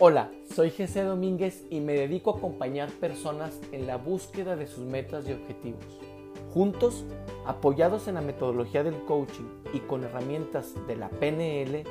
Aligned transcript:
Hola, 0.00 0.30
soy 0.54 0.70
Jesse 0.70 1.02
Domínguez 1.02 1.64
y 1.70 1.80
me 1.80 1.94
dedico 1.94 2.32
a 2.32 2.38
acompañar 2.38 2.88
personas 2.88 3.58
en 3.72 3.88
la 3.88 3.96
búsqueda 3.96 4.54
de 4.54 4.68
sus 4.68 4.84
metas 4.84 5.28
y 5.28 5.32
objetivos. 5.32 5.82
Juntos, 6.54 7.04
apoyados 7.44 8.06
en 8.06 8.14
la 8.14 8.20
metodología 8.20 8.84
del 8.84 8.94
coaching 9.06 9.48
y 9.72 9.80
con 9.80 10.04
herramientas 10.04 10.74
de 10.86 10.94
la 10.94 11.08
PNL, 11.08 11.82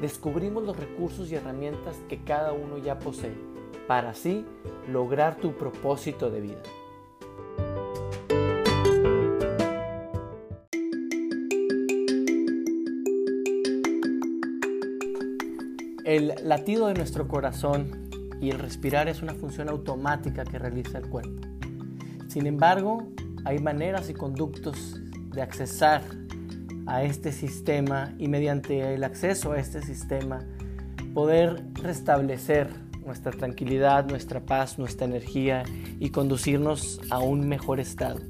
descubrimos 0.00 0.62
los 0.62 0.76
recursos 0.76 1.32
y 1.32 1.34
herramientas 1.34 1.96
que 2.08 2.22
cada 2.22 2.52
uno 2.52 2.78
ya 2.78 3.00
posee 3.00 3.34
para 3.88 4.10
así 4.10 4.44
lograr 4.88 5.38
tu 5.38 5.54
propósito 5.54 6.30
de 6.30 6.42
vida. 6.42 6.62
Latido 16.46 16.86
de 16.86 16.94
nuestro 16.94 17.26
corazón 17.26 18.08
y 18.40 18.50
el 18.50 18.60
respirar 18.60 19.08
es 19.08 19.20
una 19.20 19.34
función 19.34 19.68
automática 19.68 20.44
que 20.44 20.58
realiza 20.58 20.98
el 20.98 21.08
cuerpo. 21.08 21.42
Sin 22.28 22.46
embargo, 22.46 23.08
hay 23.44 23.58
maneras 23.58 24.08
y 24.10 24.14
conductos 24.14 25.00
de 25.32 25.42
accesar 25.42 26.02
a 26.86 27.02
este 27.02 27.32
sistema 27.32 28.14
y 28.18 28.28
mediante 28.28 28.94
el 28.94 29.02
acceso 29.02 29.52
a 29.52 29.58
este 29.58 29.82
sistema 29.82 30.44
poder 31.14 31.64
restablecer 31.82 32.68
nuestra 33.04 33.32
tranquilidad, 33.32 34.06
nuestra 34.08 34.40
paz, 34.40 34.78
nuestra 34.78 35.06
energía 35.06 35.64
y 35.98 36.10
conducirnos 36.10 37.00
a 37.10 37.18
un 37.18 37.48
mejor 37.48 37.80
estado. 37.80 38.20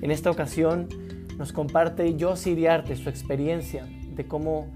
En 0.00 0.12
esta 0.12 0.30
ocasión 0.30 0.88
nos 1.38 1.52
comparte 1.52 2.16
Josie 2.18 2.52
Iriarte 2.52 2.94
su 2.94 3.08
experiencia 3.08 3.84
de 4.14 4.26
cómo 4.28 4.68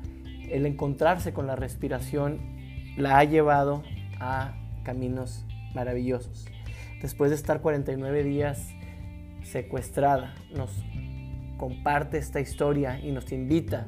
el 0.51 0.67
encontrarse 0.67 1.33
con 1.33 1.47
la 1.47 1.55
respiración 1.55 2.56
la 2.97 3.19
ha 3.19 3.25
llevado 3.25 3.83
a 4.21 4.55
caminos 4.85 5.45
maravillosos. 5.75 6.47
Después 7.03 7.31
de 7.31 7.37
estar 7.37 7.61
49 7.61 8.25
días 8.25 8.71
secuestrada, 9.43 10.35
nos 10.55 10.71
comparte 11.59 12.19
esta 12.19 12.41
historia 12.41 12.99
y 13.01 13.13
nos 13.13 13.31
invita 13.33 13.87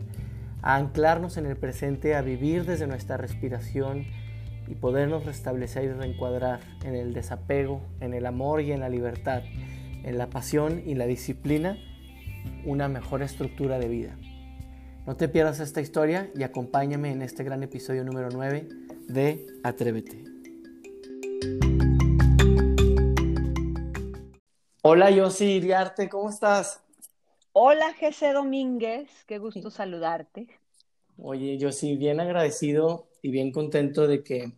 a 0.63 0.77
anclarnos 0.77 1.37
en 1.37 1.47
el 1.47 1.57
presente, 1.57 2.15
a 2.15 2.21
vivir 2.21 2.65
desde 2.65 2.87
nuestra 2.87 3.17
respiración 3.17 4.05
y 4.67 4.75
podernos 4.75 5.25
restablecer 5.25 5.85
y 5.85 5.93
reencuadrar 5.93 6.61
en 6.85 6.95
el 6.95 7.15
desapego, 7.15 7.81
en 8.01 8.13
el 8.13 8.27
amor 8.27 8.61
y 8.61 8.73
en 8.73 8.81
la 8.81 8.89
libertad, 8.89 9.43
en 10.05 10.19
la 10.19 10.29
pasión 10.29 10.83
y 10.85 10.95
la 10.95 11.07
disciplina, 11.07 11.79
una 12.65 12.89
mejor 12.89 13.23
estructura 13.23 13.79
de 13.79 13.89
vida. 13.89 14.17
No 15.07 15.17
te 15.17 15.29
pierdas 15.29 15.61
esta 15.61 15.81
historia 15.81 16.31
y 16.35 16.43
acompáñame 16.43 17.11
en 17.11 17.23
este 17.23 17.45
gran 17.45 17.63
episodio 17.63 18.05
número 18.05 18.29
9 18.31 18.88
de 19.09 19.47
Atrévete. 19.65 20.25
Hola, 24.83 25.11
Yossi 25.11 25.45
Iriarte, 25.45 26.09
¿cómo 26.09 26.31
estás? 26.31 26.81
Hola, 27.53 27.93
Jesse 27.95 28.33
Domínguez, 28.33 29.09
qué 29.27 29.39
gusto 29.39 29.71
saludarte. 29.71 30.47
Oye, 31.17 31.59
yo 31.59 31.73
sí, 31.73 31.97
bien 31.97 32.21
agradecido 32.21 33.09
y 33.23 33.31
bien 33.31 33.51
contento 33.51 34.07
de 34.07 34.23
que, 34.23 34.53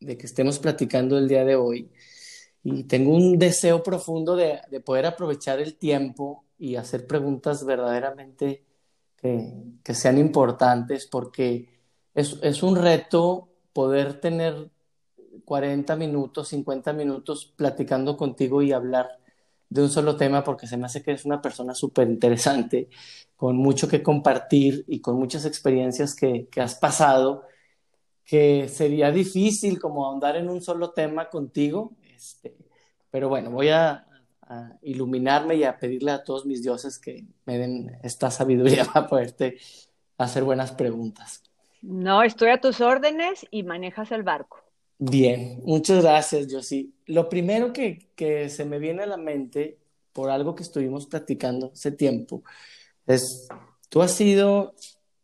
de 0.00 0.18
que 0.18 0.26
estemos 0.26 0.58
platicando 0.58 1.16
el 1.18 1.28
día 1.28 1.44
de 1.44 1.54
hoy. 1.54 1.90
Y 2.64 2.84
tengo 2.84 3.14
un 3.14 3.38
deseo 3.38 3.82
profundo 3.82 4.34
de, 4.34 4.60
de 4.70 4.80
poder 4.80 5.06
aprovechar 5.06 5.60
el 5.60 5.76
tiempo 5.76 6.44
y 6.58 6.76
hacer 6.76 7.06
preguntas 7.06 7.64
verdaderamente 7.64 8.64
que, 9.16 9.94
sean 9.94 10.18
importantes 10.18 11.06
porque 11.06 11.68
es, 12.14 12.38
es, 12.42 12.62
un 12.62 12.76
reto 12.76 13.48
poder 13.76 14.20
tener 14.22 14.70
40 15.44 15.96
minutos, 15.96 16.48
50 16.48 16.94
minutos 16.94 17.52
platicando 17.54 18.16
contigo 18.16 18.62
y 18.62 18.72
hablar 18.72 19.20
de 19.68 19.82
un 19.82 19.90
solo 19.90 20.16
tema 20.16 20.42
porque 20.42 20.66
se 20.66 20.78
me 20.78 20.86
hace 20.86 21.02
que 21.02 21.10
eres 21.10 21.26
una 21.26 21.42
persona 21.42 21.74
súper 21.74 22.08
interesante, 22.08 22.88
con 23.36 23.58
mucho 23.58 23.86
que 23.86 24.02
compartir 24.02 24.86
y 24.88 25.02
con 25.02 25.16
muchas 25.16 25.44
experiencias 25.44 26.14
que, 26.14 26.48
que 26.50 26.62
has 26.62 26.76
pasado, 26.76 27.42
que 28.24 28.66
sería 28.70 29.10
difícil 29.10 29.78
como 29.78 30.06
ahondar 30.06 30.36
en 30.36 30.48
un 30.48 30.62
solo 30.62 30.92
tema 30.92 31.28
contigo, 31.28 31.92
este, 32.16 32.56
pero 33.10 33.28
bueno, 33.28 33.50
voy 33.50 33.68
a, 33.68 34.06
a 34.40 34.78
iluminarme 34.80 35.56
y 35.56 35.64
a 35.64 35.78
pedirle 35.78 36.12
a 36.12 36.24
todos 36.24 36.46
mis 36.46 36.62
dioses 36.62 36.98
que 36.98 37.26
me 37.44 37.58
den 37.58 37.98
esta 38.02 38.30
sabiduría 38.30 38.86
para 38.90 39.06
poderte 39.06 39.58
hacer 40.16 40.44
buenas 40.44 40.72
preguntas. 40.72 41.45
No, 41.86 42.24
estoy 42.24 42.48
a 42.48 42.60
tus 42.60 42.80
órdenes 42.80 43.46
y 43.52 43.62
manejas 43.62 44.10
el 44.10 44.24
barco. 44.24 44.60
Bien, 44.98 45.62
muchas 45.64 46.02
gracias, 46.02 46.48
Josie. 46.50 46.90
Lo 47.06 47.28
primero 47.28 47.72
que, 47.72 48.48
se 48.48 48.64
me 48.64 48.80
viene 48.80 49.04
a 49.04 49.06
la 49.06 49.16
mente 49.16 49.78
por 50.12 50.30
algo 50.30 50.56
que 50.56 50.64
estuvimos 50.64 51.06
platicando 51.06 51.70
hace 51.72 51.92
tiempo 51.92 52.42
es, 53.06 53.46
tú 53.88 54.02
has 54.02 54.10
sido 54.10 54.74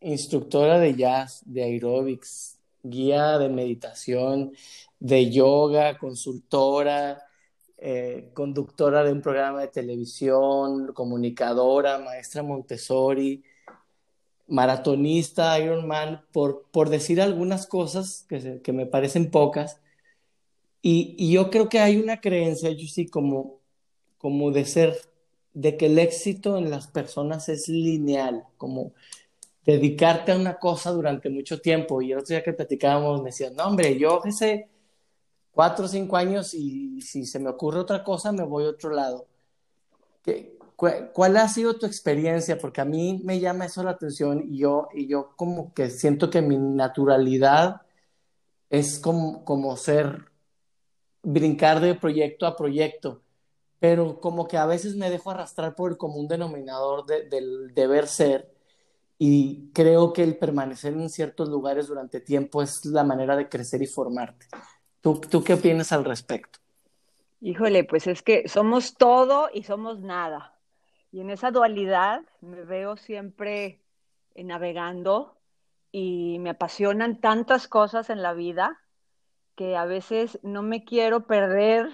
instructora 0.01 0.79
de 0.79 0.95
jazz, 0.95 1.43
de 1.47 1.65
aerobics, 1.65 2.61
guía 2.85 3.39
de 3.39 3.49
meditación, 3.49 4.53
de 5.01 5.33
yoga, 5.33 5.99
consultora, 5.99 7.25
eh, 7.77 8.31
conductora 8.35 9.03
de 9.03 9.11
un 9.11 9.21
programa 9.21 9.63
de 9.63 9.69
televisión, 9.69 10.93
comunicadora, 10.93 11.99
maestra 11.99 12.45
Montessori, 12.45 13.43
maratonista, 14.53 15.59
Ironman, 15.59 16.23
por, 16.31 16.67
por 16.71 16.91
decir 16.91 17.21
algunas 17.23 17.67
cosas 17.67 18.27
que, 18.29 18.61
que 18.63 18.73
me 18.73 18.87
parecen 18.87 19.31
pocas. 19.31 19.81
Y, 20.83 21.15
y, 21.19 21.33
yo 21.33 21.51
creo 21.51 21.69
que 21.69 21.81
hay 21.81 21.97
una 21.97 22.21
creencia, 22.21 22.71
yo 22.71 22.87
sí, 22.87 23.07
como, 23.09 23.61
como 24.19 24.51
de 24.51 24.65
ser, 24.67 24.97
de 25.55 25.77
que 25.77 25.87
el 25.87 25.99
éxito 25.99 26.59
en 26.59 26.71
las 26.71 26.87
personas 26.89 27.49
es 27.49 27.69
lineal, 27.69 28.45
como 28.59 28.93
dedicarte 29.65 30.33
a 30.33 30.37
una 30.37 30.59
cosa 30.59 30.91
durante 30.91 31.31
mucho 31.31 31.61
tiempo. 31.61 32.03
Y 32.03 32.13
el 32.13 32.19
otro 32.19 32.35
día 32.35 32.43
que 32.43 32.53
platicábamos 32.53 33.23
me 33.23 33.31
decían, 33.31 33.57
no, 33.57 33.65
hombre, 33.65 33.99
yo 33.99 34.21
sé 34.31 34.69
cuatro 35.53 35.87
o 35.87 35.89
cinco 35.89 36.17
años 36.17 36.53
y 36.55 37.01
si 37.01 37.27
se 37.27 37.39
me 37.39 37.49
ocurre 37.51 37.81
otra 37.81 38.05
cosa, 38.05 38.33
me 38.33 38.43
voy 38.45 38.65
a 38.65 38.71
otro 38.71 38.91
lado. 38.91 39.27
¿Qué, 40.23 40.59
¿Cuál 41.13 41.37
ha 41.37 41.47
sido 41.47 41.79
tu 41.79 41.87
experiencia? 41.87 42.59
Porque 42.59 42.81
a 42.81 42.85
mí 42.85 43.21
me 43.25 43.39
llama 43.39 43.67
eso 43.67 43.85
la 43.85 43.93
atención 43.93 44.43
y 44.49 44.59
yo, 44.59 44.89
y 44.93 45.07
yo 45.07 45.33
como 45.37 45.73
que 45.75 45.91
siento 45.91 46.29
que 46.29 46.43
mi 46.43 46.59
naturalidad 46.59 47.83
es 48.69 48.99
como, 48.99 49.45
como 49.45 49.77
ser, 49.77 50.25
brincar 51.23 51.79
de 51.79 51.95
proyecto 51.95 52.47
a 52.47 52.57
proyecto, 52.57 53.23
pero 53.79 54.21
como 54.21 54.49
que 54.49 54.57
a 54.57 54.67
veces 54.67 54.97
me 54.97 55.09
dejo 55.09 55.31
arrastrar 55.31 55.77
por 55.77 55.93
el 55.93 55.97
común 55.97 56.27
denominador 56.27 57.07
del 57.07 57.73
deber 57.75 58.09
ser 58.09 58.53
y 59.19 59.71
creo 59.73 60.13
que 60.13 60.25
el 60.25 60.37
permanecer 60.37 60.95
en 60.95 61.09
ciertos 61.11 61.49
lugares 61.49 61.87
durante 61.87 62.19
tiempo 62.19 62.61
es 62.61 62.85
la 62.87 63.05
manera 63.05 63.37
de 63.37 63.49
crecer 63.49 63.83
y 63.83 63.87
formarte. 63.87 64.47
¿Tú, 65.01 65.21
¿Tú 65.21 65.45
qué 65.45 65.55
opinas 65.55 65.93
al 65.93 66.05
respecto? 66.05 66.59
Híjole, 67.41 67.85
pues 67.85 68.09
es 68.09 68.23
que 68.23 68.49
somos 68.49 68.95
todo 68.95 69.49
y 69.53 69.63
somos 69.63 70.01
nada. 70.01 70.59
Y 71.13 71.21
en 71.21 71.31
esa 71.31 71.51
dualidad 71.51 72.23
me 72.41 72.65
veo 72.65 72.97
siempre 72.97 73.81
navegando 74.35 75.39
y 75.93 76.39
me 76.41 76.51
apasionan 76.51 77.21
tantas 77.21 77.69
cosas 77.69 78.11
en 78.11 78.23
la 78.23 78.33
vida 78.33 78.81
que 79.55 79.77
a 79.77 79.85
veces 79.85 80.39
no 80.43 80.63
me 80.63 80.85
quiero 80.85 81.27
perder, 81.27 81.91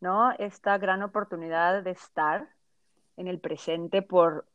¿no? 0.00 0.30
Esta 0.38 0.78
gran 0.78 1.02
oportunidad 1.02 1.82
de 1.82 1.90
estar 1.90 2.48
en 3.16 3.26
el 3.26 3.40
presente 3.40 4.02
por, 4.02 4.46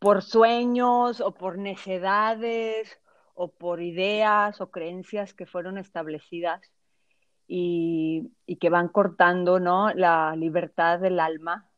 por 0.00 0.22
sueños 0.22 1.20
o 1.20 1.32
por 1.32 1.56
necedades 1.56 3.00
o 3.34 3.52
por 3.52 3.80
ideas 3.80 4.60
o 4.60 4.70
creencias 4.70 5.32
que 5.32 5.46
fueron 5.46 5.78
establecidas 5.78 6.60
y, 7.46 8.32
que 8.60 8.68
van 8.68 8.88
cortando 8.88 9.58
¿no? 9.58 9.92
la 9.94 10.36
libertad 10.36 10.98
del 10.98 11.18
alma, 11.18 11.69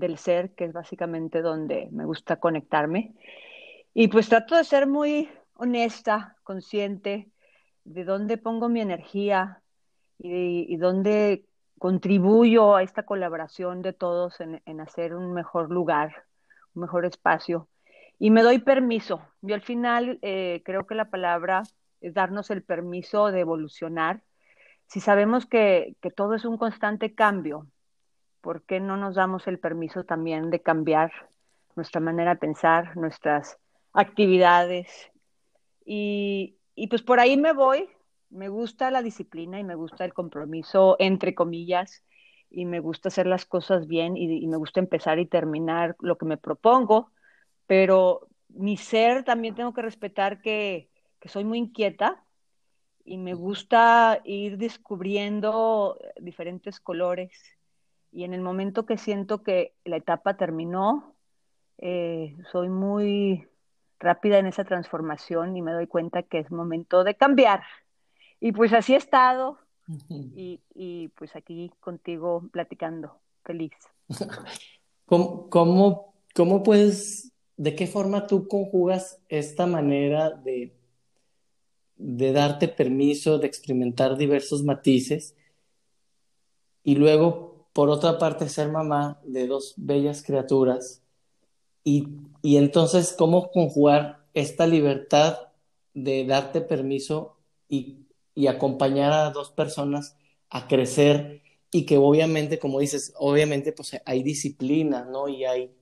del 0.00 0.18
ser, 0.18 0.54
que 0.54 0.64
es 0.64 0.72
básicamente 0.72 1.42
donde 1.42 1.88
me 1.92 2.04
gusta 2.04 2.40
conectarme. 2.40 3.14
Y 3.94 4.08
pues 4.08 4.28
trato 4.28 4.56
de 4.56 4.64
ser 4.64 4.88
muy 4.88 5.28
honesta, 5.54 6.36
consciente 6.42 7.30
de 7.84 8.04
dónde 8.04 8.36
pongo 8.36 8.68
mi 8.68 8.80
energía 8.80 9.62
y, 10.18 10.76
dónde 10.76 11.46
contribuyo 11.78 12.74
a 12.74 12.82
esta 12.82 13.04
colaboración 13.04 13.80
de 13.82 13.92
todos 13.92 14.40
en, 14.40 14.80
hacer 14.80 15.14
un 15.14 15.32
mejor 15.32 15.70
lugar, 15.70 16.24
un 16.74 16.82
mejor 16.82 17.04
espacio. 17.04 17.68
Y 18.18 18.30
me 18.30 18.42
doy 18.42 18.58
permiso. 18.58 19.22
Yo 19.40 19.54
al 19.54 19.62
final 19.62 20.18
eh, 20.22 20.62
creo 20.64 20.86
que 20.86 20.94
la 20.94 21.10
palabra 21.10 21.62
es 22.00 22.12
darnos 22.12 22.50
el 22.50 22.62
permiso 22.62 23.30
de 23.30 23.40
evolucionar 23.40 24.22
si 24.90 25.00
sabemos 25.00 25.46
que, 25.46 25.96
todo 26.16 26.34
es 26.34 26.44
un 26.44 26.58
constante 26.58 27.14
cambio, 27.14 27.68
¿por 28.40 28.62
qué 28.62 28.80
no 28.80 28.96
nos 28.96 29.14
damos 29.14 29.46
el 29.46 29.58
permiso 29.58 30.04
también 30.04 30.50
de 30.50 30.60
cambiar 30.60 31.12
nuestra 31.76 32.00
manera 32.00 32.34
de 32.34 32.40
pensar, 32.40 32.96
nuestras 32.96 33.58
actividades? 33.92 35.10
Y, 35.84 36.56
pues 36.88 37.02
por 37.02 37.20
ahí 37.20 37.36
me 37.36 37.52
voy. 37.52 37.88
Me 38.30 38.48
gusta 38.48 38.90
la 38.90 39.02
disciplina 39.02 39.58
y 39.58 39.64
me 39.64 39.74
gusta 39.74 40.04
el 40.04 40.14
compromiso, 40.14 40.96
entre 41.00 41.34
comillas, 41.34 42.04
y 42.48 42.64
me 42.64 42.80
gusta 42.80 43.08
hacer 43.08 43.26
las 43.26 43.44
cosas 43.44 43.86
bien 43.86 44.16
y, 44.16 44.46
me 44.46 44.56
gusta 44.56 44.80
empezar 44.80 45.18
y 45.18 45.26
terminar 45.26 45.96
lo 46.00 46.16
que 46.16 46.26
me 46.26 46.36
propongo, 46.36 47.10
pero 47.66 48.28
mi 48.48 48.76
ser 48.76 49.24
también 49.24 49.54
tengo 49.54 49.72
que 49.72 49.82
respetar 49.82 50.40
que, 50.42 50.90
que 51.18 51.28
soy 51.28 51.44
muy 51.44 51.58
inquieta 51.58 52.24
y 53.04 53.18
me 53.18 53.34
gusta 53.34 54.20
ir 54.24 54.58
descubriendo 54.58 55.98
diferentes 56.20 56.78
colores 56.78 57.32
y 58.12 58.24
en 58.24 58.34
el 58.34 58.40
momento 58.40 58.86
que 58.86 58.96
siento 58.96 59.42
que 59.42 59.74
la 59.84 59.96
etapa 59.96 60.36
terminó, 60.36 61.14
eh, 61.78 62.36
soy 62.50 62.68
muy 62.68 63.48
rápida 63.98 64.38
en 64.38 64.46
esa 64.46 64.64
transformación 64.64 65.56
y 65.56 65.62
me 65.62 65.72
doy 65.72 65.86
cuenta 65.86 66.22
que 66.22 66.38
es 66.38 66.50
momento 66.50 67.04
de 67.04 67.14
cambiar. 67.14 67.62
Y 68.40 68.52
pues 68.52 68.72
así 68.72 68.94
he 68.94 68.96
estado 68.96 69.58
y, 70.08 70.60
y 70.74 71.08
pues 71.08 71.36
aquí 71.36 71.70
contigo 71.80 72.48
platicando, 72.52 73.20
feliz. 73.44 73.72
¿Cómo, 75.06 75.50
cómo, 75.50 76.14
cómo 76.34 76.62
puedes, 76.62 77.32
de 77.56 77.74
qué 77.74 77.86
forma 77.86 78.26
tú 78.26 78.48
conjugas 78.48 79.20
esta 79.28 79.66
manera 79.66 80.30
de, 80.30 80.72
de 81.96 82.32
darte 82.32 82.68
permiso 82.68 83.38
de 83.38 83.46
experimentar 83.46 84.16
diversos 84.16 84.62
matices 84.62 85.34
y 86.82 86.94
luego, 86.94 87.49
por 87.80 87.88
otra 87.88 88.18
parte, 88.18 88.46
ser 88.50 88.68
mamá 88.68 89.18
de 89.24 89.46
dos 89.46 89.72
bellas 89.78 90.22
criaturas 90.22 91.02
y, 91.82 92.08
y 92.42 92.58
entonces 92.58 93.14
cómo 93.16 93.50
conjugar 93.50 94.26
esta 94.34 94.66
libertad 94.66 95.38
de 95.94 96.26
darte 96.26 96.60
permiso 96.60 97.38
y 97.68 98.00
y 98.34 98.46
acompañar 98.46 99.12
a 99.12 99.30
dos 99.30 99.50
personas 99.50 100.16
a 100.48 100.66
crecer 100.66 101.42
y 101.70 101.84
que 101.86 101.98
obviamente, 101.98 102.58
como 102.58 102.80
dices, 102.80 103.12
obviamente 103.16 103.72
pues 103.72 104.00
hay 104.04 104.22
disciplina, 104.22 105.04
¿no? 105.04 105.28
Y 105.28 105.44
hay, 105.44 105.74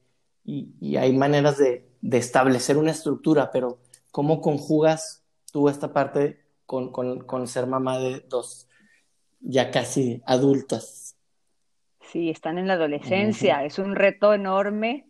y, 0.45 0.97
hay 0.97 1.13
maneras 1.13 1.57
de, 1.59 1.89
de, 2.01 2.19
establecer 2.19 2.77
una 2.77 2.91
estructura, 2.91 3.51
pero 3.53 3.79
¿cómo 4.11 4.41
conjugas 4.41 5.23
tú 5.53 5.69
esta 5.69 5.93
parte 5.93 6.41
con, 6.67 6.91
con, 6.91 7.21
con 7.21 7.47
ser 7.47 7.67
mamá 7.69 8.01
de 8.01 8.21
dos 8.29 8.67
ya 9.41 9.71
casi 9.71 10.21
adultas? 10.27 11.08
Sí, 12.11 12.31
están 12.31 12.57
en 12.59 12.67
la 12.67 12.75
adolescencia, 12.75 13.65
es 13.65 13.79
un 13.79 13.95
reto 13.95 14.33
enorme 14.33 15.07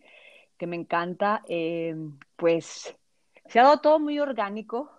que 0.57 0.67
me 0.67 0.75
encanta. 0.75 1.43
Eh, 1.47 1.95
pues 2.35 2.95
se 3.45 3.59
ha 3.59 3.63
dado 3.63 3.79
todo 3.79 3.99
muy 3.99 4.19
orgánico, 4.19 4.91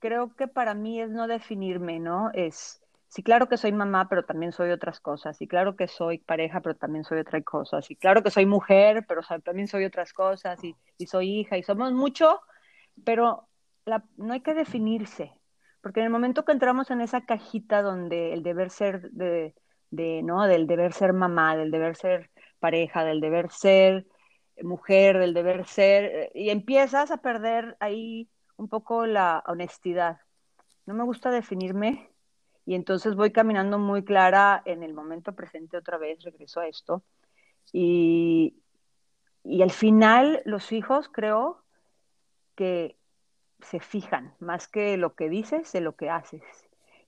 creo 0.00 0.34
que 0.34 0.48
para 0.48 0.74
mí 0.74 1.00
es 1.00 1.10
no 1.10 1.28
definirme, 1.28 2.00
¿no? 2.00 2.30
Es, 2.34 2.82
sí, 3.06 3.22
claro 3.22 3.48
que 3.48 3.58
soy 3.58 3.70
mamá, 3.70 4.08
pero 4.08 4.24
también 4.24 4.50
soy 4.50 4.70
otras 4.70 4.98
cosas. 4.98 5.40
Y 5.40 5.46
claro 5.46 5.76
que 5.76 5.86
soy 5.86 6.18
pareja, 6.18 6.60
pero 6.60 6.74
también 6.74 7.04
soy 7.04 7.20
otras 7.20 7.44
cosas. 7.44 7.88
Y 7.92 7.96
claro 7.96 8.24
que 8.24 8.32
soy 8.32 8.44
mujer, 8.44 9.06
pero 9.06 9.22
también 9.44 9.68
soy 9.68 9.84
otras 9.84 10.12
cosas. 10.12 10.58
Y, 10.64 11.06
soy 11.06 11.40
hija. 11.40 11.56
Y 11.56 11.62
somos 11.62 11.92
mucho, 11.92 12.40
pero 13.04 13.48
no 14.16 14.32
hay 14.32 14.40
que 14.40 14.54
definirse. 14.54 15.30
Porque 15.80 16.00
en 16.00 16.06
el 16.06 16.12
momento 16.12 16.44
que 16.44 16.50
entramos 16.50 16.90
en 16.90 17.00
esa 17.00 17.24
cajita 17.24 17.82
donde 17.82 18.32
el 18.32 18.42
deber 18.42 18.70
ser 18.70 19.12
de, 19.12 19.54
de, 19.90 20.22
¿no? 20.22 20.46
Del 20.46 20.66
deber 20.66 20.92
ser 20.92 21.12
mamá, 21.12 21.56
del 21.56 21.70
deber 21.70 21.96
ser 21.96 22.30
pareja, 22.58 23.04
del 23.04 23.20
deber 23.20 23.50
ser 23.50 24.06
mujer, 24.62 25.18
del 25.18 25.34
deber 25.34 25.66
ser, 25.66 26.30
y 26.34 26.50
empiezas 26.50 27.10
a 27.10 27.18
perder 27.18 27.76
ahí 27.80 28.28
un 28.56 28.68
poco 28.68 29.06
la 29.06 29.42
honestidad. 29.46 30.20
No 30.86 30.94
me 30.94 31.04
gusta 31.04 31.30
definirme 31.30 32.10
y 32.64 32.74
entonces 32.74 33.14
voy 33.14 33.32
caminando 33.32 33.78
muy 33.78 34.04
clara 34.04 34.62
en 34.64 34.82
el 34.82 34.94
momento 34.94 35.34
presente 35.34 35.76
otra 35.76 35.98
vez, 35.98 36.22
regreso 36.22 36.60
a 36.60 36.66
esto. 36.66 37.02
Y, 37.72 38.56
y 39.44 39.62
al 39.62 39.70
final 39.70 40.42
los 40.44 40.72
hijos 40.72 41.08
creo 41.08 41.62
que 42.54 42.96
se 43.60 43.80
fijan 43.80 44.34
más 44.38 44.68
que 44.68 44.96
lo 44.96 45.14
que 45.14 45.28
dices 45.28 45.72
de 45.72 45.80
lo 45.80 45.96
que 45.96 46.10
haces. 46.10 46.42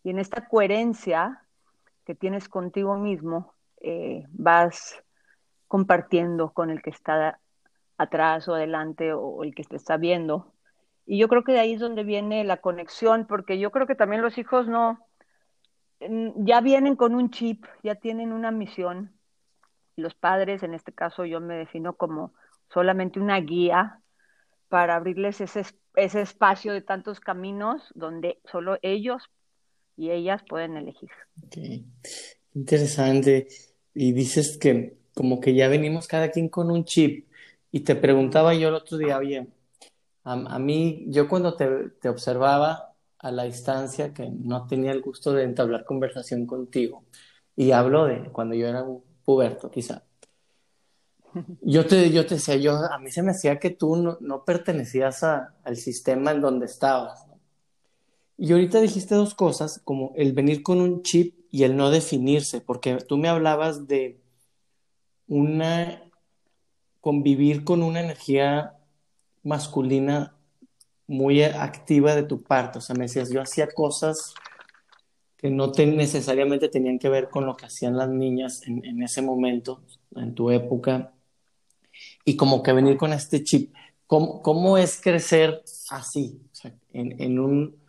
Y 0.04 0.10
en 0.10 0.18
esta 0.18 0.48
coherencia 0.48 1.42
que 2.08 2.16
tienes 2.16 2.48
contigo 2.48 2.96
mismo, 2.96 3.54
eh, 3.80 4.24
vas 4.30 5.04
compartiendo 5.68 6.52
con 6.52 6.70
el 6.70 6.82
que 6.82 6.90
está 6.90 7.38
atrás 7.98 8.48
o 8.48 8.54
adelante 8.54 9.12
o 9.12 9.44
el 9.44 9.54
que 9.54 9.62
te 9.62 9.76
está 9.76 9.96
viendo 9.96 10.52
y 11.10 11.16
yo 11.16 11.26
creo 11.28 11.42
que 11.42 11.52
de 11.52 11.60
ahí 11.60 11.72
es 11.72 11.80
donde 11.80 12.04
viene 12.04 12.44
la 12.44 12.58
conexión, 12.58 13.26
porque 13.26 13.58
yo 13.58 13.70
creo 13.70 13.86
que 13.86 13.94
también 13.94 14.20
los 14.20 14.36
hijos 14.36 14.68
no, 14.68 15.08
ya 16.00 16.60
vienen 16.60 16.96
con 16.96 17.14
un 17.14 17.30
chip, 17.30 17.64
ya 17.82 17.94
tienen 17.94 18.30
una 18.30 18.50
misión. 18.50 19.18
Los 19.96 20.14
padres, 20.14 20.62
en 20.62 20.74
este 20.74 20.92
caso 20.92 21.24
yo 21.24 21.40
me 21.40 21.56
defino 21.56 21.94
como 21.94 22.34
solamente 22.68 23.20
una 23.20 23.40
guía 23.40 24.02
para 24.68 24.96
abrirles 24.96 25.40
ese, 25.40 25.64
ese 25.94 26.20
espacio 26.20 26.74
de 26.74 26.82
tantos 26.82 27.20
caminos 27.20 27.90
donde 27.94 28.38
solo 28.44 28.76
ellos 28.82 29.30
y 29.98 30.12
ellas 30.12 30.42
pueden 30.48 30.76
elegir. 30.76 31.10
Interesante. 32.54 33.48
Y 33.94 34.12
dices 34.12 34.56
que 34.56 34.96
como 35.12 35.40
que 35.40 35.52
ya 35.52 35.66
venimos 35.66 36.06
cada 36.06 36.30
quien 36.30 36.48
con 36.48 36.70
un 36.70 36.84
chip. 36.84 37.28
Y 37.72 37.80
te 37.80 37.96
preguntaba 37.96 38.54
yo 38.54 38.68
el 38.68 38.74
otro 38.74 38.96
día, 38.96 39.18
oye, 39.18 39.48
a, 40.22 40.58
mí, 40.58 41.06
yo 41.08 41.28
cuando 41.28 41.56
te, 41.56 42.08
observaba 42.08 42.94
a 43.18 43.30
la 43.32 43.44
distancia, 43.44 44.14
que 44.14 44.30
no 44.30 44.66
tenía 44.66 44.92
el 44.92 45.00
gusto 45.02 45.32
de 45.32 45.42
entablar 45.42 45.84
conversación 45.84 46.46
contigo, 46.46 47.04
y 47.56 47.72
hablo 47.72 48.04
de 48.04 48.30
cuando 48.30 48.54
yo 48.54 48.68
era 48.68 48.84
un 48.84 49.02
puberto, 49.24 49.70
quizá. 49.70 50.04
Yo 51.60 51.86
te, 51.86 52.10
yo 52.10 52.24
te 52.24 52.36
decía, 52.36 52.56
yo, 52.56 52.74
a 52.74 52.98
mí 52.98 53.10
se 53.10 53.22
me 53.22 53.32
hacía 53.32 53.58
que 53.58 53.68
tú 53.68 54.18
no, 54.18 54.44
pertenecías 54.44 55.22
al 55.22 55.76
sistema 55.76 56.30
en 56.30 56.40
donde 56.40 56.64
estabas. 56.64 57.27
Y 58.40 58.52
ahorita 58.52 58.80
dijiste 58.80 59.16
dos 59.16 59.34
cosas, 59.34 59.80
como 59.84 60.12
el 60.14 60.32
venir 60.32 60.62
con 60.62 60.80
un 60.80 61.02
chip 61.02 61.34
y 61.50 61.64
el 61.64 61.76
no 61.76 61.90
definirse, 61.90 62.60
porque 62.60 62.96
tú 62.98 63.18
me 63.18 63.28
hablabas 63.28 63.88
de 63.88 64.20
una 65.26 66.08
convivir 67.00 67.64
con 67.64 67.82
una 67.82 68.00
energía 68.00 68.76
masculina 69.42 70.36
muy 71.08 71.42
activa 71.42 72.14
de 72.14 72.22
tu 72.22 72.42
parte. 72.44 72.78
O 72.78 72.80
sea, 72.80 72.94
me 72.94 73.04
decías, 73.06 73.30
yo 73.30 73.40
hacía 73.40 73.66
cosas 73.68 74.34
que 75.36 75.50
no 75.50 75.72
necesariamente 75.76 76.68
tenían 76.68 77.00
que 77.00 77.08
ver 77.08 77.30
con 77.30 77.44
lo 77.44 77.56
que 77.56 77.66
hacían 77.66 77.96
las 77.96 78.08
niñas 78.08 78.62
en, 78.66 79.02
ese 79.02 79.20
momento, 79.20 79.82
en 80.14 80.34
tu 80.34 80.50
época. 80.50 81.12
Y 82.24 82.36
como 82.36 82.62
que 82.62 82.72
venir 82.72 82.96
con 82.96 83.12
este 83.12 83.42
chip. 83.42 83.74
¿Cómo, 84.06 84.42
cómo 84.42 84.78
es 84.78 85.00
crecer 85.00 85.62
así? 85.90 86.40
En, 86.92 87.20
en 87.20 87.38
un, 87.38 87.87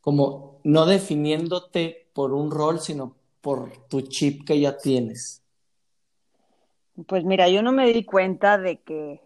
como 0.00 0.60
no 0.64 0.86
definiéndote 0.86 2.08
por 2.12 2.32
un 2.32 2.50
rol, 2.50 2.80
sino 2.80 3.16
por 3.40 3.70
tu 3.88 4.02
chip 4.02 4.44
que 4.46 4.60
ya 4.60 4.76
tienes. 4.76 5.42
Pues 7.06 7.24
mira, 7.24 7.48
yo 7.48 7.62
no 7.62 7.72
me 7.72 7.92
di 7.92 8.04
cuenta 8.04 8.58
de 8.58 8.80
que 8.80 9.20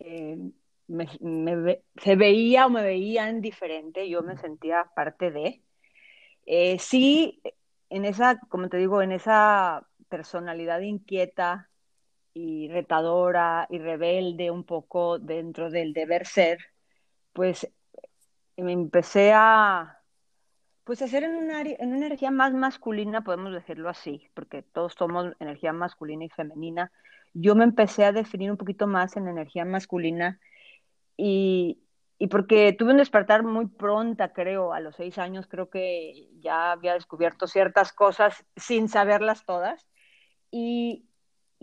eh, 0.00 0.38
se 2.02 2.16
veía 2.16 2.66
o 2.66 2.70
me 2.70 2.82
veían 2.82 3.40
diferente, 3.40 4.08
yo 4.08 4.22
me 4.22 4.36
sentía 4.36 4.90
parte 4.94 5.30
de. 5.30 5.62
Eh, 6.46 6.78
sí, 6.78 7.40
en 7.90 8.04
esa, 8.04 8.40
como 8.48 8.68
te 8.68 8.78
digo, 8.78 9.02
en 9.02 9.12
esa 9.12 9.86
personalidad 10.08 10.80
inquieta 10.80 11.68
y 12.34 12.68
retadora 12.68 13.66
y 13.70 13.78
rebelde 13.78 14.50
un 14.50 14.64
poco 14.64 15.18
dentro 15.18 15.70
del 15.70 15.92
deber 15.92 16.26
ser, 16.26 16.58
pues 17.32 17.70
me 18.56 18.72
empecé 18.72 19.32
a 19.32 19.99
pues 20.90 21.02
hacer 21.02 21.22
en 21.22 21.36
una, 21.36 21.60
en 21.60 21.94
energía 21.94 22.32
más 22.32 22.52
masculina, 22.52 23.22
podemos 23.22 23.52
decirlo 23.52 23.88
así, 23.88 24.28
porque 24.34 24.62
todos 24.64 24.94
somos 24.98 25.36
energía 25.38 25.72
masculina 25.72 26.24
y 26.24 26.30
femenina. 26.30 26.90
Yo 27.32 27.54
me 27.54 27.62
empecé 27.62 28.04
a 28.04 28.10
definir 28.10 28.50
un 28.50 28.56
poquito 28.56 28.88
más 28.88 29.16
en 29.16 29.28
energía 29.28 29.64
masculina 29.64 30.40
y, 31.16 31.80
porque 32.28 32.72
tuve 32.72 32.90
un 32.90 32.96
despertar 32.96 33.44
muy 33.44 33.68
pronta, 33.68 34.32
creo, 34.32 34.72
a 34.72 34.80
los 34.80 34.96
seis 34.96 35.16
años, 35.18 35.46
creo 35.46 35.70
que 35.70 36.28
ya 36.40 36.72
había 36.72 36.94
descubierto 36.94 37.46
ciertas 37.46 37.92
cosas 37.92 38.44
sin 38.56 38.88
saberlas 38.88 39.44
todas. 39.44 39.86
Y, 40.50 41.06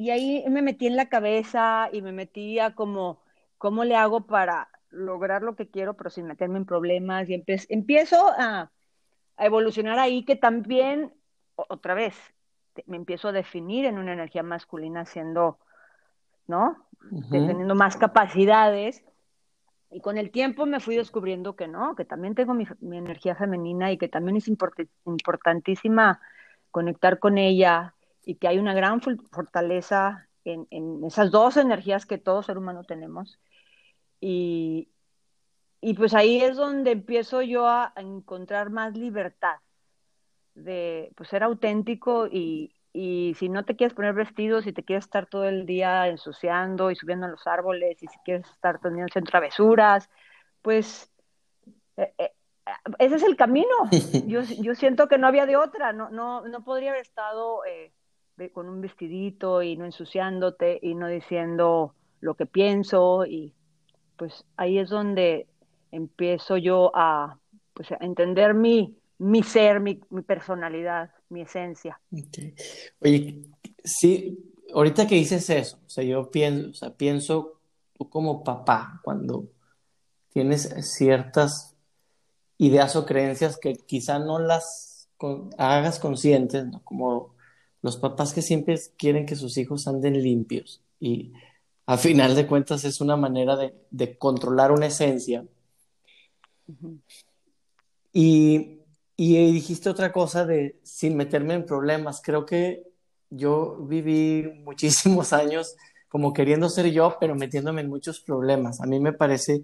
ahí 0.10 0.46
me 0.48 0.62
metí 0.62 0.88
en 0.88 0.96
la 0.96 1.10
cabeza 1.10 1.90
y 1.92 2.02
me 2.02 2.14
metía 2.14 2.76
como, 2.76 3.22
¿cómo 3.58 3.84
le 3.84 3.98
hago 3.98 4.26
para 4.26 4.70
lograr 4.90 5.42
lo 5.42 5.58
que 5.58 5.70
quiero, 5.70 5.98
pero 5.98 6.12
sin 6.12 6.28
meterme 6.28 6.60
en 6.60 6.66
problemas? 6.66 7.28
Y 7.28 7.44
empiezo 7.68 8.32
a, 8.38 8.72
evolucionar 9.46 10.00
ahí, 10.00 10.24
que 10.24 10.36
también, 10.36 11.14
otra 11.56 11.94
vez, 11.94 12.16
me 12.86 12.98
empiezo 12.98 13.30
a 13.30 13.32
definir 13.32 13.86
en 13.86 13.98
una 13.98 14.14
energía 14.14 14.44
masculina 14.44 15.06
siendo, 15.06 15.60
¿no? 16.48 16.88
Teniendo 17.32 17.76
más 17.76 17.96
capacidades 17.96 19.04
Y 19.90 20.02
con 20.02 20.18
el 20.18 20.32
tiempo 20.32 20.66
me 20.66 20.80
fui 20.80 20.98
descubriendo 20.98 21.56
que 21.56 21.68
no, 21.68 21.96
que 21.96 22.06
también 22.06 22.36
tengo 22.36 22.54
mi, 22.54 22.66
energía 22.82 23.36
femenina 23.36 23.92
y 23.92 23.98
que 23.98 24.10
también 24.10 24.38
es 24.38 24.50
importantísima 25.06 26.20
conectar 26.72 27.20
con 27.20 27.38
ella 27.38 27.96
y 28.26 28.36
que 28.36 28.48
hay 28.48 28.60
una 28.60 28.74
gran 28.74 29.02
fortaleza 29.02 30.28
en, 30.44 30.68
en, 30.72 31.04
esas 31.06 31.32
dos 31.32 31.56
energías 31.56 32.06
que 32.06 32.18
todo 32.18 32.44
ser 32.44 32.58
humano 32.58 32.84
tenemos. 32.84 33.40
Y, 34.20 34.90
y 35.82 35.94
pues 35.94 36.14
ahí 36.14 36.42
es 36.42 36.58
donde 36.58 36.92
empiezo 36.92 37.42
yo 37.42 37.68
a, 37.68 37.94
encontrar 37.96 38.70
más 38.70 38.96
libertad 38.98 39.58
de 40.56 41.12
pues, 41.16 41.30
ser 41.30 41.44
auténtico 41.44 42.28
y, 42.28 42.74
y 42.94 43.36
si 43.36 43.48
no 43.48 43.64
te 43.64 43.76
quieres 43.76 43.94
poner 43.94 44.14
vestidos, 44.14 44.64
si 44.64 44.74
te 44.74 44.84
quieres 44.84 45.06
estar 45.06 45.28
todo 45.28 45.46
el 45.46 45.66
día 45.66 46.08
ensuciando 46.08 46.90
y 46.90 46.96
subiendo 46.96 47.28
a 47.28 47.30
los 47.30 47.46
árboles, 47.46 48.02
y 48.02 48.08
si 48.08 48.18
quieres 48.26 48.50
estar 48.50 48.80
teniendo 48.80 49.12
en 49.14 49.24
travesuras, 49.24 50.10
pues 50.64 51.12
eh, 51.98 52.14
eh, 52.18 52.32
ese 53.00 53.16
es 53.16 53.24
el 53.24 53.36
camino. 53.36 53.68
Yo, 54.26 54.42
yo, 54.62 54.76
siento 54.76 55.08
que 55.08 55.18
no 55.18 55.28
había 55.28 55.46
de 55.46 55.58
otra, 55.58 55.94
no, 55.94 56.10
no, 56.10 56.48
no 56.48 56.64
podría 56.64 56.90
haber 56.90 57.02
estado 57.02 57.64
eh, 57.66 57.92
con 58.52 58.68
un 58.70 58.82
vestidito 58.82 59.62
y 59.62 59.78
no 59.78 59.86
ensuciándote 59.86 60.80
y 60.82 60.96
no 60.96 61.08
diciendo 61.08 61.94
lo 62.20 62.36
que 62.36 62.46
pienso 62.46 63.26
y 63.26 63.54
pues 64.16 64.44
ahí 64.58 64.80
es 64.80 64.90
donde 64.90 65.48
empiezo 65.92 66.58
yo 66.58 66.92
a, 66.94 67.38
pues, 67.74 67.92
a 67.92 67.98
entender 68.02 68.54
mi, 68.54 68.98
mi 69.18 69.44
ser, 69.44 69.80
mi, 69.80 69.96
personalidad 70.26 71.12
mi 71.30 71.42
esencia. 71.42 72.00
Oye, 73.02 73.42
sí, 73.84 74.54
ahorita 74.74 75.08
que 75.08 75.16
dices 75.16 75.50
eso, 75.50 75.78
o 75.86 75.90
sea, 75.90 76.04
yo 76.04 76.30
pienso, 76.32 76.94
pienso 76.96 77.60
tú 77.94 78.10
como 78.10 78.44
papá, 78.44 79.02
cuando 79.04 79.48
tienes 80.30 80.74
ciertas 80.96 81.76
ideas 82.58 82.96
o 82.96 83.06
creencias 83.06 83.58
que 83.58 83.74
quizá 83.74 84.20
no 84.20 84.40
las 84.40 85.10
hagas 85.58 86.00
conscientes, 86.00 86.66
como 86.84 87.36
los 87.82 87.98
papás 87.98 88.34
que 88.34 88.42
siempre 88.42 88.80
quieren 88.98 89.26
que 89.26 89.36
sus 89.36 89.58
hijos 89.58 89.88
anden 89.88 90.22
limpios 90.22 90.82
y 91.00 91.34
a 91.88 91.98
final 91.98 92.36
de 92.36 92.46
cuentas 92.46 92.84
es 92.84 93.00
una 93.00 93.16
manera 93.16 93.56
de, 93.56 94.18
controlar 94.18 94.74
una 94.74 94.88
esencia. 94.88 95.46
Y 98.14 98.78
y 99.20 99.52
dijiste 99.52 99.90
otra 99.90 100.12
cosa 100.12 100.46
de 100.46 100.80
sin 100.84 101.18
meterme 101.18 101.56
en 101.56 101.66
problemas. 101.66 102.22
Creo 102.24 102.46
que 102.46 102.84
yo 103.32 103.78
viví 103.78 104.44
muchísimos 104.64 105.34
años 105.34 105.76
como 106.08 106.34
queriendo 106.34 106.70
ser 106.70 106.90
yo, 106.92 107.18
pero 107.20 107.36
metiéndome 107.36 107.82
en 107.82 107.90
muchos 107.90 108.22
problemas. 108.22 108.80
A 108.80 108.86
mí 108.86 109.00
me 109.00 109.12
parece 109.12 109.64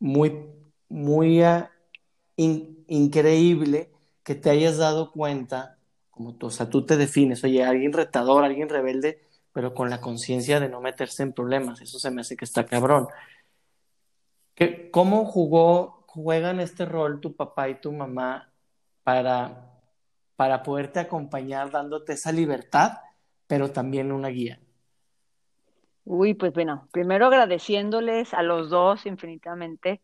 muy, 0.00 0.46
muy 0.88 1.42
ah, 1.42 1.70
increíble 2.36 3.90
que 4.24 4.34
te 4.34 4.50
hayas 4.50 4.78
dado 4.78 5.12
cuenta, 5.12 5.78
como 6.10 6.34
tú, 6.34 6.46
o 6.46 6.50
sea, 6.50 6.68
tú 6.68 6.84
te 6.84 6.96
defines, 6.96 7.44
oye, 7.44 7.62
alguien 7.62 7.92
retador, 7.92 8.44
alguien 8.44 8.68
rebelde, 8.68 9.22
pero 9.52 9.74
con 9.74 9.90
la 9.90 10.00
conciencia 10.00 10.58
de 10.58 10.68
no 10.68 10.80
meterse 10.80 11.22
en 11.22 11.34
problemas. 11.34 11.80
Eso 11.82 11.98
se 11.98 12.10
me 12.10 12.22
hace 12.22 12.36
que 12.36 12.46
está 12.46 12.66
cabrón. 12.66 13.06
¿Qué, 14.54 14.90
¿Cómo 14.90 15.24
jugó, 15.26 15.99
juegan 16.12 16.58
este 16.58 16.86
rol 16.86 17.20
tu 17.20 17.36
papá 17.36 17.68
y 17.68 17.80
tu 17.80 17.92
mamá 17.92 18.52
para, 19.04 19.80
para 20.34 20.60
poderte 20.64 20.98
acompañar 20.98 21.70
dándote 21.70 22.14
esa 22.14 22.32
libertad, 22.32 22.98
pero 23.46 23.70
también 23.70 24.10
una 24.10 24.28
guía? 24.28 24.58
Uy, 26.04 26.34
pues 26.34 26.52
bueno, 26.52 26.88
primero 26.90 27.26
agradeciéndoles 27.26 28.34
a 28.34 28.42
los 28.42 28.70
dos 28.70 29.06
infinitamente 29.06 30.00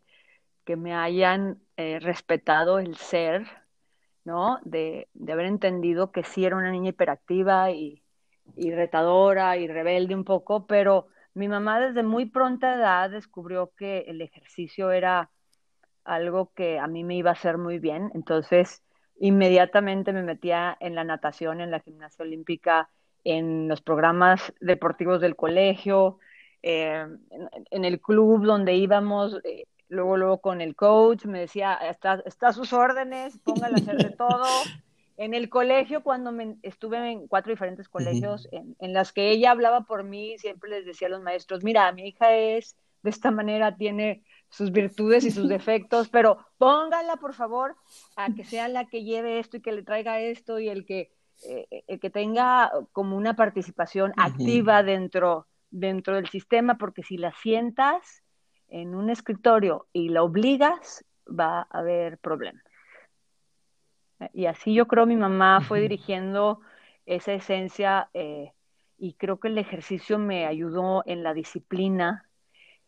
que 0.64 0.76
me 0.76 0.94
hayan 0.94 1.60
eh, 1.76 1.98
respetado 1.98 2.78
el 2.78 2.96
ser, 2.96 3.44
¿no? 4.24 4.60
De, 4.62 5.08
de, 5.12 5.32
haber 5.32 5.46
entendido 5.46 6.12
que 6.12 6.22
sí 6.22 6.44
era 6.44 6.56
una 6.56 6.70
niña 6.70 6.90
hiperactiva 6.90 7.72
y, 7.72 8.04
y 8.54 8.70
retadora 8.70 9.56
y 9.56 9.66
rebelde 9.66 10.14
un 10.14 10.24
poco, 10.24 10.68
pero 10.68 11.08
mi 11.34 11.48
mamá 11.48 11.80
desde 11.80 12.04
muy 12.04 12.26
pronta 12.26 12.74
edad 12.74 13.10
descubrió 13.10 13.72
que 13.76 14.04
el 14.06 14.20
ejercicio 14.20 14.92
era 14.92 15.30
algo 16.06 16.52
que 16.54 16.78
a 16.78 16.86
mí 16.86 17.04
me 17.04 17.16
iba 17.16 17.30
a 17.30 17.34
hacer 17.34 17.58
muy 17.58 17.78
bien, 17.78 18.10
entonces 18.14 18.82
inmediatamente 19.18 20.12
me 20.12 20.22
metía 20.22 20.76
en 20.80 20.94
la 20.94 21.04
natación, 21.04 21.60
en 21.60 21.70
la 21.70 21.80
gimnasia 21.80 22.24
olímpica, 22.24 22.90
en 23.24 23.68
los 23.68 23.80
programas 23.80 24.52
deportivos 24.60 25.20
del 25.20 25.36
colegio, 25.36 26.18
eh, 26.62 27.06
en, 27.70 27.84
el 27.84 28.00
club 28.00 28.44
donde 28.44 28.74
íbamos, 28.74 29.40
eh, 29.44 29.66
luego, 29.88 30.16
luego 30.16 30.40
con 30.40 30.60
el 30.60 30.76
coach, 30.76 31.24
me 31.24 31.40
decía, 31.40 31.74
está, 31.74 32.22
está 32.24 32.48
a 32.48 32.52
sus 32.52 32.72
órdenes, 32.72 33.38
póngale 33.38 33.74
a 33.74 33.78
hacer 33.78 33.96
de 33.96 34.10
todo. 34.10 34.44
En 35.18 35.32
el 35.32 35.48
colegio, 35.48 36.02
cuando 36.02 36.30
me, 36.30 36.58
estuve 36.62 36.98
en 37.10 37.26
cuatro 37.26 37.50
diferentes 37.50 37.88
colegios, 37.88 38.46
en, 38.52 38.76
en 38.80 38.92
las 38.92 39.14
que 39.14 39.30
ella 39.30 39.50
hablaba 39.50 39.86
por 39.86 40.04
mí, 40.04 40.36
siempre 40.36 40.68
les 40.68 40.84
decía 40.84 41.08
a 41.08 41.10
los 41.10 41.22
maestros, 41.22 41.64
mira, 41.64 41.90
mi 41.92 42.08
hija 42.08 42.34
es 42.36 42.76
de 43.02 43.10
esta 43.10 43.30
manera, 43.30 43.76
tiene 43.76 44.24
sus 44.48 44.72
virtudes 44.72 45.24
y 45.24 45.30
sus 45.30 45.48
defectos, 45.48 46.08
pero 46.08 46.38
póngala, 46.58 47.16
por 47.16 47.34
favor, 47.34 47.76
a 48.16 48.32
que 48.34 48.44
sea 48.44 48.68
la 48.68 48.86
que 48.86 49.04
lleve 49.04 49.38
esto 49.38 49.56
y 49.56 49.60
que 49.60 49.72
le 49.72 49.82
traiga 49.82 50.20
esto 50.20 50.58
y 50.58 50.68
el 50.68 50.84
que, 50.84 51.12
eh, 51.48 51.84
el 51.86 52.00
que 52.00 52.10
tenga 52.10 52.70
como 52.92 53.16
una 53.16 53.34
participación 53.34 54.12
activa 54.16 54.82
dentro, 54.82 55.46
dentro 55.70 56.16
del 56.16 56.28
sistema, 56.28 56.78
porque 56.78 57.02
si 57.02 57.16
la 57.16 57.32
sientas 57.32 58.22
en 58.68 58.94
un 58.94 59.10
escritorio 59.10 59.86
y 59.92 60.08
la 60.08 60.22
obligas, 60.22 61.04
va 61.28 61.60
a 61.60 61.78
haber 61.78 62.18
problemas. 62.18 62.62
Y 64.32 64.46
así 64.46 64.74
yo 64.74 64.86
creo 64.86 65.06
mi 65.06 65.16
mamá 65.16 65.60
fue 65.60 65.80
dirigiendo 65.80 66.60
esa 67.04 67.34
esencia 67.34 68.08
eh, 68.14 68.52
y 68.98 69.14
creo 69.14 69.38
que 69.38 69.48
el 69.48 69.58
ejercicio 69.58 70.18
me 70.18 70.46
ayudó 70.46 71.02
en 71.06 71.22
la 71.22 71.34
disciplina 71.34 72.24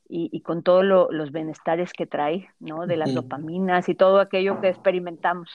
y, 0.09 0.41
con 0.41 0.63
todos 0.63 0.85
los 0.85 1.33
bienestares 1.33 1.93
que 1.93 2.07
trae, 2.07 2.49
¿no? 2.59 2.87
De 2.87 2.97
las 2.97 3.13
dopaminas 3.13 3.89
y 3.89 3.95
todo 3.95 4.21
aquello 4.21 4.61
que 4.61 4.69
experimentamos. 4.69 5.51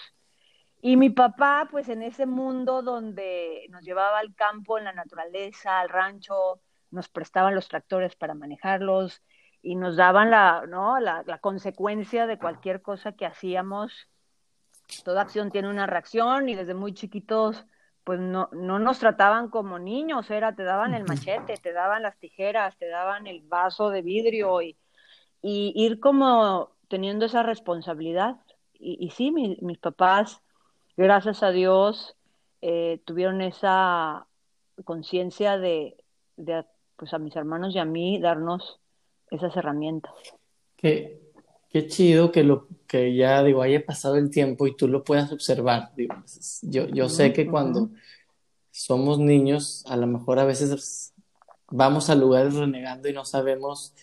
Y 0.80 0.96
mi 0.96 1.10
papá, 1.10 1.68
pues 1.72 1.90
en 1.90 2.04
ese 2.04 2.26
mundo 2.26 2.84
donde 2.84 3.66
nos 3.70 3.84
llevaba 3.84 4.20
al 4.20 4.36
campo, 4.36 4.78
en 4.78 4.84
la 4.84 4.94
naturaleza, 4.94 5.80
al 5.80 5.90
rancho, 5.90 6.62
nos 6.92 7.10
prestaban 7.10 7.56
los 7.56 7.68
tractores 7.68 8.16
para 8.16 8.36
manejarlos 8.36 9.24
y 9.62 9.76
nos 9.76 9.96
daban 9.96 10.30
la, 10.30 10.66
¿no? 10.68 11.00
la, 11.00 11.24
la 11.26 11.40
consecuencia 11.40 12.28
de 12.28 12.38
cualquier 12.38 12.82
cosa 12.82 13.14
que 13.14 13.26
hacíamos. 13.26 14.08
Toda 15.04 15.22
acción 15.22 15.50
tiene 15.50 15.70
una 15.70 15.88
reacción 15.88 16.50
y 16.50 16.56
desde 16.56 16.76
muy 16.76 16.94
chiquitos 16.94 17.66
pues 18.04 18.20
no, 18.20 18.50
no 18.52 18.80
nos 18.80 19.00
trataban 19.00 19.50
como 19.50 19.80
niños, 19.80 20.30
era, 20.30 20.56
te 20.56 20.64
daban 20.64 20.94
el 20.94 21.06
machete, 21.06 21.56
te 21.58 21.72
daban 21.72 22.04
las 22.04 22.18
tijeras, 22.18 22.78
te 22.78 22.88
daban 22.88 23.28
el 23.28 23.42
vaso 23.42 23.90
de 23.90 24.02
vidrio 24.02 24.62
y, 24.62 24.78
y 25.42 25.74
ir 25.76 26.00
como 26.00 26.72
teniendo 26.90 27.26
esa 27.26 27.44
responsabilidad. 27.44 28.38
Y, 28.74 28.98
y 29.00 29.12
sí, 29.12 29.32
mis 29.32 29.78
papás, 29.78 30.42
gracias 30.98 31.44
a 31.44 31.52
Dios, 31.52 32.16
eh, 32.62 33.02
tuvieron 33.06 33.42
esa 33.42 34.28
conciencia 34.84 35.58
de, 35.58 35.96
de, 36.36 36.66
pues 36.98 37.14
a 37.14 37.20
mis 37.20 37.36
hermanos 37.36 37.74
y 37.76 37.80
a 37.80 37.86
mí, 37.86 38.20
darnos 38.20 38.80
esas 39.30 39.56
herramientas. 39.56 40.14
Qué, 40.76 41.23
qué 41.74 41.88
chido 41.88 42.32
que 42.32 42.44
lo 42.44 42.68
que 42.88 43.16
ya 43.16 43.44
digo 43.44 43.64
haya 43.64 43.84
pasado 43.84 44.16
el 44.18 44.30
tiempo 44.30 44.68
y 44.68 44.76
tú 44.76 44.88
lo 44.88 45.04
puedas 45.04 45.32
observar. 45.32 45.92
Digo, 45.98 46.14
yo, 46.62 46.88
yo 46.88 47.10
sé 47.10 47.34
que 47.34 47.48
cuando 47.48 47.90
somos 48.70 49.18
niños, 49.18 49.84
a 49.88 49.98
lo 49.98 50.06
mejor 50.06 50.38
a 50.38 50.46
veces 50.46 51.14
vamos 51.72 52.12
a 52.12 52.16
lugares 52.16 52.54
renegando 52.54 53.10
y 53.10 53.14
no 53.14 53.26
sabemos 53.26 53.96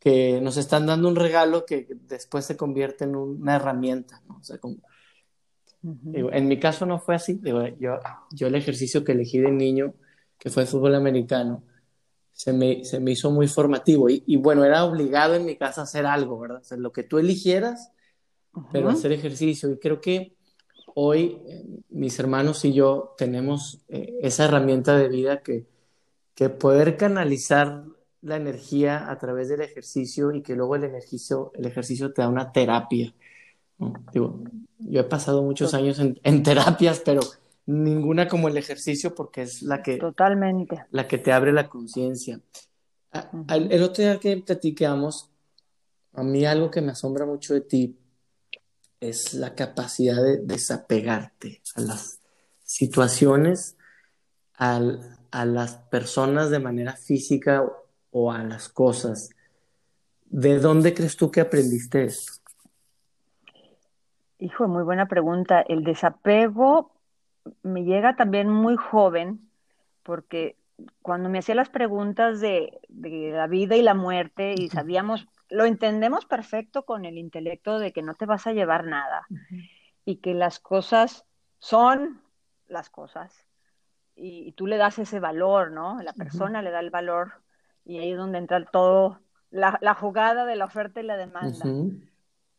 que 0.00 0.40
nos 0.40 0.56
están 0.56 0.86
dando 0.86 1.06
un 1.06 1.14
regalo 1.14 1.64
que 1.64 1.86
después 2.08 2.44
se 2.44 2.56
convierte 2.56 3.04
en 3.04 3.14
una 3.14 3.54
herramienta, 3.54 4.20
¿no? 4.28 4.38
O 4.38 4.42
sea, 4.42 4.58
como, 4.58 4.78
digo, 5.80 6.32
en 6.32 6.48
mi 6.48 6.58
caso 6.58 6.86
no 6.86 6.98
fue 6.98 7.14
así, 7.14 7.34
digo, 7.34 7.64
yo, 7.78 8.00
yo 8.32 8.48
el 8.48 8.56
ejercicio 8.56 9.04
que 9.04 9.12
elegí 9.12 9.38
de 9.38 9.52
niño, 9.52 9.94
que 10.38 10.50
fue 10.50 10.64
el 10.64 10.68
fútbol 10.68 10.96
americano, 10.96 11.62
se 12.34 12.52
me, 12.52 12.84
se 12.84 13.00
me 13.00 13.12
hizo 13.12 13.30
muy 13.30 13.48
formativo. 13.48 14.08
Y, 14.10 14.36
bueno, 14.36 14.64
era 14.64 14.84
obligado 14.84 15.34
en 15.34 15.46
mi 15.46 15.56
casa 15.56 15.80
a 15.80 15.84
hacer 15.84 16.04
algo, 16.04 16.38
¿verdad? 16.38 16.60
O 16.60 16.64
sea, 16.64 16.76
lo 16.76 16.92
que 16.92 17.04
tú 17.04 17.18
eligieras, 17.18 17.92
pero 18.72 18.90
hacer 18.90 19.12
ejercicio. 19.12 19.70
Y 19.70 19.78
creo 19.78 20.00
que 20.00 20.34
hoy 20.94 21.40
eh, 21.46 21.64
mis 21.90 22.18
hermanos 22.18 22.64
y 22.64 22.72
yo 22.72 23.14
tenemos 23.16 23.80
eh, 23.88 24.18
esa 24.20 24.44
herramienta 24.44 24.96
de 24.96 25.08
vida 25.08 25.42
que, 25.42 25.66
que 26.34 26.48
poder 26.48 26.96
canalizar 26.96 27.84
la 28.20 28.36
energía 28.36 29.10
a 29.10 29.18
través 29.18 29.48
del 29.48 29.60
ejercicio 29.60 30.32
y 30.32 30.42
que 30.42 30.56
luego 30.56 30.76
el 30.76 30.84
ejercicio, 30.84 31.52
el 31.54 31.66
ejercicio 31.66 32.12
te 32.12 32.22
da 32.22 32.28
una 32.28 32.50
terapia. 32.52 33.14
Digo, 34.12 34.40
yo 34.78 35.00
he 35.00 35.04
pasado 35.04 35.42
muchos 35.42 35.74
años 35.74 35.98
en, 35.98 36.18
en 36.22 36.42
terapias, 36.42 37.00
pero 37.00 37.20
ninguna 37.66 38.28
como 38.28 38.48
el 38.48 38.56
ejercicio 38.56 39.14
porque 39.14 39.42
es 39.42 39.62
la 39.62 39.82
que 39.82 39.96
totalmente 39.96 40.84
la 40.90 41.08
que 41.08 41.18
te 41.18 41.32
abre 41.32 41.52
la 41.52 41.68
conciencia 41.68 42.40
el 43.48 43.82
otro 43.82 44.04
día 44.04 44.18
que 44.18 44.36
platicamos 44.38 45.30
a 46.12 46.22
mí 46.22 46.44
algo 46.44 46.70
que 46.70 46.80
me 46.80 46.92
asombra 46.92 47.26
mucho 47.26 47.54
de 47.54 47.62
ti 47.62 47.98
es 49.00 49.34
la 49.34 49.54
capacidad 49.54 50.22
de 50.22 50.38
desapegarte 50.38 51.60
a 51.74 51.80
las 51.80 52.20
situaciones, 52.62 53.76
a 54.56 54.80
las 55.44 55.76
personas 55.90 56.50
de 56.50 56.58
manera 56.58 56.96
física 56.96 57.64
o 58.10 58.32
a 58.32 58.42
las 58.42 58.68
cosas. 58.68 59.30
¿De 60.24 60.58
dónde 60.58 60.94
crees 60.94 61.16
tú 61.16 61.30
que 61.30 61.40
aprendiste 61.40 62.04
esto? 62.04 62.32
Hijo, 64.38 64.68
muy 64.68 64.82
buena 64.82 65.06
pregunta. 65.06 65.60
El 65.60 65.84
desapego 65.84 66.93
me 67.62 67.84
llega 67.84 68.16
también 68.16 68.48
muy 68.48 68.76
joven, 68.76 69.48
porque 70.02 70.56
cuando 71.02 71.28
me 71.28 71.38
hacía 71.38 71.54
las 71.54 71.68
preguntas 71.68 72.40
de, 72.40 72.80
la 72.88 73.46
vida 73.46 73.76
y 73.76 73.82
la 73.82 73.94
muerte 73.94 74.54
y 74.56 74.68
sabíamos, 74.68 75.26
lo 75.48 75.64
entendemos 75.64 76.26
perfecto 76.26 76.84
con 76.84 77.04
el 77.04 77.18
intelecto 77.18 77.78
de 77.78 77.92
que 77.92 78.02
no 78.02 78.14
te 78.14 78.26
vas 78.26 78.46
a 78.46 78.52
llevar 78.52 78.84
nada 78.84 79.26
y 80.04 80.16
que 80.16 80.34
las 80.34 80.58
cosas 80.58 81.26
son 81.58 82.20
las 82.66 82.90
cosas 82.90 83.46
y, 84.16 84.52
tú 84.52 84.66
le 84.66 84.76
das 84.76 84.98
ese 84.98 85.20
valor, 85.20 85.70
¿no? 85.70 86.00
La 86.02 86.12
persona 86.12 86.62
le 86.62 86.70
da 86.70 86.80
el 86.80 86.90
valor 86.90 87.42
y 87.84 87.98
ahí 87.98 88.12
es 88.12 88.18
donde 88.18 88.38
entra 88.38 88.64
todo 88.64 89.20
la, 89.50 89.94
jugada 89.94 90.44
de 90.46 90.56
la 90.56 90.64
oferta 90.64 91.00
y 91.00 91.04
la 91.04 91.16
demanda. 91.16 91.64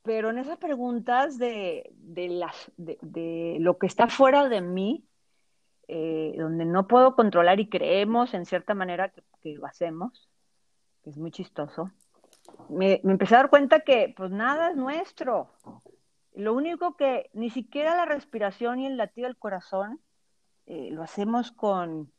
Pero 0.05 0.29
en 0.29 0.37
esas 0.37 0.59
preguntas 0.59 1.39
de, 1.39 1.91
de, 1.97 2.29
las, 2.29 2.71
de, 2.77 3.57
lo 3.59 3.79
que 3.79 3.87
está 3.87 4.07
fuera 4.07 4.47
de 4.47 4.61
mí, 4.61 5.03
eh, 5.87 6.35
donde 6.37 6.63
no 6.63 6.87
puedo 6.87 7.15
controlar 7.15 7.59
y 7.59 7.69
creemos 7.69 8.35
en 8.35 8.45
cierta 8.45 8.75
manera 8.75 9.11
que, 9.41 9.55
lo 9.55 9.65
hacemos, 9.65 10.29
que 11.03 11.09
es 11.09 11.17
muy 11.17 11.31
chistoso, 11.31 11.91
me, 12.69 13.01
empecé 13.03 13.33
a 13.33 13.39
dar 13.39 13.49
cuenta 13.49 13.79
que 13.79 14.13
pues 14.15 14.29
nada 14.29 14.69
es 14.69 14.75
nuestro. 14.75 15.49
Lo 16.35 16.53
único 16.53 16.95
que 16.95 17.31
ni 17.33 17.49
siquiera 17.49 17.95
la 17.95 18.05
respiración 18.05 18.79
y 18.79 18.85
el 18.85 18.97
latido 18.97 19.27
del 19.27 19.37
corazón 19.37 19.99
eh, 20.67 20.89
lo 20.91 21.01
hacemos 21.01 21.51
con, 21.51 22.11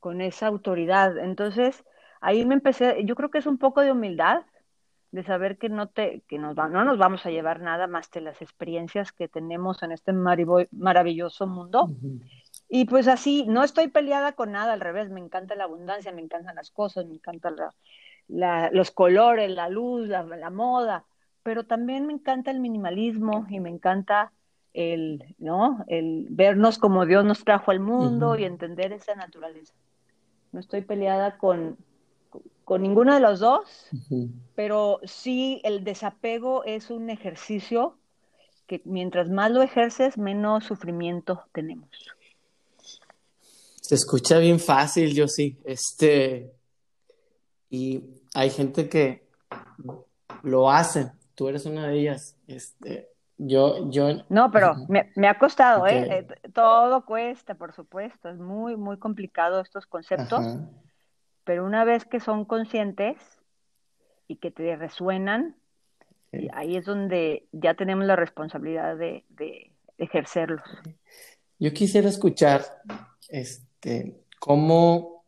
con 0.00 0.20
esa 0.20 0.48
autoridad. 0.48 1.16
Entonces, 1.18 1.84
ahí 2.20 2.44
me 2.44 2.54
empecé, 2.54 3.04
yo 3.04 3.14
creo 3.14 3.30
que 3.30 3.38
es 3.38 3.46
un 3.46 3.58
poco 3.58 3.80
de 3.80 3.92
humildad, 3.92 4.42
de 5.10 5.22
saber 5.22 5.56
que 5.56 5.68
no 5.68 5.88
te 5.88 6.22
que 6.28 6.38
nos 6.38 6.54
no 6.56 6.84
nos 6.84 6.98
vamos 6.98 7.24
a 7.24 7.30
llevar 7.30 7.60
nada 7.60 7.86
más 7.86 8.08
que 8.08 8.20
las 8.20 8.42
experiencias 8.42 9.12
que 9.12 9.28
tenemos 9.28 9.82
en 9.82 9.92
este 9.92 10.12
maravilloso 10.12 11.46
mundo. 11.46 11.90
Y 12.68 12.84
pues 12.84 13.08
así, 13.08 13.46
no 13.46 13.64
estoy 13.64 13.88
peleada 13.88 14.32
con 14.32 14.52
nada, 14.52 14.74
al 14.74 14.80
revés, 14.80 15.08
me 15.08 15.20
encanta 15.20 15.54
la 15.54 15.64
abundancia, 15.64 16.12
me 16.12 16.20
encantan 16.20 16.56
las 16.56 16.70
cosas, 16.70 17.06
me 17.06 17.14
encantan 17.14 17.56
los 18.28 18.90
colores, 18.90 19.50
la 19.50 19.70
luz, 19.70 20.06
la, 20.08 20.50
moda, 20.50 21.04
pero 21.42 21.64
también 21.64 22.06
me 22.06 22.12
encanta 22.12 22.50
el 22.50 22.60
minimalismo 22.60 23.46
y 23.48 23.60
me 23.60 23.70
encanta 23.70 24.32
el, 24.74 25.34
¿no? 25.38 25.82
el 25.88 26.26
vernos 26.28 26.78
como 26.78 27.06
Dios 27.06 27.24
nos 27.24 27.42
trajo 27.42 27.70
al 27.70 27.80
mundo 27.80 28.36
y 28.36 28.44
entender 28.44 28.92
esa 28.92 29.14
naturaleza. 29.14 29.72
No 30.52 30.60
estoy 30.60 30.82
peleada 30.82 31.38
con, 31.38 31.78
con 32.68 32.82
ninguno 32.82 33.14
de 33.14 33.20
los 33.20 33.40
dos, 33.40 33.88
pero 34.54 35.00
sí 35.04 35.58
el 35.64 35.84
desapego 35.84 36.64
es 36.64 36.90
un 36.90 37.08
ejercicio 37.08 37.96
que 38.66 38.82
mientras 38.84 39.30
más 39.30 39.50
lo 39.50 39.62
ejerces, 39.62 40.18
menos 40.18 40.64
sufrimiento 40.66 41.44
tenemos. 41.52 41.88
Se 43.80 43.94
escucha 43.94 44.36
bien 44.36 44.60
fácil, 44.60 45.14
yo 45.14 45.28
sí. 45.28 45.58
Este, 45.64 46.52
y 47.70 48.04
hay 48.34 48.50
gente 48.50 48.86
que 48.86 49.26
lo 50.42 50.70
hace. 50.70 51.10
Tú 51.34 51.48
eres 51.48 51.64
una 51.64 51.88
de 51.88 52.00
ellas. 52.00 52.36
Este, 52.46 53.08
yo, 53.38 53.90
yo. 53.90 54.08
No, 54.28 54.50
pero 54.50 54.74
me, 54.88 55.26
ha 55.26 55.38
costado, 55.38 55.86
¿eh? 55.86 56.18
¿eh? 56.18 56.50
Todo 56.52 57.06
cuesta, 57.06 57.54
por 57.54 57.72
supuesto. 57.72 58.28
Es 58.28 58.36
muy, 58.36 58.76
muy 58.76 58.98
complicado 58.98 59.58
estos 59.62 59.86
conceptos 59.86 60.44
pero 61.48 61.64
una 61.64 61.82
vez 61.86 62.04
que 62.04 62.20
son 62.20 62.44
conscientes 62.44 63.16
y 64.26 64.36
que 64.36 64.50
te 64.50 64.76
resuenan, 64.76 65.56
ahí 66.52 66.76
es 66.76 66.84
donde 66.84 67.48
ya 67.52 67.72
tenemos 67.72 68.04
la 68.04 68.16
responsabilidad 68.16 68.98
de, 68.98 69.24
ejercerlos. 69.96 70.60
Yo 71.58 71.72
quisiera 71.72 72.10
escuchar 72.10 72.66
este, 73.30 74.20
cómo, 74.38 75.24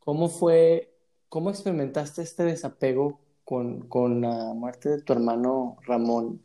cómo 0.00 0.28
fue, 0.28 0.92
cómo 1.30 1.48
experimentaste 1.48 2.20
este 2.20 2.42
desapego 2.42 3.18
con, 3.42 3.88
con, 3.88 4.20
la 4.20 4.52
muerte 4.52 4.90
de 4.90 5.00
tu 5.00 5.14
hermano 5.14 5.78
Ramón, 5.86 6.42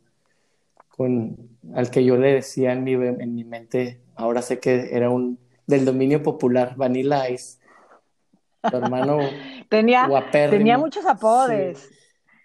con, 0.88 1.36
al 1.74 1.90
que 1.90 2.06
yo 2.06 2.16
le 2.16 2.32
decía 2.32 2.72
en 2.72 2.84
mi, 2.84 2.94
en 2.94 3.34
mi 3.34 3.44
mente, 3.44 4.00
ahora 4.14 4.40
sé 4.40 4.60
que 4.60 4.96
era 4.96 5.10
un 5.10 5.38
del 5.66 5.84
dominio 5.84 6.22
popular, 6.22 6.74
Vanilla 6.76 7.28
Ice, 7.28 7.58
tu 8.70 8.76
hermano 8.76 9.18
tenía, 9.68 10.08
tenía 10.30 10.78
muchos 10.78 11.04
apodes. 11.06 11.90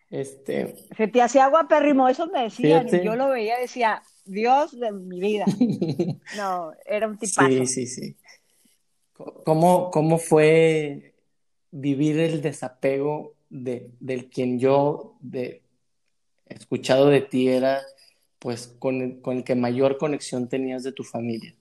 Este... 0.10 0.76
Se 0.96 1.08
te 1.08 1.22
hacía 1.22 1.48
guapérrimo, 1.48 2.08
eso 2.08 2.28
me 2.28 2.44
decían, 2.44 2.88
y 2.88 3.04
yo 3.04 3.16
lo 3.16 3.30
veía 3.30 3.58
decía, 3.58 4.02
Dios 4.26 4.80
de 4.80 4.92
mi 4.92 5.20
vida. 5.20 5.46
no, 6.38 6.72
era 6.86 7.08
un 7.08 7.18
tipazo. 7.18 7.48
Sí, 7.48 7.66
sí, 7.66 7.88
sí. 7.88 8.16
¿Cómo, 9.44 9.90
cómo 9.92 10.18
fue 10.18 11.16
vivir 11.72 12.20
el 12.20 12.42
desapego 12.42 13.34
de, 13.50 13.92
del 14.00 14.30
quien 14.30 14.60
yo 14.60 15.18
de, 15.20 15.64
escuchado 16.46 17.08
de 17.08 17.22
ti 17.22 17.50
era 17.50 17.82
pues 18.40 18.68
con 18.68 19.20
con 19.22 19.38
el 19.38 19.44
que 19.44 19.56
mayor 19.56 19.98
conexión 19.98 20.48
tenías 20.48 20.84
de 20.84 20.92
tu 20.92 21.04
familia? 21.04 21.56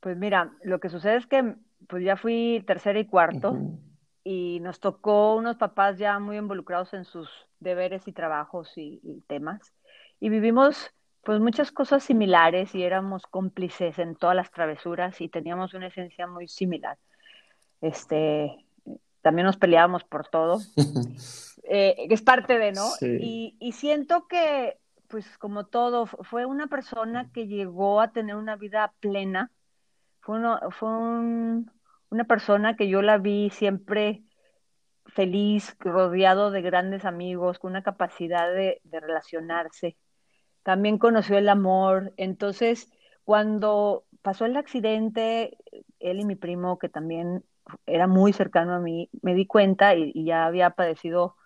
Pues 0.00 0.18
mira, 0.18 0.52
lo 0.62 0.80
que 0.80 0.90
sucede 0.90 1.16
es 1.16 1.26
que 1.26 1.54
pues 1.88 2.04
ya 2.04 2.16
fui 2.16 2.62
tercera 2.66 2.98
y 2.98 3.06
cuarto 3.06 3.56
y 4.24 4.58
nos 4.60 4.80
tocó 4.80 5.36
unos 5.36 5.56
papás 5.56 5.98
ya 5.98 6.18
muy 6.18 6.38
involucrados 6.38 6.94
en 6.94 7.04
sus 7.04 7.28
deberes 7.60 8.08
y 8.08 8.12
trabajos 8.12 8.72
y, 8.76 9.22
temas. 9.26 9.72
Y 10.18 10.30
vivimos 10.30 10.90
pues 11.22 11.40
muchas 11.40 11.72
cosas 11.72 12.02
similares 12.02 12.74
y 12.74 12.82
éramos 12.82 13.26
cómplices 13.26 13.98
en 13.98 14.16
todas 14.16 14.36
las 14.36 14.50
travesuras 14.50 15.20
y 15.20 15.28
teníamos 15.28 15.74
una 15.74 15.88
esencia 15.88 16.26
muy 16.26 16.48
similar. 16.48 16.98
Este, 17.80 18.64
también 19.22 19.46
nos 19.46 19.56
peleábamos 19.56 20.04
por 20.04 20.28
todo, 20.28 20.58
eh, 21.64 22.06
que 22.08 22.14
es 22.14 22.22
parte 22.22 22.58
de, 22.58 22.72
¿no? 22.72 22.86
Y, 23.00 23.56
y 23.58 23.72
siento 23.72 24.26
que, 24.26 24.78
pues 25.08 25.38
como 25.38 25.66
todo, 25.66 26.06
fue 26.06 26.44
una 26.46 26.66
persona 26.66 27.30
que 27.32 27.46
llegó 27.46 28.00
a 28.00 28.12
tener 28.12 28.36
una 28.36 28.56
vida 28.56 28.92
plena, 29.00 29.50
fue, 30.20 30.40
fue 30.70 30.88
una 32.14 32.24
persona 32.24 32.76
que 32.76 32.88
yo 32.88 33.02
la 33.02 33.18
vi 33.18 33.50
siempre 33.50 34.22
feliz, 35.06 35.76
rodeado 35.80 36.50
de 36.50 36.62
grandes 36.62 37.04
amigos, 37.04 37.58
con 37.58 37.72
una 37.72 37.82
capacidad 37.82 38.52
de, 38.52 38.80
relacionarse. 38.84 39.96
También 40.62 40.98
conoció 40.98 41.36
el 41.36 41.48
amor. 41.48 42.14
Entonces, 42.16 42.90
cuando 43.24 44.04
pasó 44.22 44.46
el 44.46 44.56
accidente, 44.56 45.58
él 45.98 46.20
y 46.20 46.24
mi 46.24 46.36
primo, 46.36 46.78
que 46.78 46.88
también 46.88 47.44
era 47.86 48.06
muy 48.06 48.32
cercano 48.32 48.74
a 48.74 48.80
mí, 48.80 49.10
me 49.22 49.34
di 49.34 49.46
cuenta 49.46 49.94
y, 49.94 50.24
ya 50.24 50.46
había 50.46 50.70
padecido 50.70 51.36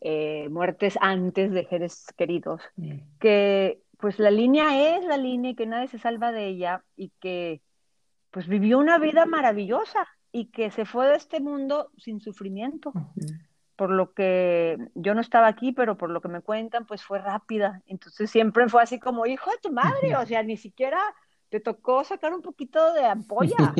eh, 0.00 0.48
muertes 0.50 0.98
antes 1.00 1.52
de 1.52 1.66
seres 1.66 2.06
queridos, 2.16 2.62
mm. 2.76 2.98
que 3.20 3.82
pues 3.98 4.18
la 4.18 4.30
línea 4.30 4.96
es 4.96 5.04
la 5.04 5.16
línea 5.16 5.50
y 5.50 5.54
que 5.54 5.66
nadie 5.66 5.88
se 5.88 5.98
salva 5.98 6.30
de 6.30 6.46
ella 6.46 6.84
y 6.96 7.10
que 7.20 7.62
pues 8.38 8.46
vivió 8.46 8.78
una 8.78 8.98
vida 8.98 9.26
maravillosa 9.26 10.06
y 10.30 10.52
que 10.52 10.70
se 10.70 10.84
fue 10.84 11.08
de 11.08 11.16
este 11.16 11.40
mundo 11.40 11.90
sin 11.98 12.20
sufrimiento. 12.20 12.92
Por 13.74 13.90
lo 13.90 14.14
que 14.14 14.78
yo 14.94 15.12
no 15.16 15.20
estaba 15.20 15.48
aquí, 15.48 15.72
pero 15.72 15.98
por 15.98 16.08
lo 16.08 16.20
que 16.20 16.28
me 16.28 16.40
cuentan, 16.40 16.86
pues 16.86 17.02
fue 17.02 17.18
rápida. 17.18 17.82
Entonces 17.86 18.30
siempre 18.30 18.68
fue 18.68 18.80
así 18.80 19.00
como, 19.00 19.26
hijo 19.26 19.50
de 19.50 19.56
tu 19.60 19.72
madre, 19.72 20.14
o 20.14 20.24
sea, 20.24 20.44
ni 20.44 20.56
siquiera 20.56 21.00
te 21.48 21.58
tocó 21.58 22.04
sacar 22.04 22.32
un 22.32 22.40
poquito 22.40 22.92
de 22.92 23.06
ampolla. 23.06 23.56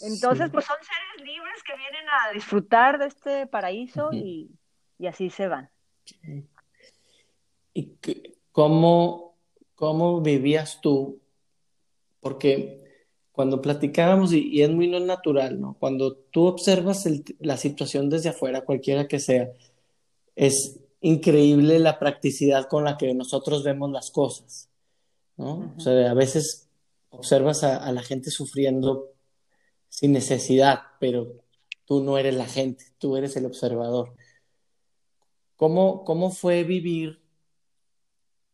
Entonces, 0.00 0.50
pues 0.50 0.64
son 0.64 0.78
seres 0.80 1.24
libres 1.24 1.62
que 1.62 1.76
vienen 1.76 2.04
a 2.08 2.32
disfrutar 2.32 2.98
de 2.98 3.06
este 3.06 3.46
paraíso 3.46 4.12
y, 4.12 4.50
y, 4.98 5.06
así 5.06 5.30
se 5.30 5.46
van. 5.46 5.70
¿Y 7.72 7.96
cómo, 8.50 9.36
cómo 9.76 10.20
vivías 10.20 10.80
tú? 10.80 11.20
Porque 12.18 12.85
cuando 13.36 13.60
platicábamos, 13.60 14.32
y, 14.32 14.62
es 14.62 14.70
muy 14.70 14.88
no 14.88 14.98
natural, 14.98 15.60
¿no? 15.60 15.76
Cuando 15.78 16.14
tú 16.16 16.46
observas 16.46 17.06
la 17.38 17.58
situación 17.58 18.08
desde 18.08 18.30
afuera, 18.30 18.64
cualquiera 18.64 19.08
que 19.08 19.20
sea, 19.20 19.50
es 20.34 20.80
increíble 21.02 21.78
la 21.78 21.98
practicidad 21.98 22.66
con 22.66 22.84
la 22.84 22.96
que 22.96 23.12
nosotros 23.12 23.62
vemos 23.62 23.92
las 23.92 24.10
cosas, 24.10 24.70
¿no? 25.36 25.74
O 25.76 25.80
sea, 25.80 26.10
a 26.10 26.14
veces 26.14 26.70
observas 27.10 27.62
a, 27.62 27.92
la 27.92 28.02
gente 28.02 28.30
sufriendo 28.30 29.10
sin 29.90 30.12
necesidad, 30.12 30.80
pero 30.98 31.34
tú 31.84 32.02
no 32.02 32.16
eres 32.16 32.36
la 32.36 32.46
gente, 32.46 32.86
tú 32.96 33.18
eres 33.18 33.36
el 33.36 33.44
observador. 33.44 34.14
¿cómo, 35.56 36.04
cómo 36.04 36.30
fue 36.30 36.64
vivir? 36.64 37.20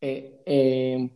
Eh, 0.01 0.42
eh, 0.45 1.11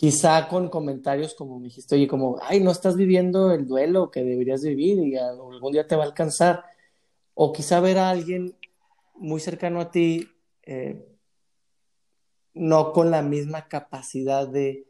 quizá 0.00 0.48
con 0.48 0.70
comentarios 0.70 1.34
como 1.34 1.58
me 1.58 1.66
dijiste, 1.66 1.94
oye, 1.94 2.08
como, 2.08 2.38
ay, 2.40 2.60
no 2.60 2.70
estás 2.70 2.96
viviendo 2.96 3.52
el 3.52 3.66
duelo 3.66 4.10
que 4.10 4.24
deberías 4.24 4.62
vivir 4.62 4.98
y 4.98 5.18
algún 5.18 5.72
día 5.72 5.86
te 5.86 5.94
va 5.94 6.04
a 6.04 6.06
alcanzar. 6.06 6.64
O 7.34 7.52
quizá 7.52 7.80
ver 7.80 7.98
a 7.98 8.08
alguien 8.08 8.56
muy 9.14 9.40
cercano 9.40 9.78
a 9.78 9.90
ti, 9.90 10.26
eh, 10.62 11.06
no 12.54 12.94
con 12.94 13.10
la 13.10 13.20
misma 13.20 13.68
capacidad 13.68 14.48
de 14.48 14.86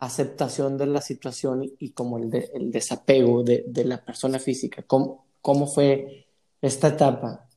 aceptación 0.00 0.76
de 0.76 0.86
la 0.86 1.02
situación 1.02 1.62
y, 1.78 1.92
como 1.92 2.18
el, 2.18 2.34
el 2.34 2.72
desapego 2.72 3.44
de, 3.44 3.62
de, 3.68 3.84
la 3.84 4.04
persona 4.04 4.40
física. 4.40 4.82
¿Cómo, 4.82 5.24
¿Cómo 5.40 5.68
fue 5.68 6.26
esta 6.60 6.88
etapa? 6.88 7.48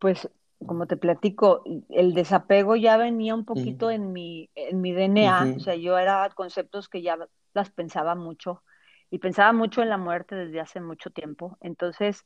Pues 0.00 0.28
como 0.66 0.86
te 0.86 0.96
platico, 0.96 1.62
el 1.88 2.14
desapego 2.14 2.76
ya 2.76 2.96
venía 2.96 3.34
un 3.34 3.44
poquito 3.44 3.90
en, 3.90 4.12
mi, 4.12 4.50
en 4.54 4.80
mi 4.80 4.92
DNA, 4.92 5.52
o 5.56 5.60
sea, 5.60 5.74
yo 5.74 5.98
era 5.98 6.28
conceptos 6.34 6.88
que 6.88 7.02
ya 7.02 7.18
las 7.54 7.70
pensaba 7.70 8.14
mucho 8.14 8.62
y 9.10 9.18
pensaba 9.18 9.52
mucho 9.52 9.82
en 9.82 9.90
la 9.90 9.98
muerte 9.98 10.34
desde 10.34 10.60
hace 10.60 10.80
mucho 10.80 11.10
tiempo, 11.10 11.58
entonces 11.60 12.24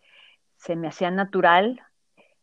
se 0.56 0.76
me 0.76 0.88
hacía 0.88 1.10
natural, 1.10 1.80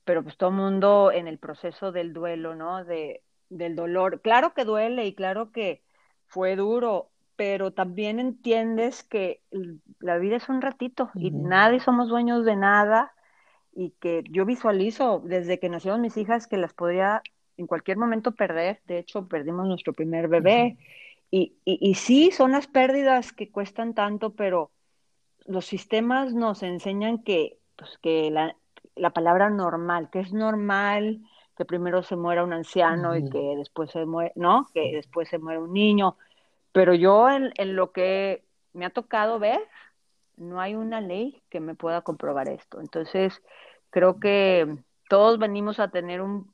pero 0.03 0.23
pues 0.23 0.37
todo 0.37 0.49
el 0.49 0.55
mundo 0.57 1.11
en 1.11 1.27
el 1.27 1.39
proceso 1.39 1.91
del 1.91 2.13
duelo, 2.13 2.55
¿no? 2.55 2.83
De, 2.83 3.21
del 3.49 3.75
dolor, 3.75 4.21
claro 4.21 4.53
que 4.53 4.65
duele 4.65 5.05
y 5.05 5.15
claro 5.15 5.51
que 5.51 5.81
fue 6.27 6.55
duro, 6.55 7.11
pero 7.35 7.71
también 7.71 8.19
entiendes 8.19 9.03
que 9.03 9.41
la 9.99 10.17
vida 10.17 10.35
es 10.35 10.49
un 10.49 10.61
ratito 10.61 11.09
y 11.15 11.31
nadie 11.31 11.79
somos 11.79 12.09
dueños 12.09 12.45
de 12.45 12.55
nada 12.55 13.12
y 13.75 13.91
que 13.99 14.23
yo 14.29 14.45
visualizo 14.45 15.21
desde 15.23 15.59
que 15.59 15.69
nacieron 15.69 16.01
mis 16.01 16.17
hijas 16.17 16.47
que 16.47 16.57
las 16.57 16.73
podría 16.73 17.21
en 17.57 17.67
cualquier 17.67 17.97
momento 17.97 18.31
perder. 18.31 18.81
De 18.85 18.99
hecho, 18.99 19.27
perdimos 19.27 19.67
nuestro 19.67 19.93
primer 19.93 20.27
bebé. 20.27 20.77
y, 21.31 21.53
y, 21.65 21.79
y, 21.81 21.95
sí, 21.95 22.31
son 22.31 22.51
las 22.51 22.67
pérdidas 22.67 23.31
que 23.33 23.49
cuestan 23.51 23.93
tanto, 23.93 24.31
pero 24.31 24.71
los 25.45 25.65
sistemas 25.65 26.33
nos 26.33 26.63
enseñan 26.63 27.23
que, 27.23 27.57
pues, 27.75 27.97
que 27.97 28.29
la, 28.31 28.55
la 28.95 29.11
palabra 29.11 29.49
normal, 29.49 30.09
que 30.11 30.19
es 30.19 30.33
normal 30.33 31.21
que 31.55 31.65
primero 31.65 32.01
se 32.03 32.15
muera 32.15 32.43
un 32.43 32.53
anciano 32.53 33.15
y 33.15 33.29
que 33.29 33.55
después 33.55 33.91
se 33.91 34.05
muere, 34.05 34.31
¿no? 34.35 34.67
Que 34.73 34.91
después 34.93 35.29
se 35.29 35.37
muere 35.37 35.59
un 35.59 35.73
niño. 35.73 36.17
Pero 36.71 36.95
yo 36.95 37.29
en, 37.29 37.51
en 37.57 37.75
lo 37.75 37.91
que 37.91 38.43
me 38.73 38.85
ha 38.85 38.89
tocado 38.89 39.37
ver, 39.37 39.59
no 40.37 40.59
hay 40.59 40.75
una 40.75 41.01
ley 41.01 41.41
que 41.49 41.59
me 41.59 41.75
pueda 41.75 42.01
comprobar 42.01 42.49
esto. 42.49 42.81
Entonces, 42.81 43.41
creo 43.89 44.19
que 44.19 44.77
todos 45.09 45.39
venimos 45.39 45.79
a 45.79 45.89
tener 45.89 46.21
un, 46.21 46.53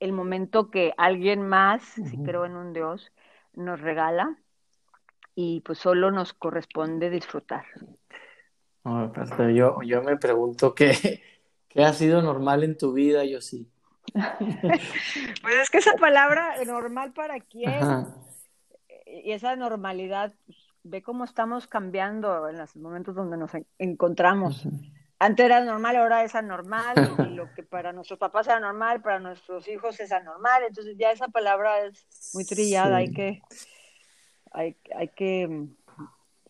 el 0.00 0.12
momento 0.12 0.70
que 0.70 0.92
alguien 0.96 1.46
más, 1.46 1.82
si 1.82 2.22
creo 2.22 2.44
en 2.44 2.56
un 2.56 2.72
Dios, 2.72 3.12
nos 3.54 3.80
regala 3.80 4.36
y 5.34 5.60
pues 5.60 5.78
solo 5.78 6.10
nos 6.10 6.32
corresponde 6.32 7.10
disfrutar. 7.10 7.64
yo, 9.54 9.82
yo 9.82 10.02
me 10.02 10.16
pregunto 10.16 10.74
qué, 10.74 11.22
qué 11.68 11.84
ha 11.84 11.92
sido 11.92 12.22
normal 12.22 12.64
en 12.64 12.76
tu 12.76 12.92
vida, 12.92 13.24
yo 13.24 13.40
sí. 13.40 13.70
pues 15.42 15.54
es 15.62 15.70
que 15.70 15.78
esa 15.78 15.94
palabra 15.94 16.54
normal 16.64 17.12
para 17.12 17.40
quién 17.40 18.06
y 19.06 19.32
esa 19.32 19.54
normalidad 19.56 20.32
ve 20.88 21.02
cómo 21.02 21.24
estamos 21.24 21.66
cambiando 21.66 22.48
en 22.48 22.58
los 22.58 22.76
momentos 22.76 23.14
donde 23.14 23.36
nos 23.36 23.50
encontramos. 23.78 24.66
Antes 25.18 25.46
era 25.46 25.64
normal, 25.64 25.96
ahora 25.96 26.24
es 26.24 26.34
anormal, 26.34 26.94
y 27.30 27.34
lo 27.34 27.52
que 27.54 27.62
para 27.62 27.92
nuestros 27.92 28.18
papás 28.18 28.46
era 28.46 28.60
normal, 28.60 29.02
para 29.02 29.18
nuestros 29.18 29.66
hijos 29.68 29.98
es 30.00 30.12
anormal, 30.12 30.62
entonces 30.68 30.96
ya 30.96 31.10
esa 31.10 31.28
palabra 31.28 31.84
es 31.84 32.06
muy 32.34 32.44
trillada, 32.44 32.98
hay 32.98 33.12
que 33.12 33.42
hay, 34.50 34.76
hay 34.96 35.08
que 35.08 35.46
mm, 35.46 35.76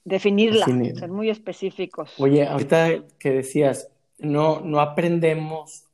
definirla, 0.04 0.66
ser 0.66 1.10
muy 1.10 1.30
específicos. 1.30 2.14
Oye, 2.18 2.46
ahorita 2.46 3.06
que 3.18 3.30
decías, 3.30 3.90
no, 4.18 4.60
no 4.60 4.80
aprendemos, 4.80 5.84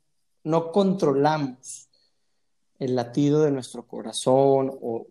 no 0.42 0.72
controlamos 0.72 1.88
el 2.78 2.96
latido 2.96 3.42
de 3.42 3.52
nuestro 3.52 3.86
corazón 3.86 4.70
o 4.82 5.06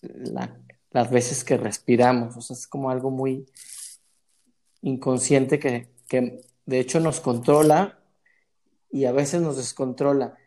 la 0.00 0.56
las 0.94 1.10
veces 1.10 1.44
que 1.44 1.58
respiramos. 1.58 2.36
O 2.36 2.40
sea, 2.40 2.54
es 2.54 2.66
como 2.68 2.88
algo 2.88 3.10
muy 3.10 3.46
inconsciente 4.80 5.58
que, 5.58 5.90
de 6.66 6.80
hecho 6.80 7.00
nos 7.00 7.20
controla 7.20 7.98
y 8.90 9.04
a 9.04 9.12
veces 9.12 9.42
nos 9.42 9.56
descontrola. 9.56 10.38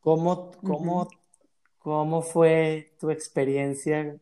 ¿Cómo, 0.00 0.52
cómo, 0.62 1.08
cómo 1.78 2.22
fue 2.22 2.94
tu 3.00 3.10
experiencia 3.10 4.16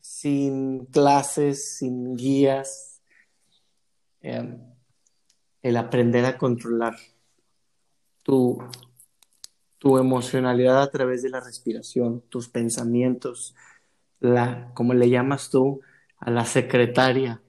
sin 0.00 0.86
clases, 0.86 1.76
sin 1.76 2.16
guías? 2.16 3.00
Em, 4.20 4.60
el 5.62 5.76
aprender 5.76 6.24
a 6.24 6.36
controlar 6.36 6.96
tu, 8.24 8.58
tu 9.78 9.98
emocionalidad 9.98 10.82
a 10.82 10.90
través 10.90 11.22
de 11.22 11.30
la 11.30 11.38
respiración, 11.38 12.22
tus 12.28 12.48
pensamientos, 12.48 13.54
la, 14.20 14.70
¿cómo 14.74 14.94
le 14.94 15.10
llamas 15.10 15.50
tú? 15.50 15.80
A 16.18 16.30
la 16.30 16.44
secretaria. 16.44 17.40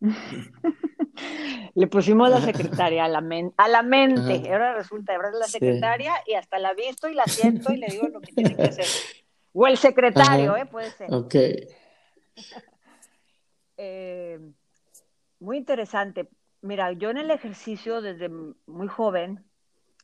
le 1.74 1.86
pusimos 1.86 2.28
la 2.30 2.40
secretaria 2.40 3.04
a 3.04 3.08
la, 3.08 3.22
a 3.56 3.68
la 3.68 3.82
mente. 3.82 4.50
Ahora 4.50 4.74
resulta, 4.74 5.14
ahora 5.14 5.30
es 5.30 5.36
la 5.36 5.46
secretaria 5.46 6.12
y 6.26 6.34
hasta 6.34 6.58
la 6.58 6.74
visto 6.74 7.08
y 7.08 7.14
la 7.14 7.24
siento 7.24 7.72
y 7.72 7.78
le 7.78 7.86
digo 7.86 8.08
lo 8.08 8.20
que 8.20 8.32
tiene 8.34 8.56
que 8.56 8.62
hacer. 8.62 8.86
O 9.52 9.66
el 9.66 9.76
secretario, 9.76 10.56
¿eh? 10.56 10.66
Puede 10.66 10.90
ser. 10.90 11.12
Ok. 11.12 11.34
Eh, 13.84 14.38
muy 15.40 15.56
interesante. 15.56 16.28
Mira, 16.60 16.92
yo 16.92 17.10
en 17.10 17.16
el 17.16 17.32
ejercicio 17.32 18.00
desde 18.00 18.28
muy 18.28 18.86
joven 18.86 19.44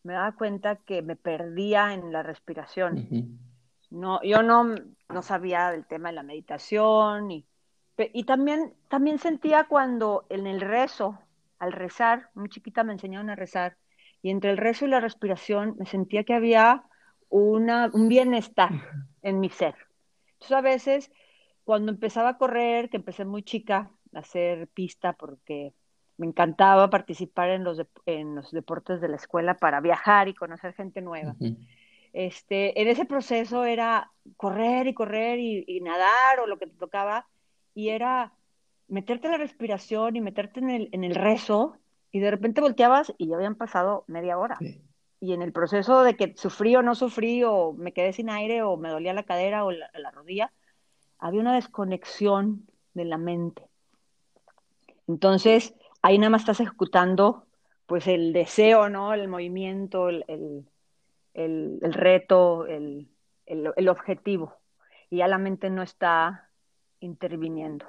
me 0.03 0.15
daba 0.15 0.33
cuenta 0.33 0.77
que 0.77 1.01
me 1.03 1.15
perdía 1.15 1.95
en 1.95 2.11
la 2.11 2.25
respiración. 2.25 3.39
No, 3.91 4.23
yo 4.23 4.43
no, 4.43 4.75
no 5.09 5.23
sabía 5.23 5.71
del 5.71 5.87
tema 5.87 6.11
de 6.11 6.15
la 6.15 6.23
meditación 6.23 7.31
y, 7.31 7.47
y 7.97 8.25
también, 8.25 8.75
también 8.89 9.19
sentía 9.19 9.65
cuando 9.65 10.27
en 10.29 10.47
el 10.47 10.61
rezo, 10.61 11.19
al 11.59 11.73
rezar, 11.73 12.31
muy 12.35 12.49
chiquita 12.49 12.85
me 12.85 12.93
enseñaron 12.93 13.31
a 13.31 13.35
rezar, 13.35 13.77
y 14.23 14.31
entre 14.31 14.51
el 14.51 14.57
rezo 14.57 14.85
y 14.85 14.89
la 14.89 15.01
respiración 15.01 15.77
me 15.79 15.87
sentía 15.87 16.25
que 16.25 16.35
había 16.35 16.85
una, 17.29 17.91
un 17.93 18.09
bienestar 18.09 18.71
en 19.23 19.41
mi 19.41 19.49
ser. 19.49 19.75
Entonces 20.35 20.57
a 20.57 20.61
veces 20.61 21.11
cuando 21.65 21.93
empezaba 21.93 22.31
a 22.31 22.39
correr, 22.39 22.89
que 22.89 22.97
empecé 22.97 23.25
muy 23.25 23.43
chica 23.43 23.91
a 24.15 24.19
hacer 24.21 24.69
pista 24.69 25.13
porque 25.13 25.75
me 26.17 26.27
encantaba 26.27 26.91
participar 26.91 27.51
en 27.51 27.63
los, 27.63 27.81
en 28.07 28.35
los 28.35 28.51
deportes 28.51 29.01
de 29.01 29.09
la 29.09 29.17
escuela 29.17 29.55
para 29.55 29.81
viajar 29.81 30.29
y 30.29 30.35
conocer 30.35 30.73
gente 30.75 31.01
nueva. 31.01 31.37
Este, 32.13 32.81
en 32.81 32.89
ese 32.89 33.05
proceso 33.05 33.65
era 33.65 34.13
correr 34.37 34.87
y 34.87 34.95
correr 34.95 35.39
y, 35.39 35.81
nadar 35.81 36.41
o 36.43 36.47
lo 36.47 36.59
que 36.59 36.67
te 36.67 36.77
tocaba, 36.77 37.27
y 37.75 37.91
era 37.91 38.33
meterte 38.89 39.27
en 39.27 39.33
la 39.33 39.39
respiración 39.39 40.17
y 40.17 40.21
meterte 40.21 40.61
en 40.61 40.71
el, 40.71 40.89
en 40.93 41.05
el 41.05 41.15
rezo, 41.15 41.77
y 42.11 42.21
de 42.21 42.31
repente 42.31 42.61
volteabas 42.61 43.13
y 43.19 43.29
ya 43.29 43.37
habían 43.37 43.55
pasado 43.55 44.05
media 44.07 44.39
hora. 44.39 44.59
Y 45.21 45.33
en 45.33 45.43
el 45.43 45.53
proceso 45.53 46.03
de 46.03 46.17
que 46.17 46.35
sufrí 46.37 46.75
o 46.77 46.83
no 46.83 46.95
sufrí, 46.95 47.45
o 47.45 47.73
me 47.73 47.93
quedé 47.93 48.13
sin 48.13 48.31
aire, 48.31 48.63
o 48.63 48.77
me 48.77 48.89
dolía 48.89 49.13
la 49.13 49.25
cadera 49.25 49.65
o 49.65 49.71
la, 49.71 49.91
la 49.95 50.11
rodilla, 50.11 50.53
había 51.19 51.41
una 51.41 51.55
desconexión 51.55 52.67
de 52.95 53.05
la 53.05 53.19
mente. 53.19 53.69
Entonces, 55.07 55.75
ahí 56.03 56.19
nada 56.19 56.31
más 56.31 56.43
estás 56.43 56.61
ejecutando 56.61 57.45
pues 57.87 58.07
el 58.07 58.35
deseo, 58.35 58.91
¿no? 58.91 59.15
El 59.15 59.29
movimiento, 59.29 60.11
el, 60.11 60.25
el, 60.29 60.67
reto, 61.35 62.67
el, 62.67 63.09
objetivo, 63.89 64.55
y 65.11 65.19
ya 65.19 65.29
la 65.29 65.39
mente 65.39 65.71
no 65.71 65.83
está 65.83 66.51
interviniendo. 67.01 67.87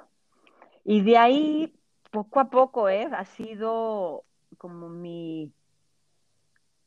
Y 0.84 1.02
de 1.02 1.18
ahí, 1.18 1.74
poco 2.10 2.40
a 2.40 2.50
poco, 2.50 2.88
¿eh? 2.88 3.08
ha 3.12 3.24
sido 3.24 4.24
como 4.58 4.88
mi, 4.88 5.52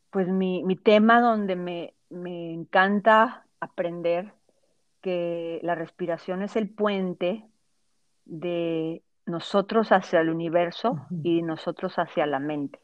pues 0.09 0.27
mi, 0.27 0.75
tema 0.83 1.21
donde 1.21 1.55
me, 1.55 1.93
me 2.09 2.53
encanta 2.53 3.45
aprender 3.59 4.33
que 5.01 5.59
la 5.63 5.75
respiración 5.75 6.41
es 6.41 6.55
el 6.55 6.69
puente 6.69 7.45
de 8.25 9.03
nosotros 9.25 9.91
hacia 9.91 10.21
el 10.21 10.29
universo 10.29 11.05
y 11.23 11.41
nosotros 11.41 11.95
hacia 11.97 12.25
la 12.25 12.39
mente. 12.39 12.79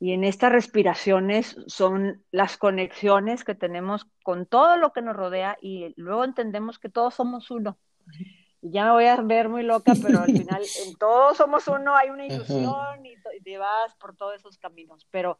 Y 0.00 0.12
en 0.12 0.22
estas 0.22 0.52
respiraciones 0.52 1.56
son 1.66 2.22
las 2.30 2.56
conexiones 2.56 3.42
que 3.42 3.54
tenemos 3.54 4.06
con 4.22 4.46
todo 4.46 4.76
lo 4.76 4.92
que 4.92 5.02
nos 5.02 5.16
rodea 5.16 5.58
y 5.60 5.92
luego 5.96 6.24
entendemos 6.24 6.78
que 6.78 6.88
todos 6.88 7.14
somos 7.14 7.50
uno. 7.50 7.78
Y 8.60 8.70
ya 8.70 8.84
me 8.86 8.92
voy 8.92 9.06
a 9.06 9.16
ver 9.16 9.48
muy 9.48 9.62
loca, 9.62 9.92
pero 10.00 10.20
al 10.20 10.26
final 10.26 10.62
en 10.86 10.94
todos 10.96 11.36
somos 11.36 11.66
uno, 11.66 11.96
hay 11.96 12.10
una 12.10 12.26
ilusión 12.26 13.04
y, 13.04 13.16
te 13.42 13.58
vas 13.58 13.94
por 13.96 14.16
todos 14.16 14.36
esos 14.36 14.58
caminos. 14.58 15.06
Pero 15.10 15.38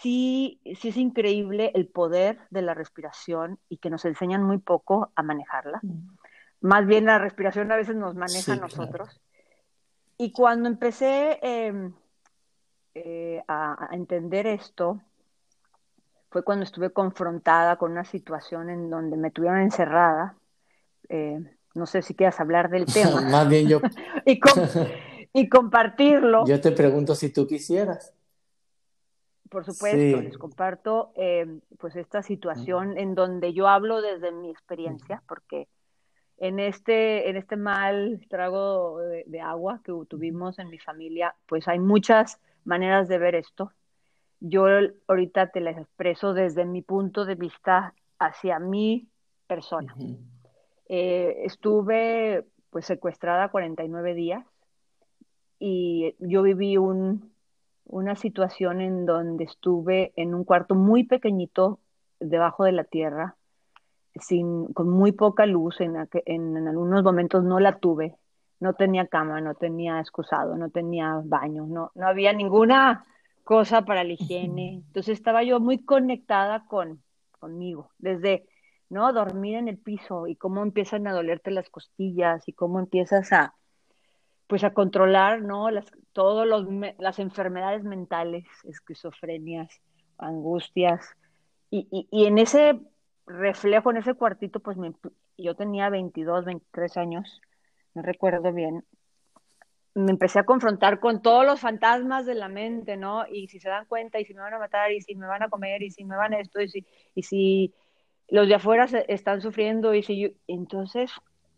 sí, 0.00 0.60
sí 0.80 0.88
es 0.88 0.96
increíble 0.96 1.70
el 1.74 1.86
poder 1.86 2.38
de 2.50 2.62
la 2.62 2.74
respiración 2.74 3.58
y 3.68 3.78
que 3.78 3.90
nos 3.90 4.04
enseñan 4.04 4.42
muy 4.42 4.58
poco 4.58 5.12
a 5.14 5.22
manejarla. 5.22 5.80
Más 6.60 6.86
bien 6.86 7.06
la 7.06 7.18
respiración 7.18 7.70
a 7.70 7.76
veces 7.76 7.94
nos 7.94 8.16
maneja 8.16 8.54
a 8.54 8.56
nosotros. 8.56 9.20
Y 10.16 10.32
cuando 10.32 10.68
empecé 10.68 11.38
em, 11.42 11.94
eh, 13.04 13.42
a, 13.48 13.88
entender 13.92 14.46
esto, 14.46 15.00
fue 16.30 16.42
cuando 16.42 16.64
estuve 16.64 16.90
confrontada 16.90 17.76
con 17.76 17.92
una 17.92 18.04
situación 18.04 18.70
en 18.70 18.90
donde 18.90 19.16
me 19.16 19.30
tuvieron 19.30 19.60
encerrada. 19.60 20.36
Eh, 21.08 21.38
no 21.74 21.86
sé 21.86 22.02
si 22.02 22.14
quieras 22.14 22.40
hablar 22.40 22.70
del 22.70 22.86
tema. 22.86 23.20
Más 23.30 23.48
bien 23.48 23.68
yo. 23.68 23.80
y, 24.26 24.40
y 25.32 25.48
compartirlo. 25.48 26.46
Yo 26.46 26.60
te 26.60 26.72
pregunto 26.72 27.14
si 27.14 27.30
tú 27.30 27.46
quisieras. 27.46 28.14
Por 29.48 29.64
supuesto, 29.64 30.20
les 30.20 30.36
comparto 30.36 31.12
eh, 31.14 31.46
pues 31.78 31.96
esta 31.96 32.22
situación 32.22 32.98
en 32.98 33.14
donde 33.14 33.54
yo 33.54 33.66
hablo 33.66 34.02
desde 34.02 34.30
mi 34.30 34.50
experiencia, 34.50 35.22
porque 35.26 35.68
en 36.36 36.60
este, 36.60 37.30
en 37.30 37.36
este 37.36 37.56
mal 37.56 38.20
trago 38.28 38.98
de, 38.98 39.40
agua 39.40 39.80
que 39.82 39.92
tuvimos 40.08 40.58
en 40.58 40.68
mi 40.68 40.78
familia, 40.78 41.34
pues 41.46 41.66
hay 41.66 41.78
muchas 41.78 42.38
maneras 42.68 43.08
de 43.08 43.18
ver 43.18 43.34
esto. 43.34 43.72
Yo 44.40 44.66
ahorita 45.08 45.48
te 45.48 45.60
las 45.60 45.76
expreso 45.78 46.34
desde 46.34 46.64
mi 46.64 46.82
punto 46.82 47.24
de 47.24 47.34
vista 47.34 47.94
hacia 48.18 48.60
mi 48.60 49.08
persona. 49.48 49.96
Eh, 50.88 51.42
estuve 51.44 52.46
pues 52.70 52.86
secuestrada 52.86 53.48
49 53.48 54.14
días 54.14 54.44
y 55.58 56.14
yo 56.20 56.42
viví 56.42 56.76
un, 56.76 57.32
una 57.86 58.14
situación 58.14 58.80
en 58.80 59.06
donde 59.06 59.44
estuve 59.44 60.12
en 60.16 60.34
un 60.34 60.44
cuarto 60.44 60.74
muy 60.74 61.04
pequeñito 61.04 61.80
debajo 62.20 62.64
de 62.64 62.72
la 62.72 62.84
tierra, 62.84 63.36
sin, 64.20 64.66
con 64.72 64.88
muy 64.88 65.12
poca 65.12 65.46
luz, 65.46 65.80
en, 65.80 65.96
en, 66.26 66.68
algunos 66.68 67.02
momentos 67.02 67.44
no 67.44 67.60
la 67.60 67.78
tuve, 67.78 68.16
no 68.60 68.74
tenía 68.74 69.06
cama, 69.06 69.40
no 69.40 69.54
tenía 69.54 70.00
excusado, 70.00 70.56
no 70.56 70.70
tenía 70.70 71.20
baño, 71.24 71.66
no, 71.66 71.92
no 71.94 72.06
había 72.08 72.32
ninguna 72.32 73.04
cosa 73.44 73.82
para 73.82 74.04
la 74.04 74.12
higiene. 74.12 74.82
Entonces 74.86 75.18
estaba 75.18 75.42
yo 75.42 75.60
muy 75.60 75.78
conectada 75.84 76.66
con, 76.66 77.02
conmigo, 77.38 77.90
desde 77.98 78.46
no 78.90 79.12
dormir 79.12 79.56
en 79.56 79.68
el 79.68 79.78
piso 79.78 80.26
y 80.26 80.36
cómo 80.36 80.62
empiezan 80.62 81.06
a 81.06 81.12
dolerte 81.12 81.50
las 81.50 81.68
costillas 81.68 82.48
y 82.48 82.52
cómo 82.52 82.80
empiezas 82.80 83.32
a, 83.32 83.54
pues 84.46 84.64
a 84.64 84.72
controlar, 84.72 85.42
¿no? 85.42 85.70
Las, 85.70 85.86
todas 86.12 86.46
las 86.98 87.18
enfermedades 87.18 87.84
mentales, 87.84 88.44
esquizofrenias, 88.64 89.80
angustias. 90.18 91.16
Y, 91.70 92.06
en 92.10 92.38
ese 92.38 92.80
reflejo, 93.26 93.90
en 93.90 93.98
ese 93.98 94.14
cuartito, 94.14 94.60
pues 94.60 94.76
yo 95.36 95.54
tenía 95.54 95.90
22, 95.90 96.46
23 96.46 96.96
años, 96.96 97.40
recuerdo 98.02 98.52
bien. 98.52 98.84
Me 99.94 100.12
empecé 100.12 100.38
a 100.38 100.44
confrontar 100.44 101.00
con 101.00 101.22
todos 101.22 101.44
los 101.44 101.60
fantasmas 101.60 102.26
de 102.26 102.34
la 102.34 102.48
mente, 102.48 102.96
¿no? 102.96 103.26
Y 103.26 103.48
si 103.48 103.58
se 103.58 103.68
dan 103.68 103.86
cuenta, 103.86 104.20
y 104.20 104.24
si 104.24 104.34
me 104.34 104.40
van 104.40 104.54
a 104.54 104.58
matar, 104.58 104.92
y 104.92 105.00
si 105.00 105.14
me 105.14 105.26
van 105.26 105.42
a 105.42 105.48
comer, 105.48 105.82
y 105.82 105.90
si 105.90 106.04
me 106.04 106.16
van 106.16 106.34
a 106.34 106.40
esto, 106.40 106.60
y 106.60 106.68
si, 106.68 106.86
y 107.14 107.22
si 107.22 107.74
los 108.28 108.46
de 108.48 108.54
afuera 108.54 108.84
están 109.08 109.40
sufriendo, 109.40 109.94
y 109.94 110.02
si 110.02 110.20
yo... 110.20 110.28
Entonces 110.46 111.10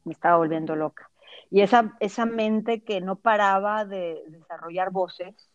me 0.05 0.13
estaba 0.13 0.37
volviendo 0.37 0.77
loca. 0.77 1.11
Y 1.51 1.61
esa, 1.61 1.97
esa 2.01 2.27
mente 2.27 2.83
que 2.83 3.01
no 3.01 3.17
paraba 3.17 3.85
de 3.85 4.23
desarrollar 4.29 4.91
voces, 4.91 5.51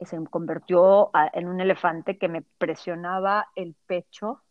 se 0.00 0.22
convirtió 0.26 1.10
en 1.32 1.48
un 1.48 1.60
elefante 1.60 2.18
que 2.18 2.28
me 2.28 2.42
presionaba 2.58 3.48
el 3.54 3.74
pecho 3.86 4.42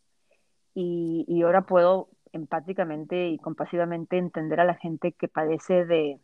y, 0.74 1.42
ahora 1.44 1.62
puedo 1.62 2.10
empáticamente 2.34 3.30
y 3.30 3.38
compasivamente 3.38 4.18
entender 4.18 4.60
a 4.60 4.66
la 4.66 4.76
gente 4.76 5.14
que 5.14 5.28
padece 5.28 5.86
de, 5.86 6.20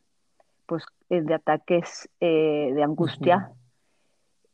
pues, 0.66 0.84
de 1.10 1.34
ataques 1.34 2.10
eh, 2.20 2.72
de 2.74 2.84
angustia. 2.84 3.52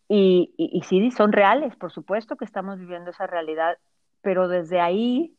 y, 0.07 0.53
y, 0.57 0.77
y, 0.77 0.83
sí, 0.83 1.09
son 1.11 1.31
reales, 1.31 1.75
por 1.77 1.91
supuesto 1.91 2.35
que 2.35 2.45
estamos 2.45 2.77
viviendo 2.77 3.09
esa 3.09 3.25
realidad, 3.25 3.77
pero 4.21 4.47
desde 4.47 4.79
ahí 4.79 5.33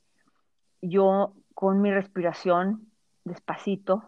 yo 0.83 1.33
con 1.55 1.81
mi 1.81 1.91
respiración 1.91 2.87
despacito, 3.25 4.05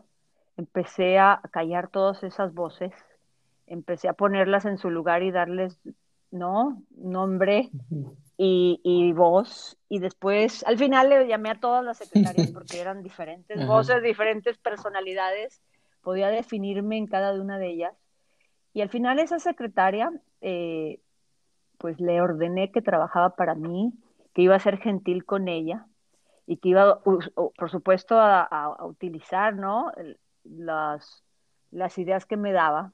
empecé 0.56 1.18
a 1.18 1.40
callar 1.50 1.88
todas 1.88 2.22
esas 2.22 2.54
voces, 2.54 2.92
empecé 3.66 4.08
a 4.08 4.12
ponerlas 4.12 4.64
en 4.64 4.78
su 4.78 4.90
lugar 4.90 5.22
y 5.22 5.30
darles, 5.30 5.78
¿no? 6.30 6.82
Nombre 6.96 7.70
y, 8.38 9.12
voz. 9.12 9.76
Y 9.88 9.98
después, 9.98 10.64
al 10.66 10.78
final 10.78 11.10
le 11.10 11.26
llamé 11.26 11.50
a 11.50 11.60
todas 11.60 11.84
las 11.84 11.98
secretarias 11.98 12.50
porque 12.54 12.80
eran 12.80 13.02
diferentes 13.02 13.66
voces, 13.66 14.02
diferentes 14.02 14.56
personalidades. 14.58 15.60
Podía 16.02 16.28
definirme 16.28 16.96
en 16.96 17.06
cada 17.06 17.32
una 17.34 17.58
de 17.58 17.68
ellas. 17.68 17.94
Y 18.72 18.80
al 18.80 18.88
final 18.88 19.18
esa 19.18 19.40
secretaria, 19.40 20.12
eh, 20.40 21.00
pues 21.78 22.00
le 22.00 22.20
ordené 22.20 22.70
que 22.70 22.80
trabajaba 22.80 23.30
para 23.30 23.54
mí, 23.54 23.92
que 24.34 24.42
iba 24.42 24.54
a 24.54 24.60
ser 24.60 24.78
gentil 24.78 25.24
con 25.24 25.48
ella 25.48 25.86
y 26.46 26.58
que 26.58 26.70
iba, 26.70 27.00
por 27.02 27.70
supuesto, 27.70 28.18
a, 28.18 28.42
a 28.44 28.86
utilizar, 28.86 29.54
¿no? 29.54 29.92
las, 30.44 31.24
las 31.70 31.98
ideas 31.98 32.26
que 32.26 32.36
me 32.36 32.52
daba, 32.52 32.92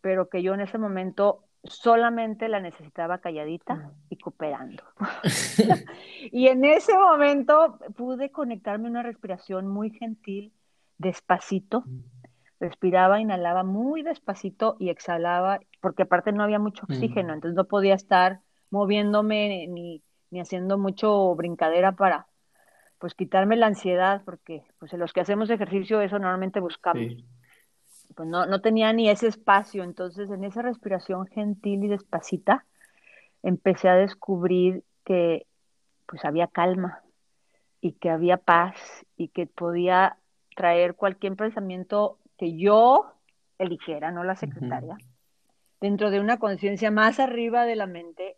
pero 0.00 0.28
que 0.28 0.42
yo 0.42 0.54
en 0.54 0.60
ese 0.60 0.78
momento 0.78 1.44
solamente 1.64 2.48
la 2.48 2.60
necesitaba 2.60 3.18
calladita 3.18 3.92
y 4.08 4.16
cooperando. 4.16 4.82
y 6.32 6.48
en 6.48 6.64
ese 6.64 6.96
momento 6.96 7.78
pude 7.96 8.30
conectarme 8.30 8.88
a 8.88 8.90
una 8.90 9.02
respiración 9.02 9.66
muy 9.68 9.90
gentil, 9.90 10.52
despacito. 10.98 11.84
Respiraba, 12.58 13.20
inhalaba 13.20 13.62
muy 13.62 14.02
despacito 14.02 14.76
y 14.78 14.90
exhalaba, 14.90 15.60
porque 15.80 16.02
aparte 16.02 16.32
no 16.32 16.42
había 16.42 16.58
mucho 16.58 16.84
oxígeno, 16.84 17.32
entonces 17.32 17.56
no 17.56 17.64
podía 17.64 17.94
estar 17.94 18.40
moviéndome 18.68 19.66
ni, 19.68 20.02
ni 20.30 20.40
haciendo 20.40 20.76
mucho 20.76 21.34
brincadera 21.34 21.92
para, 21.92 22.26
pues 22.98 23.14
quitarme 23.14 23.56
la 23.56 23.66
ansiedad, 23.66 24.22
porque 24.26 24.62
pues 24.78 24.92
en 24.92 25.00
los 25.00 25.14
que 25.14 25.20
hacemos 25.20 25.48
ejercicio 25.48 26.02
eso 26.02 26.18
normalmente 26.18 26.60
buscamos. 26.60 27.24
Pues 28.14 28.28
no, 28.28 28.46
no 28.46 28.60
tenía 28.60 28.92
ni 28.92 29.08
ese 29.08 29.28
espacio, 29.28 29.84
entonces 29.84 30.30
en 30.30 30.44
esa 30.44 30.62
respiración 30.62 31.26
gentil 31.26 31.84
y 31.84 31.88
despacita 31.88 32.64
empecé 33.42 33.88
a 33.88 33.96
descubrir 33.96 34.84
que 35.04 35.46
pues 36.06 36.24
había 36.24 36.48
calma 36.48 37.02
y 37.80 37.92
que 37.92 38.10
había 38.10 38.36
paz 38.36 38.76
y 39.16 39.28
que 39.28 39.46
podía 39.46 40.18
traer 40.56 40.94
cualquier 40.94 41.36
pensamiento 41.36 42.18
que 42.36 42.56
yo 42.56 43.14
eligiera, 43.58 44.10
no 44.10 44.24
la 44.24 44.36
secretaria, 44.36 44.98
dentro 45.80 46.10
de 46.10 46.20
una 46.20 46.38
conciencia 46.38 46.90
más 46.90 47.20
arriba 47.20 47.64
de 47.64 47.76
la 47.76 47.86
mente. 47.86 48.36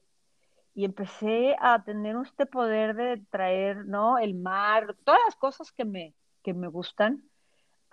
Y 0.75 0.85
empecé 0.85 1.55
a 1.61 1.83
tener 1.85 2.17
este 2.25 2.47
poder 2.47 2.95
de 2.95 3.23
traer, 3.31 3.85
¿no? 3.85 4.19
El 4.19 4.35
mar, 4.35 4.97
todas 5.05 5.21
las 5.27 5.37
cosas 5.37 5.71
que 5.71 5.85
me, 5.85 6.15
que 6.43 6.55
me 6.55 6.67
gustan 6.69 7.23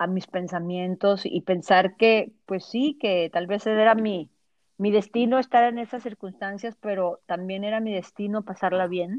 a 0.00 0.06
mis 0.06 0.26
pensamientos 0.26 1.26
y 1.26 1.42
pensar 1.42 1.94
que, 1.96 2.32
pues 2.46 2.64
sí, 2.64 2.96
que 2.98 3.28
tal 3.30 3.46
vez 3.46 3.66
era 3.66 3.94
mi, 3.94 4.30
mi 4.78 4.90
destino 4.90 5.38
estar 5.38 5.64
en 5.64 5.78
esas 5.78 6.02
circunstancias, 6.02 6.74
pero 6.80 7.20
también 7.26 7.64
era 7.64 7.80
mi 7.80 7.92
destino 7.92 8.42
pasarla 8.42 8.86
bien. 8.86 9.18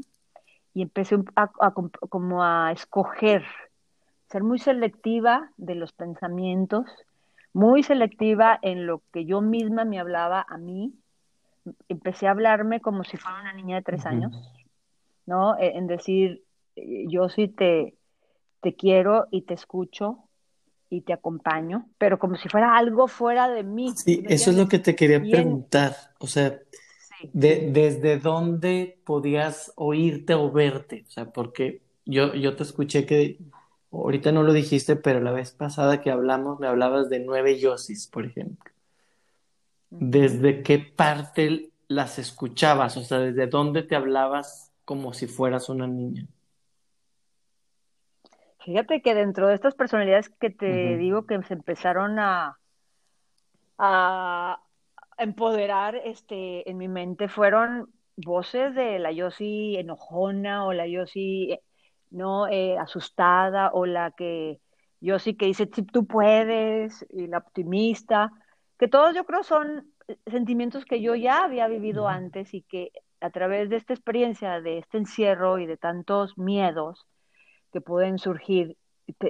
Y 0.74 0.82
empecé 0.82 1.18
a, 1.36 1.52
como 1.70 2.42
a 2.42 2.72
escoger, 2.72 3.44
ser 4.28 4.42
muy 4.42 4.58
selectiva 4.58 5.52
de 5.56 5.76
los 5.76 5.92
pensamientos, 5.92 6.90
muy 7.52 7.84
selectiva 7.84 8.58
en 8.60 8.84
lo 8.84 9.02
que 9.12 9.24
yo 9.24 9.40
misma 9.40 9.84
me 9.84 10.00
hablaba 10.00 10.44
a 10.48 10.58
mí 10.58 10.94
empecé 11.88 12.26
a 12.26 12.32
hablarme 12.32 12.80
como 12.80 13.04
si 13.04 13.16
fuera 13.16 13.40
una 13.40 13.52
niña 13.52 13.76
de 13.76 13.82
tres 13.82 14.04
años, 14.04 14.32
¿no? 15.26 15.56
E, 15.58 15.78
en 15.78 15.86
decir, 15.86 16.42
eh, 16.74 17.04
yo 17.06 17.28
sí 17.28 17.46
te, 17.46 17.94
te 18.60 18.74
quiero 18.74 19.28
y 19.30 19.42
te 19.42 19.54
escucho 19.54 20.28
y 20.92 21.00
te 21.00 21.12
acompaño, 21.12 21.88
pero 21.96 22.18
como 22.18 22.36
si 22.36 22.48
fuera 22.48 22.76
algo 22.76 23.08
fuera 23.08 23.48
de 23.48 23.62
mí. 23.62 23.94
Sí, 23.96 24.22
eso 24.28 24.50
es 24.50 24.56
lo 24.56 24.68
que 24.68 24.78
te 24.78 24.94
quería 24.94 25.20
preguntar. 25.20 25.96
O 26.18 26.26
sea, 26.26 26.60
¿desde 27.32 28.18
dónde 28.18 28.98
podías 29.04 29.72
oírte 29.76 30.34
o 30.34 30.52
verte? 30.52 31.04
O 31.08 31.10
sea, 31.10 31.32
porque 31.32 31.80
yo, 32.04 32.34
yo 32.34 32.56
te 32.56 32.62
escuché 32.62 33.06
que 33.06 33.38
ahorita 33.90 34.32
no 34.32 34.42
lo 34.42 34.52
dijiste, 34.52 34.96
pero 34.96 35.20
la 35.20 35.32
vez 35.32 35.52
pasada 35.52 36.02
que 36.02 36.10
hablamos 36.10 36.60
me 36.60 36.66
hablabas 36.66 37.08
de 37.08 37.20
nueve 37.20 37.58
yosis, 37.58 38.06
por 38.06 38.26
ejemplo. 38.26 38.70
¿desde 39.88 40.62
qué 40.62 40.78
parte 40.78 41.70
las 41.88 42.18
escuchabas? 42.18 42.96
O 42.96 43.02
sea, 43.02 43.18
¿desde 43.18 43.46
dónde 43.46 43.82
te 43.82 43.94
hablabas 43.94 44.72
como 44.84 45.12
si 45.12 45.26
fueras 45.26 45.68
una 45.68 45.86
niña? 45.86 46.26
Fíjate 48.64 49.02
que 49.02 49.14
dentro 49.14 49.48
de 49.48 49.54
estas 49.54 49.74
personalidades 49.74 50.28
que 50.28 50.50
te 50.50 50.96
digo 50.96 51.26
que 51.26 51.42
se 51.42 51.54
empezaron 51.54 52.18
a, 52.18 52.58
a 53.78 54.62
empoderar 55.18 55.96
este, 55.96 56.68
en 56.70 56.78
mi 56.78 56.88
mente 56.88 57.28
fueron 57.28 57.92
voces 58.16 58.74
de 58.74 58.98
la 58.98 59.10
Yossi 59.10 59.76
enojona 59.76 60.66
o 60.66 60.72
la 60.72 60.86
Yossi 60.86 61.58
no 62.10 62.46
eh, 62.48 62.78
asustada 62.78 63.70
o 63.72 63.86
la 63.86 64.12
que 64.12 64.60
Yossi 65.00 65.34
que 65.34 65.46
dice 65.46 65.66
tú 65.66 66.06
puedes 66.06 67.04
y 67.10 67.26
la 67.26 67.38
optimista, 67.38 68.30
que 68.78 68.86
todos 68.86 69.14
yo 69.14 69.24
creo 69.24 69.42
son 69.42 69.92
sentimientos 70.26 70.84
que 70.84 71.00
yo 71.00 71.14
ya 71.14 71.44
había 71.44 71.66
vivido 71.68 72.06
antes 72.06 72.54
y 72.54 72.62
que 72.62 72.92
a 73.20 73.30
través 73.30 73.70
de 73.70 73.76
esta 73.76 73.92
experiencia, 73.92 74.60
de 74.60 74.78
este 74.78 74.98
encierro 74.98 75.58
y 75.58 75.66
de 75.66 75.76
tantos 75.76 76.36
miedos 76.38 77.06
que 77.72 77.80
pueden 77.80 78.18
surgir, 78.18 78.76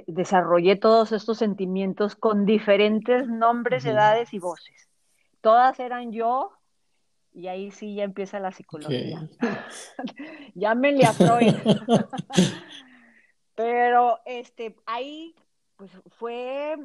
desarrollé 0.07 0.75
todos 0.75 1.11
estos 1.11 1.37
sentimientos 1.37 2.15
con 2.15 2.45
diferentes 2.45 3.27
nombres, 3.27 3.85
edades 3.85 4.33
y 4.33 4.39
voces. 4.39 4.89
Todas 5.41 5.79
eran 5.79 6.11
yo 6.11 6.51
y 7.33 7.47
ahí 7.47 7.71
sí 7.71 7.95
ya 7.95 8.03
empieza 8.03 8.39
la 8.39 8.51
psicología. 8.51 9.27
Llámenle 10.55 11.05
a 11.05 11.13
Freud. 11.13 11.55
Pero 13.55 14.19
este, 14.25 14.75
ahí 14.85 15.35
pues 15.75 15.91
fue, 16.17 16.77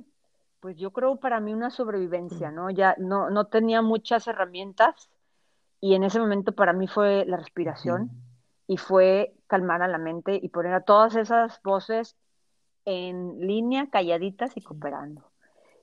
pues 0.60 0.76
yo 0.76 0.92
creo 0.92 1.16
para 1.16 1.40
mí 1.40 1.52
una 1.52 1.70
sobrevivencia, 1.70 2.50
¿no? 2.50 2.70
Ya 2.70 2.94
no, 2.98 3.30
no 3.30 3.46
tenía 3.46 3.82
muchas 3.82 4.26
herramientas 4.26 5.10
y 5.80 5.94
en 5.94 6.04
ese 6.04 6.18
momento 6.18 6.52
para 6.52 6.72
mí 6.72 6.88
fue 6.88 7.24
la 7.26 7.36
respiración 7.36 8.10
y 8.66 8.76
fue 8.76 9.34
calmar 9.48 9.82
a 9.82 9.88
la 9.88 9.98
mente 9.98 10.38
y 10.40 10.48
poner 10.50 10.74
a 10.74 10.82
todas 10.82 11.16
esas 11.16 11.60
voces 11.62 12.16
en 12.84 13.40
línea, 13.40 13.90
calladitas 13.90 14.56
y 14.56 14.62
cooperando. 14.62 15.28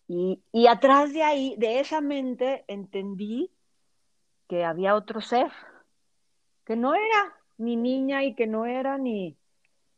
Y, 0.08 0.41
y 0.54 0.67
atrás 0.67 1.12
de 1.12 1.23
ahí, 1.23 1.56
de 1.58 1.80
esa 1.80 1.99
mente, 1.99 2.63
entendí 2.67 3.51
que 4.47 4.63
había 4.63 4.95
otro 4.95 5.19
ser, 5.19 5.51
que 6.63 6.75
no 6.75 6.93
era 6.93 7.36
ni 7.58 7.75
niña 7.75 8.23
y 8.23 8.36
que 8.36 8.47
no 8.47 8.65
era 8.65 8.97
ni, 8.97 9.38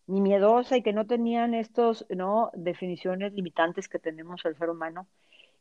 ni 0.07 0.21
miedosa 0.21 0.77
y 0.77 0.83
que 0.83 0.93
no 0.93 1.05
tenían 1.05 1.53
estos 1.53 2.05
¿no? 2.09 2.49
definiciones 2.53 3.33
limitantes 3.33 3.89
que 3.89 3.99
tenemos 3.99 4.43
el 4.45 4.57
ser 4.57 4.69
humano 4.69 5.07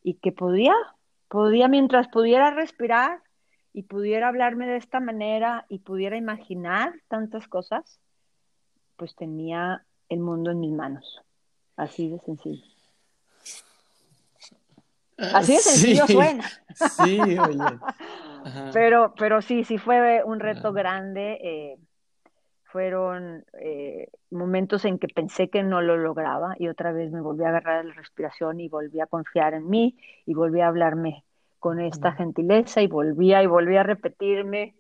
y 0.03 0.15
que 0.15 0.33
podía, 0.33 0.75
podía 1.29 1.69
mientras 1.69 2.09
pudiera 2.09 2.51
respirar 2.51 3.23
y 3.77 3.83
pudiera 3.83 4.29
hablarme 4.29 4.67
de 4.67 4.79
esta 4.79 5.01
manera 5.01 5.67
y 5.69 5.81
pudiera 5.81 6.17
imaginar 6.17 6.95
tantas 7.09 7.47
cosas, 7.47 8.01
pues 8.97 9.15
tenía 9.15 9.85
el 10.09 10.21
mundo 10.21 10.51
en 10.51 10.61
mis 10.61 10.73
manos. 10.73 11.21
Así 11.77 12.09
de 12.09 12.19
sencillo. 12.21 12.65
Así 15.19 15.53
de 15.53 15.59
sencillo 15.59 16.07
suena. 16.07 16.45
Sí, 16.75 17.21
oye. 17.39 17.59
Pero, 18.73 19.13
pero 19.19 19.43
sí, 19.43 19.65
sí 19.65 19.77
fue 19.77 20.23
un 20.23 20.39
reto 20.39 20.73
grande. 20.73 21.39
Eh, 21.43 21.79
fueron 22.63 23.45
eh, 23.61 24.09
momentos 24.31 24.85
en 24.85 25.01
que 25.01 25.09
pensé 25.09 25.51
que 25.51 25.65
no 25.65 25.83
lo 25.83 25.97
lograba 25.97 26.55
y 26.59 26.69
otra 26.69 26.93
vez 26.93 27.11
me 27.11 27.21
volví 27.21 27.43
a 27.43 27.49
agarrar 27.49 27.85
la 27.85 27.95
respiración 27.95 28.61
y 28.61 28.69
volví 28.69 29.01
a 29.01 29.07
confiar 29.07 29.55
en 29.55 29.69
mí 29.69 29.99
y 30.27 30.35
volví 30.35 30.61
a 30.61 30.69
hablarme 30.69 31.25
con 31.59 31.81
esta 31.81 32.13
gentileza 32.13 32.83
y 32.83 32.87
volvía 32.87 33.43
y 33.43 33.47
volvía 33.47 33.81
a 33.81 33.85
repetirme 33.85 34.75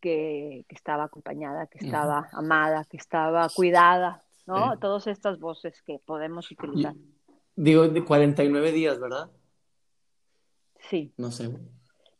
que, 0.00 0.64
estaba 0.68 1.04
acompañada, 1.04 1.66
que 1.66 1.84
estaba 1.84 2.28
amada, 2.32 2.84
que 2.84 2.96
estaba 2.96 3.48
cuidada, 3.48 4.22
¿no? 4.46 4.78
Todas 4.78 5.06
estas 5.06 5.40
voces 5.40 5.82
que 5.82 5.98
podemos 6.04 6.50
utilizar. 6.50 6.94
Digo, 7.54 7.88
de 7.88 8.04
49 8.04 8.72
días, 8.72 9.00
¿verdad? 9.00 9.30
Sí. 10.78 11.12
No 11.16 11.30
sé. 11.30 11.50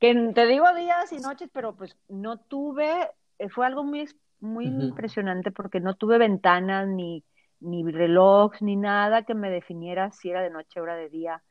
Que 0.01 0.15
te 0.35 0.47
digo 0.47 0.67
días 0.75 1.13
y 1.13 1.19
noches, 1.19 1.49
pero 1.53 1.75
pues 1.75 1.97
no 2.09 2.39
tuve, 2.39 3.11
eh, 3.39 3.49
fue 3.49 3.67
algo 3.67 3.85
muy, 3.85 4.09
muy 4.41 4.67
impresionante 4.67 5.51
porque 5.51 5.81
no 5.81 5.95
tuve 5.95 6.19
ventanas 6.19 6.89
ni, 6.89 7.25
ni 7.61 7.85
reloj 7.91 8.53
ni 8.61 8.77
nada 8.77 9.23
que 9.23 9.35
me 9.35 9.51
definiera 9.51 10.11
si 10.13 10.31
era 10.31 10.43
de 10.43 10.51
noche 10.51 10.81
o 10.81 10.85
era 10.85 10.97
de 10.97 11.09
día, 11.09 11.43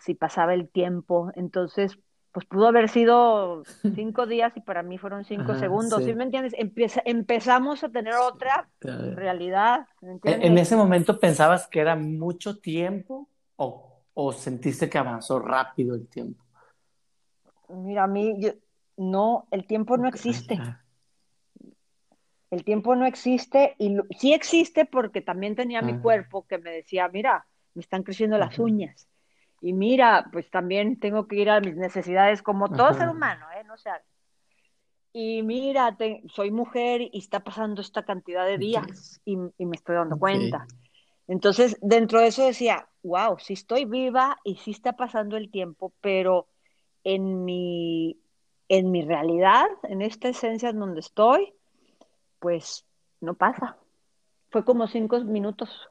si 0.00 0.14
pasaba 0.14 0.54
el 0.54 0.68
tiempo. 0.68 1.30
Entonces, 1.34 1.98
pues 2.32 2.46
pudo 2.46 2.68
haber 2.68 2.88
sido 2.88 3.62
cinco 3.94 4.26
días 4.26 4.52
y 4.56 4.60
para 4.60 4.82
mí 4.82 4.98
fueron 4.98 5.24
cinco 5.24 5.54
segundos. 5.54 6.04
Sí. 6.04 6.14
me 6.14 6.24
entiendes? 6.24 6.54
empezamos 7.04 7.84
a 7.84 7.88
tener 7.88 8.14
otra 8.14 8.68
realidad. 8.80 9.86
¿En 10.24 10.58
ese 10.58 10.76
momento 10.76 11.18
pensabas 11.18 11.66
que 11.68 11.80
era 11.80 11.96
mucho 11.96 12.58
tiempo 12.58 13.28
o, 13.56 14.02
o 14.14 14.32
sentiste 14.32 14.88
que 14.88 14.98
avanzó 14.98 15.38
rápido 15.38 15.94
el 15.94 16.06
tiempo? 16.08 16.42
Mira, 17.68 18.04
a 18.04 18.06
mí 18.06 18.36
no, 18.96 19.46
el 19.50 19.66
tiempo 19.66 19.96
no 19.96 20.08
existe. 20.08 20.58
El 22.50 22.64
tiempo 22.64 22.96
no 22.96 23.06
existe 23.06 23.76
y 23.78 23.96
sí 24.18 24.32
existe 24.32 24.84
porque 24.84 25.20
también 25.20 25.54
tenía 25.54 25.82
mi 25.82 25.98
cuerpo 25.98 26.46
que 26.48 26.58
me 26.58 26.70
decía, 26.70 27.08
mira, 27.08 27.46
me 27.74 27.80
están 27.80 28.02
creciendo 28.02 28.38
las 28.38 28.58
uñas. 28.58 29.08
Y 29.60 29.72
mira, 29.72 30.28
pues 30.32 30.50
también 30.50 30.98
tengo 30.98 31.26
que 31.26 31.36
ir 31.36 31.50
a 31.50 31.60
mis 31.60 31.76
necesidades 31.76 32.42
como 32.42 32.68
todo 32.68 32.94
ser 32.94 33.08
humano, 33.08 33.46
¿eh? 33.56 33.64
No 33.64 33.76
sé. 33.76 33.90
Y 35.12 35.42
mira, 35.42 35.96
soy 36.32 36.50
mujer 36.50 37.02
y 37.02 37.18
está 37.18 37.40
pasando 37.40 37.80
esta 37.80 38.04
cantidad 38.04 38.46
de 38.46 38.58
días 38.58 39.20
y, 39.24 39.36
me 39.36 39.76
estoy 39.76 39.96
dando 39.96 40.18
cuenta. 40.18 40.66
Entonces, 41.26 41.76
dentro 41.80 42.20
de 42.20 42.28
eso 42.28 42.44
decía, 42.44 42.88
wow, 43.02 43.38
sí 43.38 43.54
estoy 43.54 43.84
viva 43.84 44.38
y 44.44 44.56
sí 44.56 44.70
está 44.70 44.92
pasando 44.92 45.36
el 45.36 45.50
tiempo, 45.50 45.92
pero 46.00 46.48
en 47.04 47.44
mi, 47.44 48.20
en 48.68 48.90
mi 48.90 49.02
realidad, 49.02 49.66
en 49.82 50.02
esta 50.02 50.28
esencia 50.28 50.70
en 50.70 50.78
donde 50.78 51.00
estoy, 51.00 51.52
pues 52.38 52.86
no 53.20 53.34
pasa. 53.34 53.76
Fue 54.50 54.64
como 54.64 54.86
cinco 54.86 55.20
minutos. 55.20 55.88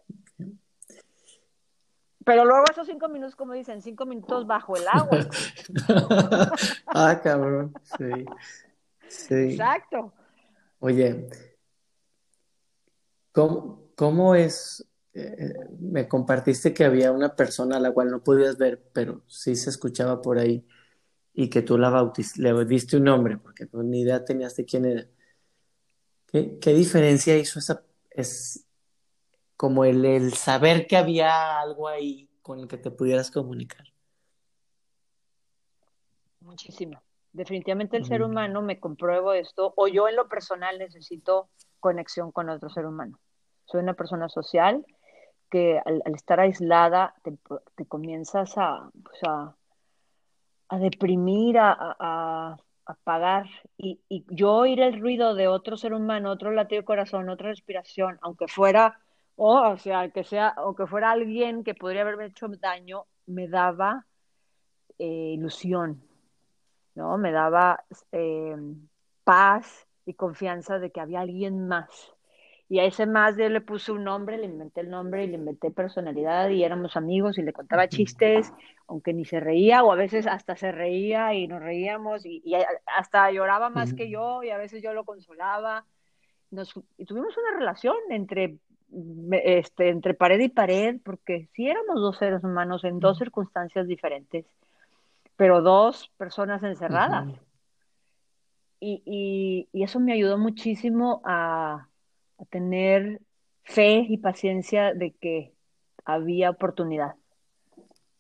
Pero 2.30 2.46
luego 2.46 2.63
esos 2.70 2.86
cinco 2.86 3.10
minutos, 3.10 3.36
como 3.36 3.54
dicen, 3.54 3.82
cinco 3.82 4.06
minutos 4.06 4.46
bajo 4.46 4.76
el 4.76 4.84
agua. 4.88 5.18
ah, 6.86 7.20
cabrón, 7.24 7.74
sí. 7.98 8.26
sí. 9.08 9.34
Exacto. 9.54 10.13
Oye, 10.78 11.28
¿cómo, 13.32 13.89
cómo 13.96 14.36
es? 14.36 14.88
Eh, 15.12 15.56
me 15.80 16.08
compartiste 16.08 16.72
que 16.72 16.86
había 16.86 17.12
una 17.12 17.36
persona 17.36 17.78
a 17.78 17.80
la 17.80 17.92
cual 17.94 18.12
no 18.12 18.24
podías 18.24 18.60
ver, 18.60 18.80
pero 18.94 19.24
sí 19.26 19.56
se 19.56 19.72
escuchaba 19.72 20.22
por 20.22 20.38
ahí 20.38 20.63
y 21.34 21.50
que 21.50 21.63
tú 21.63 21.80
la 21.80 21.89
bautizaste, 21.89 22.44
le 22.44 22.65
diste 22.65 22.98
un 22.98 23.06
nombre, 23.06 23.39
porque 23.39 23.65
pues, 23.65 23.84
ni 23.88 24.02
idea 24.02 24.24
tenías 24.24 24.56
de 24.56 24.65
quién 24.65 24.86
era. 24.86 25.08
¿Qué, 26.28 26.60
qué 26.60 26.76
diferencia 26.76 27.36
hizo 27.36 27.58
esa, 27.58 27.82
es 28.12 28.68
como 29.60 29.84
el, 29.84 30.06
el, 30.06 30.34
saber 30.34 30.88
que 30.88 30.95
había 30.95 31.60
algo 31.60 31.89
ahí 31.89 32.30
con 32.41 32.60
el 32.60 32.67
que 32.69 32.78
te 32.78 32.91
pudieras 32.91 33.30
comunicar? 33.30 33.86
Muchísimo. 36.39 37.02
Definitivamente 37.34 37.98
el 37.98 38.06
ser 38.06 38.24
humano, 38.24 38.62
me 38.62 38.80
compruebo 38.80 39.34
esto, 39.34 39.74
o 39.76 39.89
yo 39.89 40.08
en 40.08 40.15
lo 40.15 40.30
personal 40.30 40.80
necesito 40.80 41.50
conexión 41.82 42.32
con 42.32 42.50
otro 42.50 42.69
ser 42.69 42.86
humano. 42.86 43.19
Soy 43.65 43.82
una 43.82 43.93
persona 43.93 44.30
social 44.30 44.86
que 45.52 45.82
al, 45.84 46.02
estar 46.15 46.39
aislada 46.39 47.13
te, 47.24 47.38
te 47.76 47.86
comienzas 47.86 48.58
a, 48.58 48.89
pues 49.04 49.19
a 49.28 49.56
a 50.69 50.78
deprimir, 50.78 51.58
a, 51.58 51.76
a, 52.00 52.58
apagar 52.86 53.48
y, 53.78 54.00
y, 54.10 54.26
yo 54.30 54.54
oír 54.54 54.80
el 54.80 55.00
ruido 55.00 55.36
de 55.36 55.48
otro 55.48 55.78
ser 55.78 55.93
humano, 55.93 56.32
otro 56.32 56.52
latido 56.52 56.82
de 56.82 56.86
corazón, 56.86 57.30
otra 57.30 57.50
respiración, 57.50 58.17
aunque 58.22 58.48
fuera, 58.48 59.00
o 59.43 59.78
sea, 59.78 60.10
que 60.10 60.23
sea, 60.23 60.56
o 60.58 60.75
que 60.75 60.88
fuera 60.88 61.12
alguien 61.12 61.63
que 61.63 61.75
podría 61.75 62.02
haberme 62.02 62.25
hecho 62.25 62.47
daño, 62.47 63.06
me 63.25 63.47
daba 63.47 64.06
eh, 64.97 65.34
ilusión, 65.34 66.01
¿no? 66.95 67.18
Me 67.18 67.32
daba 67.32 67.84
eh, 68.11 68.55
paz 69.24 69.88
y 70.05 70.14
confianza 70.14 70.80
de 70.80 70.91
que 70.91 70.99
había 70.99 71.22
alguien 71.22 71.68
más 71.68 72.14
y 72.70 72.78
a 72.78 72.86
ese 72.86 73.07
más 73.07 73.36
yo 73.36 73.49
le 73.49 73.61
puse 73.61 73.91
un 73.91 74.03
nombre, 74.03 74.38
le 74.38 74.45
inventé 74.45 74.82
el 74.82 74.91
nombre 74.91 75.24
y 75.24 75.28
le 75.28 75.38
inventé 75.38 75.72
personalidad 75.72 76.49
y 76.49 76.64
éramos 76.64 76.95
amigos 76.95 77.39
y 77.39 77.41
le 77.41 77.51
contaba 77.51 77.89
chistes, 77.89 78.53
aunque 78.88 79.11
ni 79.11 79.26
se 79.26 79.39
reía 79.39 79.84
o 79.84 79.91
a 79.91 79.95
veces 79.95 80.28
hasta 80.28 80.55
se 80.55 80.72
reía 80.72 81.34
y 81.34 81.47
nos 81.47 81.61
reíamos 81.61 82.28
y, 82.28 82.43
hasta 82.86 83.32
lloraba 83.32 83.72
más 83.72 83.95
que 83.95 84.11
yo 84.11 84.43
y 84.43 84.51
a 84.51 84.57
veces 84.57 84.84
yo 84.84 84.93
lo 84.93 85.03
consolaba. 85.03 85.84
Nos, 86.51 86.80
y 86.97 87.05
tuvimos 87.05 87.36
una 87.38 87.57
relación 87.57 87.95
entre, 88.11 88.59
este, 89.32 89.90
entre 89.90 90.14
pared 90.14 90.40
y 90.40 90.50
pared 90.50 91.00
porque 91.04 91.48
sí 91.54 91.68
éramos 91.68 91.96
dos 91.96 92.18
seres 92.18 92.44
humanos 92.44 92.84
en 92.84 93.00
dos 93.00 93.18
circunstancias 93.18 93.88
diferentes, 93.88 94.46
pero 95.36 95.62
dos 95.62 96.12
personas 96.18 96.64
encerradas. 96.64 97.28
y, 98.82 99.68
y 99.72 99.84
eso 99.84 100.00
me 100.00 100.14
ayudó 100.14 100.38
muchísimo 100.38 101.22
a 101.26 101.90
a 102.40 102.46
tener 102.46 103.22
fe 103.64 104.06
y 104.08 104.18
paciencia 104.18 104.94
de 104.94 105.12
que 105.12 105.54
había 106.06 106.50
oportunidad 106.50 107.16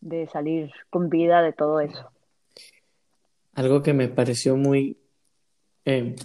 de 0.01 0.27
salir 0.27 0.71
con 0.89 1.09
vida 1.09 1.41
de 1.41 1.53
todo 1.53 1.79
eso. 1.79 2.11
Algo 3.53 3.81
que 3.81 3.93
me 3.93 4.07
pareció 4.09 4.55
muy, 4.55 4.97
eh, 5.85 6.15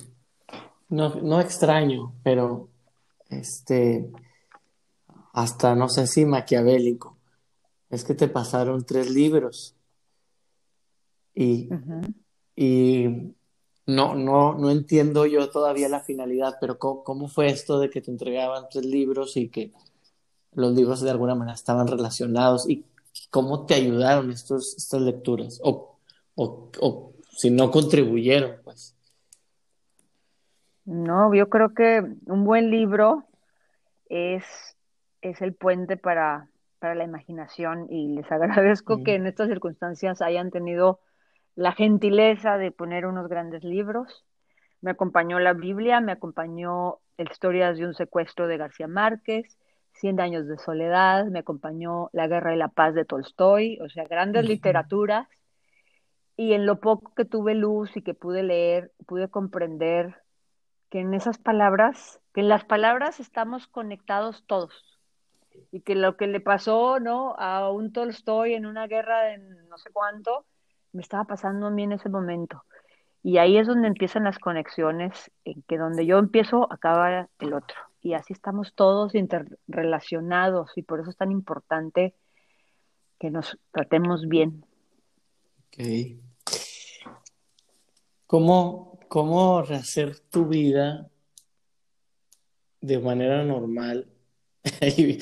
no, 0.88 1.14
no 1.14 1.40
extraño, 1.40 2.12
pero 2.22 2.68
este, 3.30 4.10
hasta 5.34 5.74
no 5.74 5.88
sé 5.88 6.06
si 6.06 6.24
maquiavélico. 6.24 7.18
Es 7.90 8.04
que 8.04 8.14
te 8.14 8.28
pasaron 8.28 8.84
tres 8.84 9.10
libros 9.10 9.76
y, 11.34 11.68
y 12.56 13.34
no, 13.86 14.14
no, 14.14 14.54
no 14.54 14.70
entiendo 14.70 15.26
yo 15.26 15.50
todavía 15.50 15.88
la 15.88 16.00
finalidad, 16.00 16.56
pero 16.60 16.78
¿cómo, 16.78 17.28
fue 17.28 17.48
esto 17.48 17.78
de 17.78 17.90
que 17.90 18.00
te 18.00 18.10
entregaban 18.10 18.66
tres 18.70 18.86
libros 18.86 19.36
y 19.36 19.48
que 19.48 19.72
los 20.52 20.72
libros 20.72 21.00
de 21.02 21.10
alguna 21.10 21.34
manera 21.34 21.54
estaban 21.54 21.88
relacionados 21.88 22.68
y 22.68 22.84
cómo 23.30 23.66
te 23.66 23.74
ayudaron 23.74 24.30
estos, 24.30 24.74
estas 24.76 25.02
lecturas 25.02 25.60
o, 25.62 25.98
o, 26.36 26.70
o 26.80 27.12
si 27.30 27.50
no 27.50 27.70
contribuyeron, 27.70 28.56
pues. 28.62 28.94
No, 30.84 31.34
yo 31.34 31.48
creo 31.48 31.74
que 31.74 32.04
un 32.26 32.44
buen 32.44 32.70
libro 32.70 33.24
es, 34.08 34.73
es 35.24 35.40
el 35.40 35.54
puente 35.54 35.96
para, 35.96 36.48
para 36.78 36.94
la 36.94 37.04
imaginación 37.04 37.86
y 37.90 38.08
les 38.08 38.30
agradezco 38.32 39.02
que 39.02 39.14
en 39.14 39.26
estas 39.26 39.48
circunstancias 39.48 40.22
hayan 40.22 40.50
tenido 40.50 41.00
la 41.56 41.72
gentileza 41.72 42.58
de 42.58 42.70
poner 42.70 43.06
unos 43.06 43.28
grandes 43.28 43.64
libros. 43.64 44.24
Me 44.80 44.90
acompañó 44.90 45.38
la 45.38 45.54
Biblia, 45.54 46.00
me 46.00 46.12
acompañó 46.12 46.98
Historias 47.16 47.78
de 47.78 47.86
un 47.86 47.94
secuestro 47.94 48.48
de 48.48 48.56
García 48.58 48.88
Márquez, 48.88 49.56
Cien 49.94 50.20
años 50.20 50.48
de 50.48 50.58
soledad, 50.58 51.26
me 51.26 51.38
acompañó 51.38 52.10
La 52.12 52.26
guerra 52.26 52.52
y 52.52 52.58
la 52.58 52.66
paz 52.66 52.94
de 52.94 53.04
Tolstoy, 53.04 53.78
o 53.80 53.88
sea, 53.88 54.04
grandes 54.04 54.44
literaturas. 54.44 55.28
Y 56.36 56.54
en 56.54 56.66
lo 56.66 56.80
poco 56.80 57.14
que 57.14 57.24
tuve 57.24 57.54
luz 57.54 57.96
y 57.96 58.02
que 58.02 58.12
pude 58.12 58.42
leer, 58.42 58.90
pude 59.06 59.28
comprender 59.28 60.16
que 60.90 60.98
en 60.98 61.14
esas 61.14 61.38
palabras, 61.38 62.20
que 62.32 62.40
en 62.40 62.48
las 62.48 62.64
palabras 62.64 63.20
estamos 63.20 63.68
conectados 63.68 64.44
todos. 64.48 64.93
Y 65.70 65.80
que 65.80 65.94
lo 65.94 66.16
que 66.16 66.26
le 66.26 66.40
pasó, 66.40 67.00
¿no? 67.00 67.34
A 67.38 67.70
un 67.70 67.92
Tolstoy 67.92 68.54
en 68.54 68.66
una 68.66 68.86
guerra 68.86 69.22
de 69.22 69.38
no 69.38 69.78
sé 69.78 69.90
cuánto, 69.92 70.46
me 70.92 71.02
estaba 71.02 71.24
pasando 71.24 71.66
a 71.66 71.70
mí 71.70 71.82
en 71.82 71.92
ese 71.92 72.08
momento. 72.08 72.64
Y 73.22 73.38
ahí 73.38 73.56
es 73.56 73.66
donde 73.66 73.88
empiezan 73.88 74.24
las 74.24 74.38
conexiones, 74.38 75.30
en 75.44 75.62
que 75.62 75.78
donde 75.78 76.06
yo 76.06 76.18
empiezo, 76.18 76.70
acaba 76.70 77.28
el 77.38 77.54
otro. 77.54 77.76
Y 78.00 78.12
así 78.12 78.34
estamos 78.34 78.74
todos 78.74 79.14
interrelacionados 79.14 80.72
y 80.76 80.82
por 80.82 81.00
eso 81.00 81.10
es 81.10 81.16
tan 81.16 81.32
importante 81.32 82.14
que 83.18 83.30
nos 83.30 83.58
tratemos 83.72 84.28
bien. 84.28 84.66
Ok. 85.68 85.84
¿Cómo, 88.26 88.98
cómo 89.08 89.62
rehacer 89.62 90.18
tu 90.20 90.46
vida 90.46 91.08
de 92.80 92.98
manera 92.98 93.42
normal? 93.44 94.13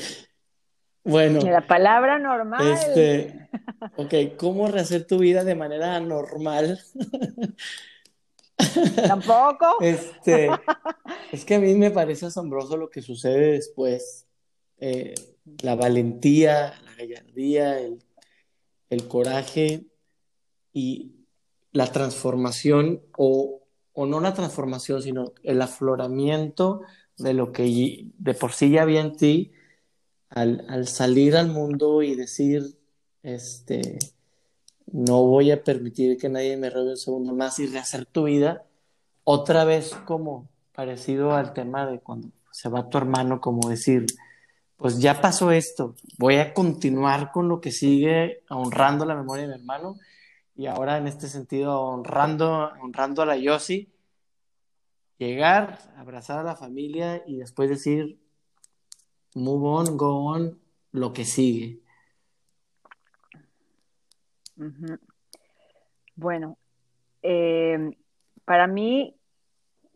bueno. 1.05 1.41
La 1.41 1.67
palabra 1.67 2.19
normal. 2.19 2.73
Este, 2.73 3.49
Ok, 3.97 4.15
¿cómo 4.37 4.69
rehacer 4.69 5.07
tu 5.07 5.19
vida 5.19 5.45
de 5.45 5.55
manera 5.55 5.99
normal? 6.01 6.81
Tampoco. 9.07 9.77
Este, 9.81 10.49
es 11.33 11.45
que 11.45 11.57
a 11.57 11.59
mí 11.59 11.75
me 11.75 11.91
parece 11.91 12.27
asombroso 12.27 12.77
lo 12.77 12.91
que 12.91 13.03
sucede 13.03 13.53
después. 13.53 14.27
Eh, 14.79 15.15
la 15.63 15.75
valentía, 15.75 16.75
la 16.85 16.95
gallardía, 16.97 17.81
el, 17.81 17.99
el, 18.91 19.09
coraje 19.09 19.87
y 20.73 21.17
la 21.73 21.87
transformación, 21.87 23.03
o, 23.17 23.63
o, 23.93 24.07
no 24.07 24.21
la 24.21 24.35
transformación, 24.35 25.03
sino 25.03 25.33
el 25.43 25.61
afloramiento 25.61 26.83
de 27.19 27.35
lo 27.35 27.53
que 27.53 28.11
de 28.19 28.35
por 28.35 28.53
sí 28.53 28.71
ya 28.71 28.83
había 28.83 29.01
en 29.01 29.17
ti 29.17 29.53
al, 30.31 30.65
al 30.69 30.89
salir 30.89 31.37
al 31.37 31.49
mundo 31.49 32.03
y 32.03 32.15
decir, 32.15 32.79
este, 33.23 33.99
no 34.87 35.23
voy 35.25 35.51
a 35.51 35.63
permitir 35.63 36.19
que 36.19 36.29
nadie 36.29 36.57
me 36.57 36.71
robe 36.71 36.91
un 36.91 36.97
segundo 36.97 37.35
más 37.35 37.59
y 37.59 37.67
rehacer 37.67 38.07
tu 38.07 38.25
vida. 38.25 38.65
Otra 39.25 39.65
vez 39.65 39.95
como 40.07 40.49
parecido 40.73 41.33
al 41.33 41.53
tema 41.53 41.87
de 41.87 42.01
cuando 42.01 42.29
se 42.51 42.69
va 42.69 42.89
tu 42.89 42.99
hermano, 42.99 43.41
como 43.41 43.69
decir, 43.69 44.07
pues 44.77 44.99
ya 44.99 45.21
pasó 45.21 45.53
esto, 45.53 45.95
voy 46.19 46.37
a 46.37 46.53
continuar 46.53 47.31
con 47.31 47.49
lo 47.49 47.61
que 47.61 47.71
sigue, 47.71 48.43
honrando 48.51 49.05
la 49.05 49.15
memoria 49.15 49.43
de 49.43 49.49
mi 49.49 49.55
hermano 49.55 49.97
y 50.57 50.67
ahora 50.67 50.99
en 50.99 51.07
este 51.07 51.29
sentido 51.29 51.81
honrando, 51.81 52.73
honrando 52.83 53.23
a 53.23 53.27
la 53.27 53.37
Yossi, 53.37 53.89
llegar, 55.19 55.79
abrazar 55.97 56.39
a 56.39 56.43
la 56.43 56.57
familia 56.57 57.23
y 57.27 57.37
después 57.37 57.69
decir, 57.69 58.19
move 59.35 59.69
on, 59.69 59.97
go 59.97 60.25
on, 60.25 60.61
lo 60.93 61.13
que 61.13 61.25
sigue. 61.25 61.81
Bueno, 66.15 66.59
eh, 67.23 67.97
para 68.45 68.67
mí 68.67 69.17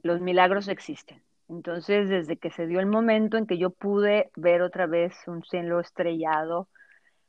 los 0.03 0.21
milagros 0.21 0.69
existen. 0.69 1.23
Entonces, 1.49 2.09
desde 2.09 2.37
que 2.37 2.51
se 2.51 2.67
dio 2.67 2.81
el 2.81 2.87
momento 2.87 3.37
en 3.37 3.47
que 3.47 3.59
yo 3.59 3.71
pude 3.71 4.31
ver 4.35 4.63
otra 4.63 4.87
vez 4.87 5.15
un 5.27 5.45
cielo 5.45 5.79
estrellado, 5.81 6.69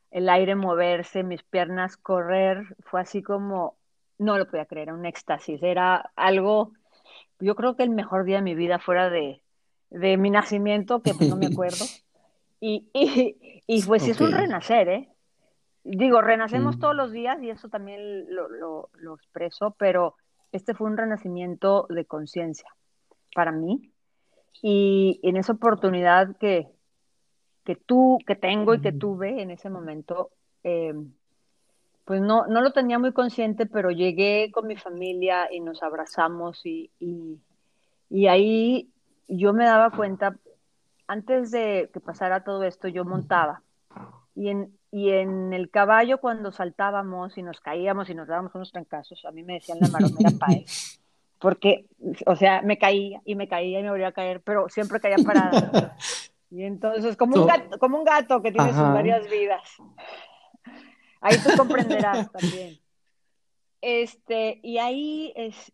el 0.09 0.29
aire 0.29 0.55
moverse, 0.55 1.23
mis 1.23 1.43
piernas 1.43 1.97
correr, 1.97 2.75
fue 2.79 3.01
así 3.01 3.21
como, 3.21 3.77
no 4.17 4.37
lo 4.37 4.47
podía 4.47 4.65
creer, 4.65 4.87
era 4.87 4.95
un 4.95 5.05
éxtasis, 5.05 5.61
era 5.61 6.11
algo, 6.15 6.71
yo 7.39 7.55
creo 7.55 7.75
que 7.75 7.83
el 7.83 7.89
mejor 7.89 8.25
día 8.25 8.37
de 8.37 8.41
mi 8.41 8.55
vida 8.55 8.79
fuera 8.79 9.09
de, 9.09 9.41
de 9.89 10.17
mi 10.17 10.29
nacimiento, 10.29 11.01
que 11.01 11.13
pues 11.13 11.29
no 11.29 11.37
me 11.37 11.47
acuerdo. 11.47 11.85
Y, 12.59 12.89
y, 12.91 13.61
y 13.67 13.83
pues 13.83 14.01
sí 14.01 14.09
es 14.09 14.19
un 14.19 14.31
renacer, 14.31 14.89
¿eh? 14.89 15.09
Digo, 15.83 16.21
renacemos 16.21 16.79
todos 16.79 16.95
los 16.95 17.11
días 17.11 17.41
y 17.43 17.49
eso 17.51 17.69
también 17.69 18.25
lo, 18.33 18.89
lo, 18.93 19.15
expreso, 19.15 19.75
pero 19.77 20.15
este 20.51 20.73
fue 20.73 20.87
un 20.87 20.97
renacimiento 20.97 21.85
de 21.89 22.03
conciencia 22.03 22.67
para 23.35 23.51
mí. 23.51 23.93
Y 24.61 25.19
en 25.21 25.37
esa 25.37 25.53
oportunidad 25.53 26.35
que, 26.37 26.67
que 27.63 27.75
tú, 27.75 28.17
que 28.25 28.35
tengo 28.35 28.73
y 28.73 28.81
que 28.81 28.91
tuve 28.91 29.41
en 29.41 29.51
ese 29.51 29.69
momento, 29.69 30.31
eh, 30.63 30.95
pues 32.07 32.21
no, 32.21 32.47
no 32.47 32.61
lo 32.61 32.71
tenía 32.71 32.97
muy 32.99 33.11
consciente, 33.11 33.65
pero 33.65 33.91
llegué 33.91 34.49
con 34.53 34.65
mi 34.65 34.77
familia 34.77 35.49
y 35.51 35.59
nos 35.59 35.83
abrazamos 35.83 36.65
y, 36.65 36.89
y, 37.01 37.37
y 38.09 38.27
ahí 38.27 38.89
yo 39.27 39.51
me 39.51 39.65
daba 39.65 39.91
cuenta, 39.91 40.37
antes 41.05 41.51
de 41.51 41.89
que 41.91 41.99
pasara 41.99 42.45
todo 42.45 42.63
esto, 42.63 42.87
yo 42.87 43.03
montaba. 43.03 43.61
Y 44.35 44.47
en, 44.47 44.71
y 44.89 45.09
en 45.09 45.51
el 45.51 45.69
caballo 45.69 46.19
cuando 46.19 46.53
saltábamos 46.53 47.37
y 47.37 47.43
nos 47.43 47.59
caíamos 47.59 48.09
y 48.09 48.15
nos 48.15 48.29
dábamos 48.29 48.55
unos 48.55 48.71
trancazos, 48.71 49.25
a 49.25 49.31
mí 49.31 49.43
me 49.43 49.55
decían 49.55 49.79
la 49.81 49.89
maromera 49.89 50.31
paez, 50.39 51.01
porque, 51.39 51.87
o 52.25 52.37
sea, 52.37 52.61
me 52.61 52.77
caía 52.77 53.21
y 53.25 53.35
me 53.35 53.49
caía 53.49 53.81
y 53.81 53.83
me 53.83 53.89
volvía 53.89 54.07
a 54.07 54.13
caer, 54.13 54.39
pero 54.45 54.69
siempre 54.69 55.01
caía 55.01 55.17
parada. 55.25 55.93
Y 56.49 56.63
entonces, 56.63 57.17
como 57.17 57.41
un 57.41 57.47
gato, 57.47 57.77
como 57.77 57.97
un 57.97 58.05
gato 58.05 58.41
que 58.41 58.51
tiene 58.53 58.69
sus 58.69 58.77
varias 58.77 59.29
vidas. 59.29 59.61
Ahí 61.21 61.37
tú 61.37 61.49
comprenderás 61.57 62.31
también. 62.31 62.77
Este, 63.81 64.59
y 64.63 64.79
ahí 64.79 65.33
es, 65.35 65.71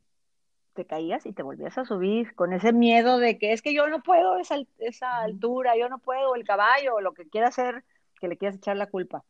te 0.74 0.86
caías 0.86 1.26
y 1.26 1.34
te 1.34 1.44
volvías 1.44 1.78
a 1.78 1.86
subir 1.86 2.36
con 2.36 2.54
ese 2.54 2.74
miedo 2.74 3.18
de 3.18 3.38
que 3.38 3.54
es 3.54 3.62
que 3.62 3.74
yo 3.74 3.88
no 3.88 4.04
puedo 4.04 4.38
esa, 4.38 4.58
esa 4.80 5.20
altura, 5.22 5.78
yo 5.78 5.90
no 5.90 6.00
puedo 6.00 6.36
el 6.36 6.44
caballo, 6.44 7.00
lo 7.00 7.14
que 7.14 7.30
quiera 7.30 7.48
hacer 7.48 7.84
que 8.20 8.30
le 8.30 8.38
quieras 8.38 8.56
echar 8.58 8.78
la 8.78 8.88
culpa. 8.88 9.24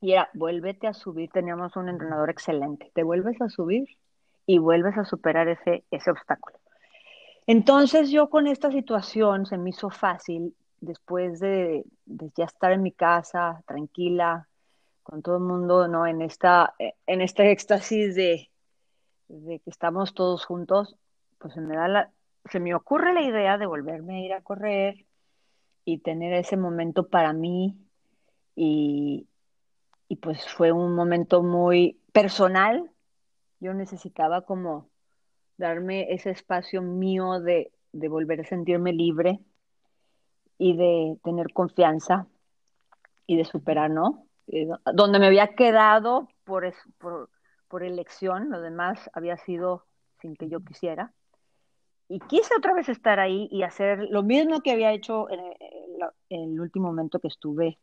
Y 0.00 0.12
era, 0.12 0.28
vuélvete 0.34 0.86
a 0.86 0.94
subir, 0.94 1.30
teníamos 1.30 1.76
un 1.76 1.88
entrenador 1.88 2.30
excelente, 2.30 2.90
te 2.94 3.02
vuelves 3.04 3.40
a 3.40 3.48
subir 3.48 3.88
y 4.44 4.58
vuelves 4.58 4.96
a 4.98 5.04
superar 5.04 5.48
ese, 5.48 5.84
ese 5.90 6.10
obstáculo. 6.10 6.58
Entonces 7.46 8.10
yo 8.10 8.28
con 8.28 8.46
esta 8.46 8.70
situación 8.70 9.46
se 9.46 9.56
me 9.56 9.70
hizo 9.70 9.90
fácil, 9.90 10.54
después 10.80 11.40
de, 11.40 11.84
ya 12.06 12.44
estar 12.44 12.72
en 12.72 12.82
mi 12.82 12.92
casa, 12.92 13.62
tranquila, 13.66 14.48
con 15.08 15.22
todo 15.22 15.36
el 15.36 15.44
mundo, 15.44 15.88
¿no? 15.88 16.06
En 16.06 16.20
esta, 16.20 16.74
en 16.78 17.20
este 17.22 17.50
éxtasis 17.50 18.14
de, 18.14 18.50
de 19.28 19.60
que 19.60 19.70
estamos 19.70 20.12
todos 20.12 20.44
juntos, 20.44 20.96
pues 21.38 21.54
se 21.54 21.62
me 21.62 21.76
da 21.76 21.88
la, 21.88 22.12
se 22.50 22.60
me 22.60 22.74
ocurre 22.74 23.14
la 23.14 23.22
idea 23.22 23.56
de 23.56 23.66
volverme 23.66 24.16
a 24.16 24.24
ir 24.24 24.32
a 24.34 24.42
correr 24.42 25.06
y 25.86 25.98
tener 25.98 26.34
ese 26.34 26.58
momento 26.58 27.08
para 27.08 27.32
mí, 27.32 27.78
y, 28.60 29.28
pues 30.20 30.46
fue 30.48 30.72
un 30.72 30.94
momento 30.94 31.42
muy 31.42 32.00
personal. 32.12 32.90
Yo 33.60 33.72
necesitaba 33.72 34.42
como 34.42 34.90
darme 35.56 36.12
ese 36.12 36.30
espacio 36.30 36.82
mío 36.82 37.40
de, 37.40 37.70
volver 37.92 38.40
a 38.40 38.44
sentirme 38.44 38.92
libre 38.92 39.40
y 40.58 40.76
de 40.76 41.18
tener 41.22 41.52
confianza 41.52 42.26
y 43.26 43.36
de 43.36 43.44
superar, 43.44 43.90
¿no? 43.90 44.27
Eh, 44.50 44.66
donde 44.94 45.18
me 45.18 45.26
había 45.26 45.54
quedado 45.54 46.28
por, 46.44 46.72
por, 46.98 47.30
por 47.68 47.82
elección, 47.82 48.50
lo 48.50 48.60
demás 48.60 49.10
había 49.12 49.36
sido 49.36 49.84
sin 50.20 50.34
que 50.36 50.48
yo 50.48 50.60
quisiera. 50.60 51.12
y 52.08 52.20
quise 52.20 52.54
otra 52.56 52.72
vez 52.72 52.88
estar 52.88 53.20
ahí 53.20 53.48
y 53.50 53.62
hacer 53.62 54.06
lo 54.10 54.22
mismo 54.22 54.60
que 54.60 54.72
había 54.72 54.92
hecho 54.92 55.28
en 55.30 55.40
el, 56.30 56.60
último 56.60 56.88
momento 56.88 57.20
que 57.20 57.28
estuve 57.28 57.78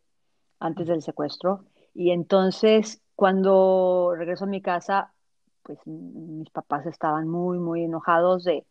antes 0.58 0.88
del 0.88 1.02
secuestro. 1.02 1.66
Y 1.94 2.10
entonces, 2.10 3.02
cuando 3.14 4.14
regreso 4.16 4.44
a 4.44 4.48
mi 4.48 4.60
casa, 4.60 5.12
pues 5.62 5.78
mis 5.86 6.50
papás 6.50 6.86
estaban 6.86 7.28
muy, 7.28 7.58
muy 7.58 7.84
enojados 7.84 8.44
de, 8.44 8.66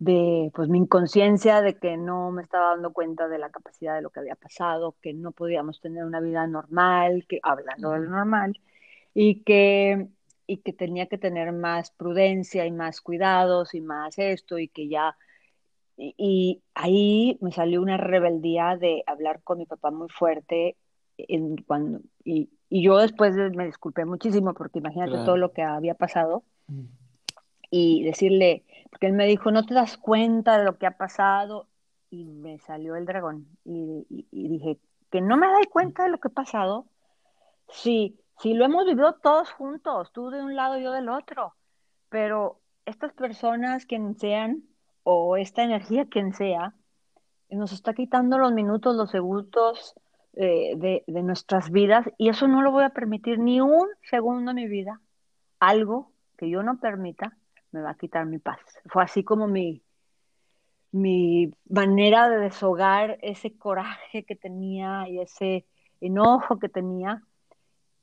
de 0.00 0.50
pues 0.54 0.68
mi 0.70 0.78
inconsciencia 0.78 1.60
de 1.60 1.76
que 1.78 1.98
no 1.98 2.30
me 2.30 2.42
estaba 2.42 2.70
dando 2.70 2.92
cuenta 2.92 3.28
de 3.28 3.38
la 3.38 3.50
capacidad 3.50 3.94
de 3.94 4.00
lo 4.00 4.08
que 4.08 4.20
había 4.20 4.34
pasado, 4.34 4.96
que 5.02 5.12
no 5.12 5.30
podíamos 5.30 5.80
tener 5.80 6.04
una 6.04 6.20
vida 6.20 6.46
normal, 6.46 7.26
que 7.28 7.38
hablando 7.42 7.90
de 7.90 8.00
lo 8.00 8.10
normal, 8.10 8.58
y 9.14 9.42
que 9.42 10.08
y 10.46 10.56
que 10.56 10.72
tenía 10.72 11.06
que 11.06 11.18
tener 11.18 11.52
más 11.52 11.90
prudencia 11.90 12.66
y 12.66 12.72
más 12.72 13.02
cuidados 13.02 13.74
y 13.74 13.82
más 13.82 14.18
esto 14.18 14.58
y 14.58 14.68
que 14.68 14.88
ya 14.88 15.16
y, 15.96 16.62
ahí 16.74 17.36
me 17.42 17.52
salió 17.52 17.82
una 17.82 17.98
rebeldía 17.98 18.78
de 18.80 19.04
hablar 19.06 19.42
con 19.44 19.58
mi 19.58 19.66
papá 19.66 19.90
muy 19.90 20.08
fuerte 20.08 20.76
en 21.18 21.58
cuando 21.58 22.00
y, 22.24 22.48
y 22.70 22.82
yo 22.82 22.96
después 22.96 23.36
me 23.36 23.66
disculpé 23.66 24.06
muchísimo 24.06 24.54
porque 24.54 24.78
imagínate 24.78 25.12
todo 25.12 25.36
lo 25.36 25.52
que 25.52 25.62
había 25.62 25.94
pasado 25.94 26.42
y 27.70 28.02
decirle 28.02 28.64
porque 28.90 29.06
él 29.06 29.12
me 29.12 29.26
dijo 29.26 29.50
no 29.50 29.64
te 29.64 29.74
das 29.74 29.96
cuenta 29.96 30.58
de 30.58 30.64
lo 30.64 30.78
que 30.78 30.86
ha 30.86 30.96
pasado 30.96 31.68
y 32.10 32.24
me 32.24 32.58
salió 32.58 32.96
el 32.96 33.06
dragón. 33.06 33.46
Y, 33.64 34.26
dije 34.30 34.78
que 35.10 35.20
no 35.20 35.36
me 35.36 35.46
doy 35.46 35.64
cuenta 35.66 36.04
de 36.04 36.10
lo 36.10 36.18
que 36.18 36.28
ha 36.28 36.32
pasado. 36.32 36.86
Sí 37.68 38.20
Sí, 38.40 38.54
lo 38.54 38.64
hemos 38.64 38.86
vivido 38.86 39.12
todos 39.22 39.50
juntos, 39.50 40.12
tú 40.12 40.30
de 40.30 40.42
un 40.42 40.56
lado 40.56 40.78
yo 40.78 40.92
del 40.92 41.10
otro, 41.10 41.56
pero 42.08 42.58
estas 42.86 43.12
personas, 43.12 43.84
quien 43.84 44.18
sean, 44.18 44.64
o 45.02 45.36
esta 45.36 45.62
energía, 45.62 46.06
quien 46.08 46.32
sea, 46.32 46.74
nos 47.50 47.72
está 47.72 47.92
quitando 47.92 48.38
los 48.38 48.52
minutos, 48.52 48.96
los 48.96 49.10
segundos 49.10 49.94
eh, 50.32 50.72
de, 50.76 51.04
de, 51.06 51.22
nuestras 51.22 51.70
vidas. 51.70 52.06
Y 52.16 52.30
eso 52.30 52.48
no 52.48 52.62
lo 52.62 52.70
voy 52.70 52.84
a 52.84 52.94
permitir 52.94 53.38
ni 53.38 53.60
un 53.60 53.86
segundo 54.08 54.52
en 54.52 54.56
mi 54.56 54.68
vida. 54.68 55.02
Algo 55.58 56.10
que 56.38 56.48
yo 56.48 56.62
no 56.62 56.78
permita 56.80 57.36
me 57.72 57.82
va 57.82 57.90
a 57.90 57.96
quitar 57.96 58.26
mi 58.26 58.38
paz. 58.38 58.60
Fue 58.86 59.02
así 59.02 59.24
como 59.24 59.46
mi, 59.46 59.82
mi 60.92 61.52
manera 61.68 62.28
de 62.28 62.38
deshogar 62.38 63.18
ese 63.22 63.56
coraje 63.56 64.24
que 64.24 64.36
tenía 64.36 65.08
y 65.08 65.20
ese 65.20 65.66
enojo 66.00 66.58
que 66.58 66.68
tenía 66.68 67.22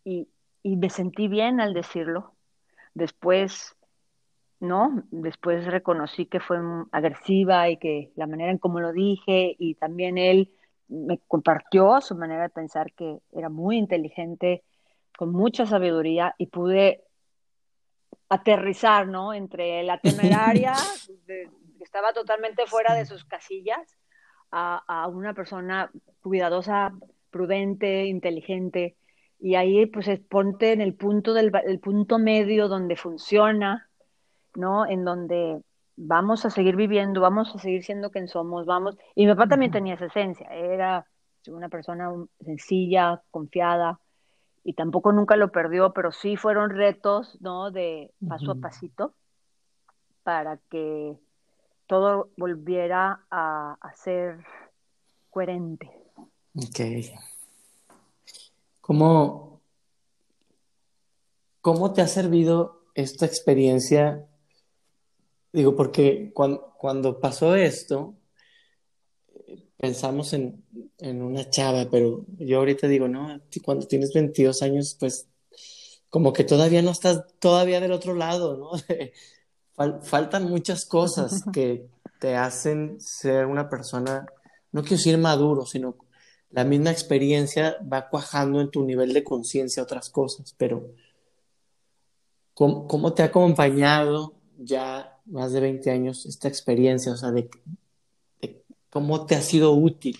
y, 0.04 0.28
me 0.64 0.90
sentí 0.90 1.28
bien 1.28 1.62
al 1.62 1.74
decirlo. 1.74 2.34
Después, 2.94 3.78
¿no? 4.60 5.04
Después 5.12 5.66
reconocí 5.66 6.26
que 6.26 6.42
fue 6.42 6.58
agresiva 6.92 7.70
y 7.70 7.78
que 7.78 8.12
la 8.16 8.28
manera 8.28 8.52
en 8.52 8.58
cómo 8.58 8.82
lo 8.82 8.92
dije 8.92 9.56
y 9.58 9.76
también 9.76 10.18
él 10.18 10.52
me 10.90 11.20
compartió 11.28 12.02
su 12.02 12.16
manera 12.16 12.44
de 12.44 12.50
pensar 12.50 12.92
que 12.94 13.20
era 13.32 13.50
muy 13.50 13.78
inteligente, 13.78 14.64
con 15.18 15.32
mucha 15.32 15.66
sabiduría 15.66 16.36
y 16.38 16.48
pude 16.48 17.04
aterrizar, 18.30 19.08
¿no? 19.08 19.34
Entre 19.34 19.84
la 19.84 20.00
temeraria, 20.02 20.74
que 21.26 21.50
estaba 21.84 22.14
totalmente 22.14 22.66
fuera 22.68 22.94
de 22.94 23.06
sus 23.06 23.26
casillas, 23.26 23.98
a, 24.52 24.84
a, 24.88 25.08
una 25.08 25.34
persona 25.34 25.92
cuidadosa, 26.22 26.94
prudente, 27.30 28.06
inteligente, 28.06 28.96
y 29.40 29.56
ahí 29.56 29.86
pues 29.86 30.10
ponte 30.30 30.72
en 30.72 30.82
el 30.82 30.96
punto 30.96 31.34
del 31.34 31.52
el 31.66 31.80
punto 31.80 32.18
medio 32.18 32.68
donde 32.68 32.96
funciona, 32.96 33.90
¿no? 34.56 34.88
En 34.88 35.04
donde 35.06 35.62
vamos 35.96 36.46
a 36.46 36.50
seguir 36.50 36.76
viviendo, 36.76 37.22
vamos 37.22 37.54
a 37.54 37.60
seguir 37.60 37.84
siendo 37.84 38.10
quien 38.10 38.28
somos, 38.28 38.66
vamos. 38.66 38.98
Y 39.16 39.26
mi 39.26 39.34
papá 39.34 39.48
también 39.48 39.72
tenía 39.72 39.96
esa 39.96 40.06
esencia, 40.06 40.48
era 40.50 41.06
una 41.48 41.70
persona 41.70 42.10
sencilla, 42.40 43.22
confiada, 43.32 44.00
y 44.68 44.74
tampoco 44.74 45.14
nunca 45.14 45.38
lo 45.38 45.50
perdió, 45.50 45.94
pero 45.94 46.12
sí 46.12 46.36
fueron 46.36 46.72
retos, 46.72 47.38
¿no? 47.40 47.72
De 47.72 48.12
paso 48.28 48.52
a 48.52 48.56
pasito 48.56 49.14
para 50.24 50.58
que 50.70 51.16
todo 51.86 52.32
volviera 52.36 53.22
a, 53.32 53.78
a 53.80 53.96
ser 53.96 54.44
coherente. 55.30 55.90
Ok. 56.54 56.82
¿Cómo, 58.82 59.62
cómo 61.62 61.94
te 61.94 62.02
ha 62.02 62.08
servido 62.08 62.82
esta 62.94 63.26
experiencia? 63.26 64.28
Digo, 65.54 65.78
porque 65.78 66.34
cuando, 66.34 67.22
pasó 67.22 67.56
esto, 67.56 68.16
pensamos 69.78 70.34
en, 70.34 70.64
una 71.00 71.50
chava, 71.50 71.88
pero 71.90 72.26
yo 72.40 72.58
ahorita 72.58 72.88
digo, 72.88 73.08
no, 73.08 73.40
cuando 73.64 73.88
tienes 73.88 74.14
22 74.14 74.62
años, 74.64 74.98
pues 75.00 75.28
como 76.10 76.34
que 76.34 76.44
todavía 76.44 76.82
no 76.82 76.92
estás 76.92 77.24
todavía 77.40 77.80
del 77.80 77.92
otro 77.92 78.16
lado, 78.16 78.58
¿no? 78.58 78.72
faltan 80.02 80.50
muchas 80.50 80.86
cosas 80.86 81.44
que 81.54 81.88
te 82.20 82.36
hacen 82.36 83.00
ser 83.00 83.46
una 83.46 83.70
persona, 83.70 84.26
no 84.72 84.82
quiero 84.82 84.98
decir 84.98 85.18
maduro, 85.18 85.66
sino 85.66 85.96
la 86.50 86.64
misma 86.64 86.92
experiencia 86.92 87.78
va 87.82 88.10
cuajando 88.10 88.62
en 88.62 88.72
tu 88.72 88.84
nivel 88.84 89.14
de 89.14 89.24
conciencia 89.24 89.84
otras 89.84 90.10
cosas, 90.10 90.56
pero 90.58 90.94
¿cómo, 92.54 93.14
te 93.14 93.22
ha 93.22 93.26
acompañado 93.26 94.34
ya 94.58 95.20
más 95.26 95.52
de 95.52 95.60
20 95.60 95.92
años 95.92 96.26
esta 96.26 96.48
experiencia? 96.48 97.12
O 97.12 97.18
sea, 97.18 97.32
de, 97.32 97.50
cómo 98.90 99.26
te 99.26 99.36
ha 99.36 99.42
sido 99.42 99.74
útil. 99.74 100.18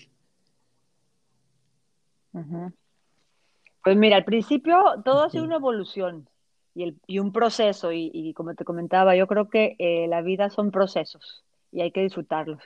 Pues 3.82 3.96
mira, 3.96 4.16
al 4.16 4.24
principio 4.24 4.78
todo 5.04 5.24
ha 5.24 5.30
sido 5.30 5.44
una 5.44 5.56
evolución 5.56 6.28
y, 6.74 7.18
un 7.18 7.32
proceso, 7.32 7.90
y, 7.92 8.32
como 8.34 8.54
te 8.54 8.64
comentaba, 8.64 9.16
yo 9.16 9.26
creo 9.26 9.48
que 9.48 9.74
eh, 9.78 10.06
la 10.08 10.22
vida 10.22 10.50
son 10.50 10.70
procesos 10.70 11.44
y 11.72 11.80
hay 11.80 11.90
que 11.90 12.02
disfrutarlos. 12.02 12.62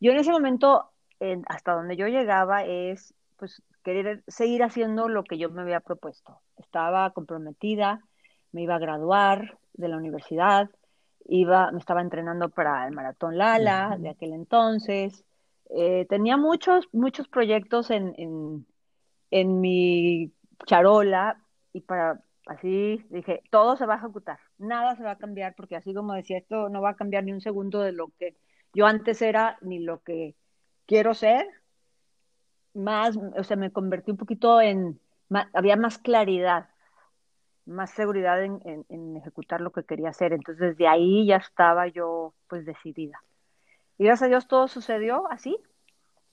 Yo 0.00 0.12
en 0.12 0.18
ese 0.18 0.30
momento 0.30 0.92
hasta 1.46 1.74
donde 1.74 1.96
yo 1.96 2.06
llegaba 2.08 2.64
es 2.64 3.14
pues 3.36 3.62
querer 3.84 4.22
seguir 4.28 4.62
haciendo 4.62 5.08
lo 5.08 5.24
que 5.24 5.38
yo 5.38 5.50
me 5.50 5.62
había 5.62 5.80
propuesto. 5.80 6.40
Estaba 6.56 7.10
comprometida, 7.10 8.00
me 8.52 8.62
iba 8.62 8.76
a 8.76 8.80
graduar 8.80 9.58
de 9.74 9.88
la 9.88 9.96
universidad, 9.96 10.70
iba, 11.24 11.70
me 11.72 11.78
estaba 11.78 12.00
entrenando 12.00 12.48
para 12.50 12.86
el 12.86 12.94
maratón 12.94 13.38
Lala 13.38 13.96
de 13.98 14.10
aquel 14.10 14.32
entonces. 14.32 15.24
Eh, 15.74 16.06
tenía 16.08 16.36
muchos, 16.36 16.88
muchos 16.92 17.28
proyectos 17.28 17.90
en, 17.90 18.14
en, 18.18 18.66
en 19.30 19.60
mi 19.60 20.32
charola 20.66 21.42
y 21.72 21.80
para 21.80 22.22
así 22.46 23.04
dije, 23.10 23.42
todo 23.50 23.76
se 23.76 23.86
va 23.86 23.94
a 23.94 23.98
ejecutar, 23.98 24.38
nada 24.58 24.96
se 24.96 25.04
va 25.04 25.12
a 25.12 25.18
cambiar 25.18 25.54
porque 25.56 25.76
así 25.76 25.94
como 25.94 26.12
decía, 26.14 26.38
esto 26.38 26.68
no 26.68 26.82
va 26.82 26.90
a 26.90 26.96
cambiar 26.96 27.24
ni 27.24 27.32
un 27.32 27.40
segundo 27.40 27.80
de 27.80 27.92
lo 27.92 28.08
que 28.18 28.36
yo 28.74 28.86
antes 28.86 29.22
era 29.22 29.58
ni 29.62 29.78
lo 29.78 30.02
que 30.02 30.34
quiero 30.86 31.14
ser, 31.14 31.46
más, 32.74 33.16
o 33.16 33.44
sea, 33.44 33.56
me 33.56 33.72
convertí 33.72 34.10
un 34.10 34.16
poquito 34.16 34.60
en, 34.60 35.00
había 35.52 35.76
más 35.76 35.98
claridad, 35.98 36.68
más 37.66 37.90
seguridad 37.92 38.42
en, 38.42 38.60
en, 38.88 39.16
ejecutar 39.16 39.60
lo 39.60 39.72
que 39.72 39.84
quería 39.84 40.10
hacer. 40.10 40.32
Entonces, 40.32 40.76
de 40.76 40.88
ahí 40.88 41.26
ya 41.26 41.36
estaba 41.36 41.86
yo, 41.88 42.34
pues, 42.48 42.64
decidida. 42.66 43.22
Y 44.02 44.04
gracias 44.04 44.26
a 44.26 44.30
Dios 44.30 44.48
todo 44.48 44.66
sucedió 44.66 45.30
así. 45.30 45.56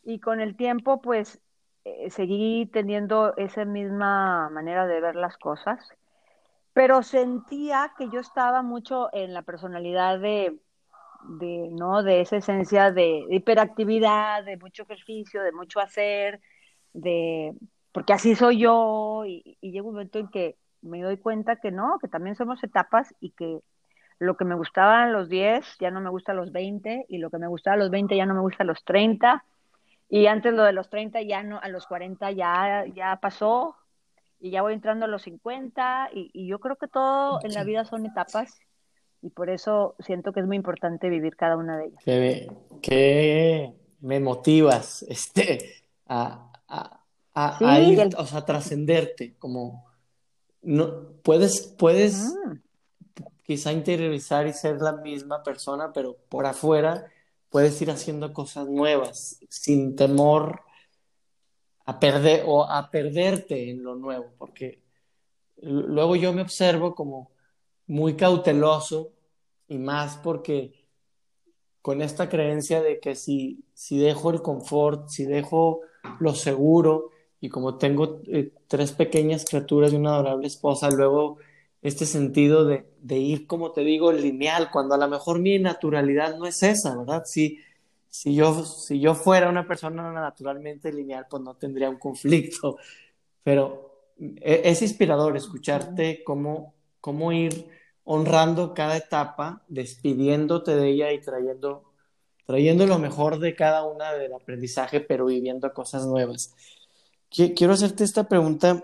Y 0.03 0.19
con 0.19 0.41
el 0.41 0.55
tiempo, 0.55 1.03
pues, 1.03 1.39
eh, 1.85 2.09
seguí 2.09 2.65
teniendo 2.65 3.35
esa 3.37 3.63
misma 3.63 4.49
manera 4.49 4.87
de 4.87 4.99
ver 4.99 5.15
las 5.15 5.37
cosas. 5.37 5.77
Pero 6.73 7.03
sentía 7.03 7.93
que 7.95 8.09
yo 8.09 8.21
estaba 8.21 8.63
mucho 8.63 9.09
en 9.13 9.35
la 9.35 9.43
personalidad 9.43 10.19
de, 10.19 10.57
de, 11.25 11.69
¿no? 11.69 12.01
de 12.01 12.21
esa 12.21 12.37
esencia 12.37 12.91
de, 12.91 13.27
hiperactividad, 13.29 14.43
de 14.45 14.57
mucho 14.57 14.81
ejercicio, 14.81 15.43
de 15.43 15.51
mucho 15.51 15.79
hacer, 15.79 16.41
de 16.93 17.53
porque 17.91 18.13
así 18.13 18.35
soy 18.35 18.61
yo 18.61 19.25
y, 19.27 19.59
llega 19.61 19.85
un 19.85 19.93
momento 19.93 20.17
en 20.17 20.29
que 20.29 20.57
me 20.81 21.03
doy 21.03 21.17
cuenta 21.17 21.57
que 21.57 21.69
no, 21.69 21.99
que 21.99 22.07
también 22.07 22.35
somos 22.35 22.63
etapas 22.63 23.13
y 23.19 23.29
que 23.29 23.59
lo 24.19 24.37
que 24.37 24.45
me 24.45 24.55
gustaba 24.55 25.03
a 25.03 25.09
los 25.09 25.29
10 25.29 25.65
ya 25.79 25.91
no 25.91 26.01
me 26.01 26.09
gusta 26.09 26.33
a 26.33 26.35
los 26.35 26.51
20 26.51 27.05
y 27.07 27.17
lo 27.17 27.29
que 27.29 27.37
me 27.37 27.47
gustaba 27.47 27.75
a 27.75 27.79
los 27.79 27.89
20 27.89 28.15
ya 28.15 28.25
no 28.25 28.35
me 28.35 28.41
gusta 28.41 28.63
a 28.63 28.67
los 28.67 28.83
30 28.83 29.43
y 30.09 30.27
antes 30.27 30.53
lo 30.53 30.63
de 30.63 30.73
los 30.73 30.89
30 30.89 31.21
ya 31.21 31.43
no, 31.43 31.59
a 31.59 31.69
los 31.69 31.87
40 31.87 32.31
ya, 32.31 32.85
ya 32.93 33.17
pasó 33.21 33.75
y 34.39 34.51
ya 34.51 34.61
voy 34.61 34.73
entrando 34.73 35.05
a 35.05 35.07
los 35.07 35.23
50 35.23 36.09
y, 36.13 36.29
y 36.33 36.47
yo 36.47 36.59
creo 36.59 36.75
que 36.75 36.87
todo 36.87 37.39
en 37.43 37.53
la 37.53 37.63
vida 37.63 37.85
son 37.85 38.05
etapas 38.05 38.59
y 39.21 39.29
por 39.29 39.49
eso 39.49 39.95
siento 39.99 40.31
que 40.31 40.39
es 40.39 40.47
muy 40.47 40.55
importante 40.55 41.09
vivir 41.09 41.35
cada 41.35 41.57
una 41.57 41.77
de 41.77 41.85
ellas. 41.85 42.03
Que, 42.81 43.73
me 44.01 44.19
motivas 44.19 45.03
este, 45.09 45.83
a, 46.07 46.51
a, 46.67 47.79
ir, 47.79 47.99
o 48.17 48.25
sea, 48.25 48.39
a 48.39 48.45
trascenderte, 48.45 49.35
como 49.37 49.85
no 50.61 51.13
puedes, 51.23 51.67
puedes, 51.77 52.33
quizá 53.49 53.73
interiorizar 53.73 54.45
y 54.45 54.53
ser 54.53 54.79
la 54.79 54.91
misma 54.91 55.41
persona, 55.41 55.91
pero 55.91 56.15
por 56.29 56.45
afuera 56.45 57.07
puedes 57.49 57.81
ir 57.81 57.89
haciendo 57.89 58.31
cosas 58.31 58.67
nuevas 58.67 59.39
sin 59.49 59.95
temor 59.95 60.61
a 61.83 61.99
perder 61.99 62.43
o 62.45 62.63
a 62.63 62.91
perderte 62.91 63.71
en 63.71 63.81
lo 63.81 63.95
nuevo, 63.95 64.27
porque 64.37 64.83
luego 65.63 66.15
yo 66.15 66.31
me 66.31 66.43
observo 66.43 66.93
como 66.93 67.31
muy 67.87 68.15
cauteloso 68.15 69.13
y 69.67 69.79
más 69.79 70.17
porque 70.17 70.85
con 71.81 72.03
esta 72.03 72.29
creencia 72.29 72.83
de 72.83 72.99
que 72.99 73.15
si, 73.15 73.65
si 73.73 73.97
dejo 73.97 74.29
el 74.29 74.43
confort, 74.43 75.09
si 75.09 75.25
dejo 75.25 75.81
lo 76.19 76.35
seguro 76.35 77.09
y 77.41 77.49
como 77.49 77.79
tengo 77.79 78.21
eh, 78.27 78.53
tres 78.67 78.91
pequeñas 78.91 79.43
criaturas 79.43 79.91
y 79.91 79.95
una 79.95 80.13
adorable 80.13 80.45
esposa, 80.45 80.91
luego 80.91 81.39
este 81.81 82.05
sentido 82.05 82.65
de, 82.65 82.85
ir, 83.17 83.47
como 83.47 83.71
te 83.71 83.81
digo, 83.81 84.11
lineal, 84.11 84.69
cuando 84.71 84.95
a 84.95 84.97
lo 84.97 85.07
mejor 85.07 85.39
mi 85.39 85.59
naturalidad 85.59 86.37
no 86.37 86.45
es 86.45 86.61
esa, 86.63 86.97
¿verdad? 86.97 87.23
Si, 87.25 87.59
si, 88.09 88.35
yo, 88.35 88.65
si 88.65 88.99
yo 88.99 89.15
fuera 89.15 89.49
una 89.49 89.67
persona 89.67 90.11
naturalmente 90.11 90.91
lineal, 90.91 91.27
pues 91.29 91.41
no 91.41 91.55
tendría 91.55 91.89
un 91.89 91.97
conflicto, 91.97 92.77
pero 93.43 93.89
e, 94.19 94.61
es, 94.65 94.81
inspirador 94.81 95.37
escucharte 95.37 96.23
cómo, 96.23 96.73
cómo 96.99 97.31
ir 97.31 97.69
honrando 98.03 98.73
cada 98.73 98.97
etapa, 98.97 99.63
despidiéndote 99.69 100.75
de 100.75 100.89
ella 100.89 101.13
y 101.13 101.21
trayendo, 101.21 101.93
trayendo 102.45 102.87
lo 102.87 102.99
mejor 102.99 103.39
de 103.39 103.55
cada 103.55 103.85
una 103.85 104.13
del 104.13 104.33
aprendizaje, 104.33 104.99
pero 104.99 105.27
viviendo 105.27 105.71
cosas 105.73 106.05
nuevas. 106.05 106.53
Quiero 107.29 107.73
hacerte 107.73 108.03
esta 108.03 108.27
pregunta. 108.27 108.83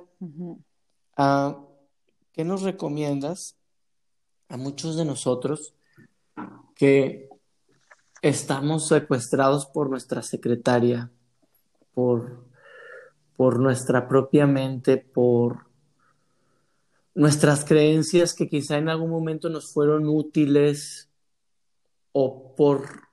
¿Qué 2.36 2.44
nos 2.44 2.64
recomiendas 2.64 3.56
a 4.50 4.58
muchos 4.58 4.98
de 4.98 5.06
nosotros 5.06 5.74
que 6.76 7.30
estamos 8.22 8.90
secuestrados 8.90 9.68
por 9.68 9.90
nuestra 9.90 10.22
secretaria, 10.22 11.10
por, 11.94 12.46
por 13.38 13.62
nuestra 13.62 14.10
propia 14.10 14.48
mente, 14.48 14.98
por 14.98 15.68
nuestras 17.14 17.64
creencias 17.64 18.34
que 18.34 18.50
quizá 18.50 18.80
en 18.80 18.90
algún 18.90 19.12
momento 19.12 19.48
nos 19.48 19.72
fueron 19.72 20.10
útiles 20.10 21.10
o 22.12 22.54
por 22.54 23.08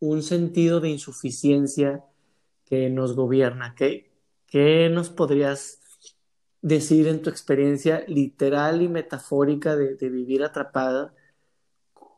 un 0.00 0.24
sentido 0.24 0.80
de 0.80 0.88
insuficiencia 0.88 2.04
que 2.64 2.90
nos 2.90 3.14
gobierna. 3.14 3.76
¿Qué, 3.76 4.10
qué 4.48 4.90
nos 4.90 5.10
podrías 5.10 5.78
decir 6.64 7.08
en 7.08 7.20
tu 7.20 7.28
experiencia 7.28 8.04
literal 8.08 8.80
y 8.80 8.88
metafórica 8.88 9.76
de, 9.76 10.08
vivir 10.08 10.42
atrapada, 10.42 11.12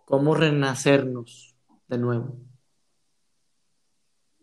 cómo 0.04 0.36
renacernos 0.36 1.56
de 1.88 1.98
nuevo? 1.98 2.36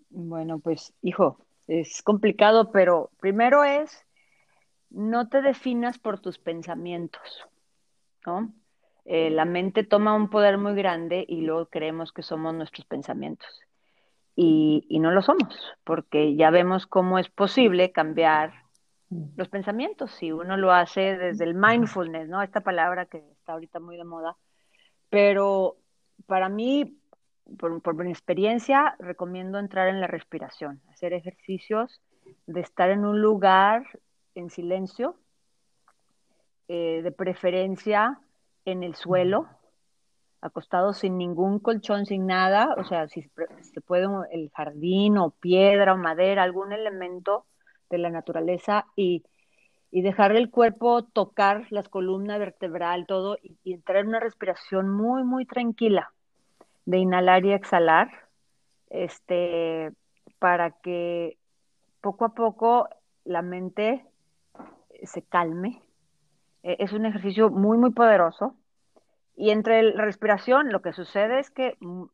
Bueno, 0.09 0.59
pues 0.59 0.93
hijo, 1.01 1.37
es 1.67 2.03
complicado, 2.03 2.69
pero 2.73 3.11
primero 3.21 3.63
es, 3.63 4.05
no 4.89 5.29
te 5.29 5.41
definas 5.41 5.97
por 5.99 6.19
tus 6.19 6.37
pensamientos, 6.37 7.47
¿no? 8.25 8.53
Eh, 9.05 9.29
la 9.29 9.45
mente 9.45 9.85
toma 9.85 10.15
un 10.15 10.29
poder 10.29 10.57
muy 10.57 10.75
grande 10.75 11.25
y 11.25 11.41
luego 11.41 11.67
creemos 11.67 12.11
que 12.11 12.23
somos 12.23 12.53
nuestros 12.53 12.85
pensamientos. 12.85 13.47
Y, 14.35 14.85
y 14.89 14.99
no 14.99 15.11
lo 15.11 15.21
somos, 15.21 15.55
porque 15.85 16.35
ya 16.35 16.49
vemos 16.49 16.87
cómo 16.87 17.19
es 17.19 17.29
posible 17.29 17.93
cambiar 17.93 18.62
los 19.35 19.49
pensamientos, 19.49 20.11
si 20.11 20.31
uno 20.31 20.57
lo 20.57 20.71
hace 20.71 21.17
desde 21.17 21.43
el 21.45 21.53
mindfulness, 21.53 22.29
¿no? 22.29 22.41
Esta 22.41 22.61
palabra 22.61 23.05
que 23.05 23.17
está 23.17 23.53
ahorita 23.53 23.79
muy 23.79 23.97
de 23.97 24.03
moda. 24.03 24.37
Pero 25.09 25.77
para 26.25 26.49
mí, 26.49 26.97
por, 27.57 27.95
mi 27.95 28.11
experiencia, 28.11 28.95
recomiendo 28.99 29.59
entrar 29.59 29.87
en 29.87 30.01
la 30.01 30.07
respiración, 30.07 30.81
hacer 30.89 31.13
ejercicios 31.13 32.01
de 32.47 32.61
estar 32.61 32.89
en 32.89 33.05
un 33.05 33.21
lugar 33.21 33.83
en 34.35 34.49
silencio, 34.49 35.17
eh, 36.67 37.01
de 37.03 37.11
preferencia 37.11 38.19
en 38.65 38.83
el 38.83 38.95
suelo, 38.95 39.47
acostado 40.41 40.93
sin 40.93 41.17
ningún 41.17 41.59
colchón, 41.59 42.05
sin 42.05 42.25
nada, 42.25 42.75
o 42.77 42.83
sea, 42.83 43.07
si 43.07 43.29
se 43.61 43.81
puede 43.81 44.07
el 44.31 44.49
jardín 44.51 45.17
o 45.17 45.31
piedra 45.31 45.93
o 45.93 45.97
madera, 45.97 46.43
algún 46.43 46.73
elemento 46.73 47.45
de 47.93 47.99
la 47.99 48.09
naturaleza 48.09 48.85
y, 48.95 49.23
y 49.91 50.01
dejar 50.01 50.35
el 50.35 50.49
cuerpo 50.49 51.03
tocar 51.03 51.67
las 51.69 51.87
columnas 51.87 52.39
vertebral, 52.39 53.05
todo, 53.05 53.37
y, 53.41 53.73
entrar 53.73 53.99
en 53.99 54.07
una 54.07 54.19
respiración 54.19 54.89
muy, 54.89 55.23
muy 55.23 55.45
tranquila, 55.45 56.11
de 56.85 56.97
inhalar 56.97 57.45
y 57.45 57.53
exhalar, 57.53 58.09
este, 58.89 59.91
para 60.39 60.71
que 60.71 61.37
poco 62.01 62.25
a 62.25 62.33
poco 62.33 62.89
la 63.23 63.43
mente 63.43 64.03
se 65.03 65.21
calme. 65.21 65.81
E, 66.63 66.77
es 66.79 66.91
un 66.91 67.05
ejercicio 67.05 67.51
muy, 67.51 67.77
muy 67.77 67.91
poderoso. 67.91 68.55
Y 69.35 69.51
entre 69.51 69.83
la 69.83 70.05
respiración, 70.05 70.71
lo 70.71 70.81
que 70.81 70.93
sucede 70.93 71.39
es 71.39 71.51
que 71.51 71.77
mm, 71.79 72.05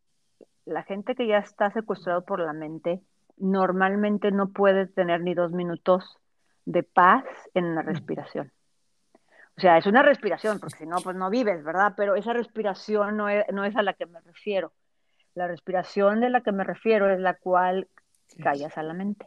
la 0.66 0.84
gente 0.84 1.16
que 1.16 1.28
ya 1.28 1.38
está 1.38 1.72
secuestrado 1.72 2.26
por 2.26 2.40
la 2.40 2.54
mente 2.54 3.02
normalmente 3.40 4.32
no 4.32 4.50
puedes 4.50 4.94
tener 4.94 5.22
ni 5.22 5.34
dos 5.34 5.52
minutos 5.52 6.18
de 6.66 6.84
paz 6.84 7.24
en 7.54 7.66
una 7.66 7.82
respiración. 7.82 8.52
O 9.58 9.62
sea, 9.62 9.78
es 9.78 9.88
una 9.88 10.04
respiración, 10.04 10.60
porque 10.60 10.78
si 10.78 10.86
no, 10.86 10.98
pues 11.04 11.16
no 11.16 11.30
vives, 11.30 11.64
¿verdad? 11.64 11.94
Pero 11.98 12.16
esa 12.16 12.32
respiración 12.32 13.18
no 13.18 13.28
es, 13.28 13.44
no 13.52 13.66
es 13.66 13.76
a 13.76 13.84
la 13.84 13.94
que 13.94 14.06
me 14.06 14.22
refiero. 14.22 14.72
La 15.36 15.48
respiración 15.48 16.22
de 16.22 16.30
la 16.30 16.42
que 16.42 16.52
me 16.52 16.64
refiero 16.64 17.10
es 17.10 17.20
la 17.20 17.34
cual 17.34 17.88
callas 18.42 18.78
a 18.78 18.84
la 18.84 18.94
mente. 18.94 19.26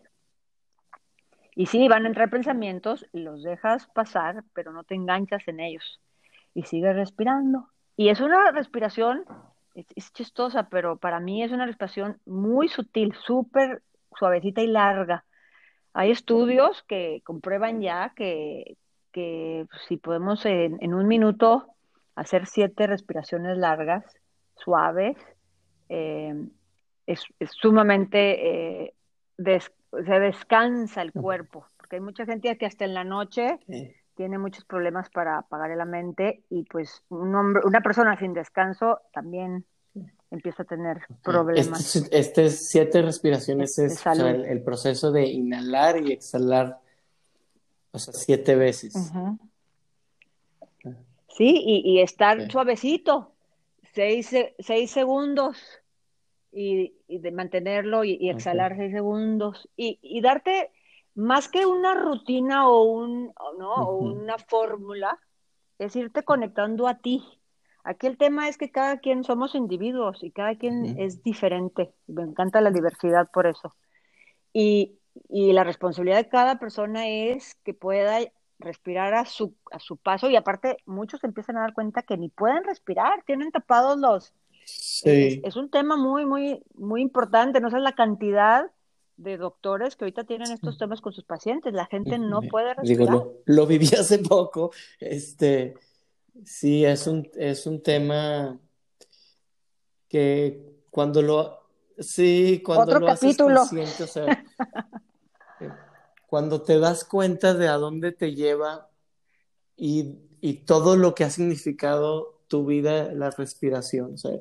Y 1.55 1.67
sí, 1.67 1.87
van 1.87 2.05
a 2.05 2.09
entrar 2.09 2.31
pensamientos, 2.31 3.07
los 3.13 3.43
dejas 3.43 3.87
pasar, 3.89 4.43
pero 4.55 4.73
no 4.73 4.85
te 4.85 4.95
enganchas 4.95 5.47
en 5.49 5.61
ellos. 5.61 6.01
Y 6.55 6.63
sigues 6.63 6.97
respirando. 6.97 7.69
Y 7.97 8.09
es 8.09 8.21
una 8.21 8.53
respiración, 8.53 9.25
es, 9.75 9.87
es 9.95 10.13
chistosa, 10.13 10.69
pero 10.71 10.97
para 10.97 11.21
mí 11.21 11.43
es 11.43 11.53
una 11.53 11.67
respiración 11.67 12.19
muy 12.25 12.69
sutil, 12.69 13.15
súper 13.15 13.83
suavecita 14.19 14.63
y 14.63 14.67
larga. 14.67 15.25
Hay 15.93 16.11
estudios 16.11 16.83
que 16.89 17.23
comprueban 17.25 17.81
ya 17.81 18.13
que, 18.17 18.77
si 19.89 19.97
podemos 19.99 20.45
en, 20.47 20.95
un 20.95 21.07
minuto 21.07 21.67
hacer 22.15 22.47
siete 22.47 22.87
respiraciones 22.87 23.59
largas, 23.59 24.05
suaves, 24.57 25.17
eh, 25.89 26.35
es, 27.07 27.25
sumamente, 27.51 28.85
eh, 28.85 28.95
se 29.37 30.21
descansa 30.21 31.03
el 31.03 31.13
cuerpo, 31.13 31.67
porque 31.77 31.97
hay 31.97 32.01
mucha 32.01 32.25
gente 32.25 32.57
que 32.57 32.67
hasta 32.67 32.85
en 32.85 32.95
la 32.95 33.05
noche 33.05 33.59
tiene 34.15 34.39
muchos 34.39 34.65
problemas 34.65 35.11
para 35.11 35.39
apagar 35.39 35.77
la 35.77 35.85
mente 35.85 36.45
y 36.49 36.65
pues 36.65 37.03
un 37.09 37.35
hombre, 37.35 37.63
una 37.65 37.81
persona 37.81 38.19
sin 38.19 38.35
descanso 38.35 39.01
también 39.13 39.65
empieza 40.33 40.63
a 40.63 40.67
tener 40.67 41.03
problemas. 41.23 41.95
Este, 41.95 42.19
este 42.19 42.51
siete 42.51 43.03
respiraciones 43.03 43.79
es 43.79 44.05
el, 44.07 44.63
proceso 44.63 45.13
de 45.13 45.27
inhalar 45.27 46.01
y 46.01 46.13
exhalar, 46.13 46.81
o 47.93 47.99
sea, 47.99 48.15
siete 48.15 48.57
veces. 48.57 48.95
Sí, 51.29 51.63
y, 51.65 52.01
estar 52.01 52.51
suavecito, 52.51 53.33
seis, 53.95 54.35
seis 54.59 54.91
segundos, 54.91 55.59
y, 56.51 56.95
de 57.09 57.31
mantenerlo 57.31 58.03
y, 58.03 58.31
exhalar 58.31 58.77
seis 58.77 58.93
segundos, 58.93 59.69
y, 59.77 60.21
darte 60.23 60.73
más 61.15 61.49
que 61.49 61.67
una 61.67 61.95
rutina 61.95 62.69
o, 62.69 62.85
un, 62.85 63.35
¿no? 63.59 63.75
o 63.75 63.97
una 63.99 64.39
fórmula, 64.39 65.19
es 65.79 65.95
irte 65.95 66.23
conectando 66.23 66.89
a 66.89 66.99
ti 66.99 67.23
Aquí 67.85 68.07
el 68.07 68.17
tema 68.17 68.49
es 68.49 68.59
que 68.59 68.71
cada 68.71 68.99
quien 68.99 69.25
somos 69.25 69.55
individuos 69.55 70.23
y 70.23 70.31
cada 70.31 70.57
quien 70.57 71.01
es 71.01 71.23
diferente. 71.23 71.93
Me 72.07 72.23
encanta 72.23 72.61
la 72.61 72.71
diversidad 72.71 73.29
por 73.33 73.47
eso. 73.47 73.75
Y, 74.53 74.99
la 75.29 75.65
responsabilidad 75.65 76.17
de 76.17 76.29
cada 76.29 76.59
persona 76.59 77.07
es 77.07 77.55
que 77.65 77.75
pueda 77.75 78.19
respirar 78.59 79.13
a 79.13 79.27
su, 79.27 79.55
a 79.71 79.79
su 79.79 79.99
paso 79.99 80.31
y 80.31 80.37
aparte 80.37 80.79
muchos 80.87 81.23
empiezan 81.23 81.59
a 81.59 81.61
dar 81.61 81.75
cuenta 81.75 82.03
que 82.03 82.17
ni 82.17 82.31
pueden 82.31 82.65
respirar, 82.65 83.23
tienen 83.27 83.51
tapados 83.51 83.99
los... 83.99 84.33
Sí. 84.65 85.43
Es, 85.45 85.57
un 85.57 85.71
tema 85.71 85.97
muy, 85.97 86.25
muy, 86.25 86.63
muy 86.75 87.03
importante, 87.03 87.61
no 87.61 87.71
sé 87.71 87.79
la 87.81 87.95
cantidad 87.95 88.71
de 89.17 89.37
doctores 89.37 89.97
que 89.97 90.05
ahorita 90.05 90.25
tienen 90.25 90.51
estos 90.51 90.79
temas 90.79 91.01
con 91.01 91.13
sus 91.13 91.25
pacientes, 91.25 91.75
la 91.75 91.87
gente 91.87 92.19
no 92.19 92.41
puede 92.41 92.73
respirar. 92.75 93.09
Digo, 93.09 93.11
lo, 93.11 93.43
lo 93.45 93.67
viví 93.67 93.89
hace 93.89 94.19
poco, 94.21 94.71
este 94.99 95.75
Sí, 96.45 96.85
es 96.85 97.07
un, 97.07 97.29
es 97.35 97.67
un 97.67 97.83
tema 97.83 98.59
que 100.09 100.85
cuando 100.91 101.23
lo, 101.23 101.59
sí, 101.99 102.63
cuando 102.65 102.99
lo 102.99 103.09
haces 103.09 103.37
consciente, 103.37 104.03
o 104.03 104.07
sea, 104.07 104.45
eh, 105.61 105.71
cuando 106.27 106.63
te 106.63 106.79
das 106.79 107.05
cuenta 107.05 107.55
de 107.55 107.69
a 107.69 107.75
dónde 107.75 108.13
te 108.13 108.35
lleva 108.35 108.91
y, 109.77 110.19
y 110.41 110.55
todo 110.65 110.97
lo 110.97 111.15
que 111.15 111.25
ha 111.25 111.31
significado 111.31 112.41
tu 112.49 112.67
vida 112.67 113.13
la 113.13 113.31
respiración. 113.31 114.15
O 114.15 114.19
sea, 114.19 114.33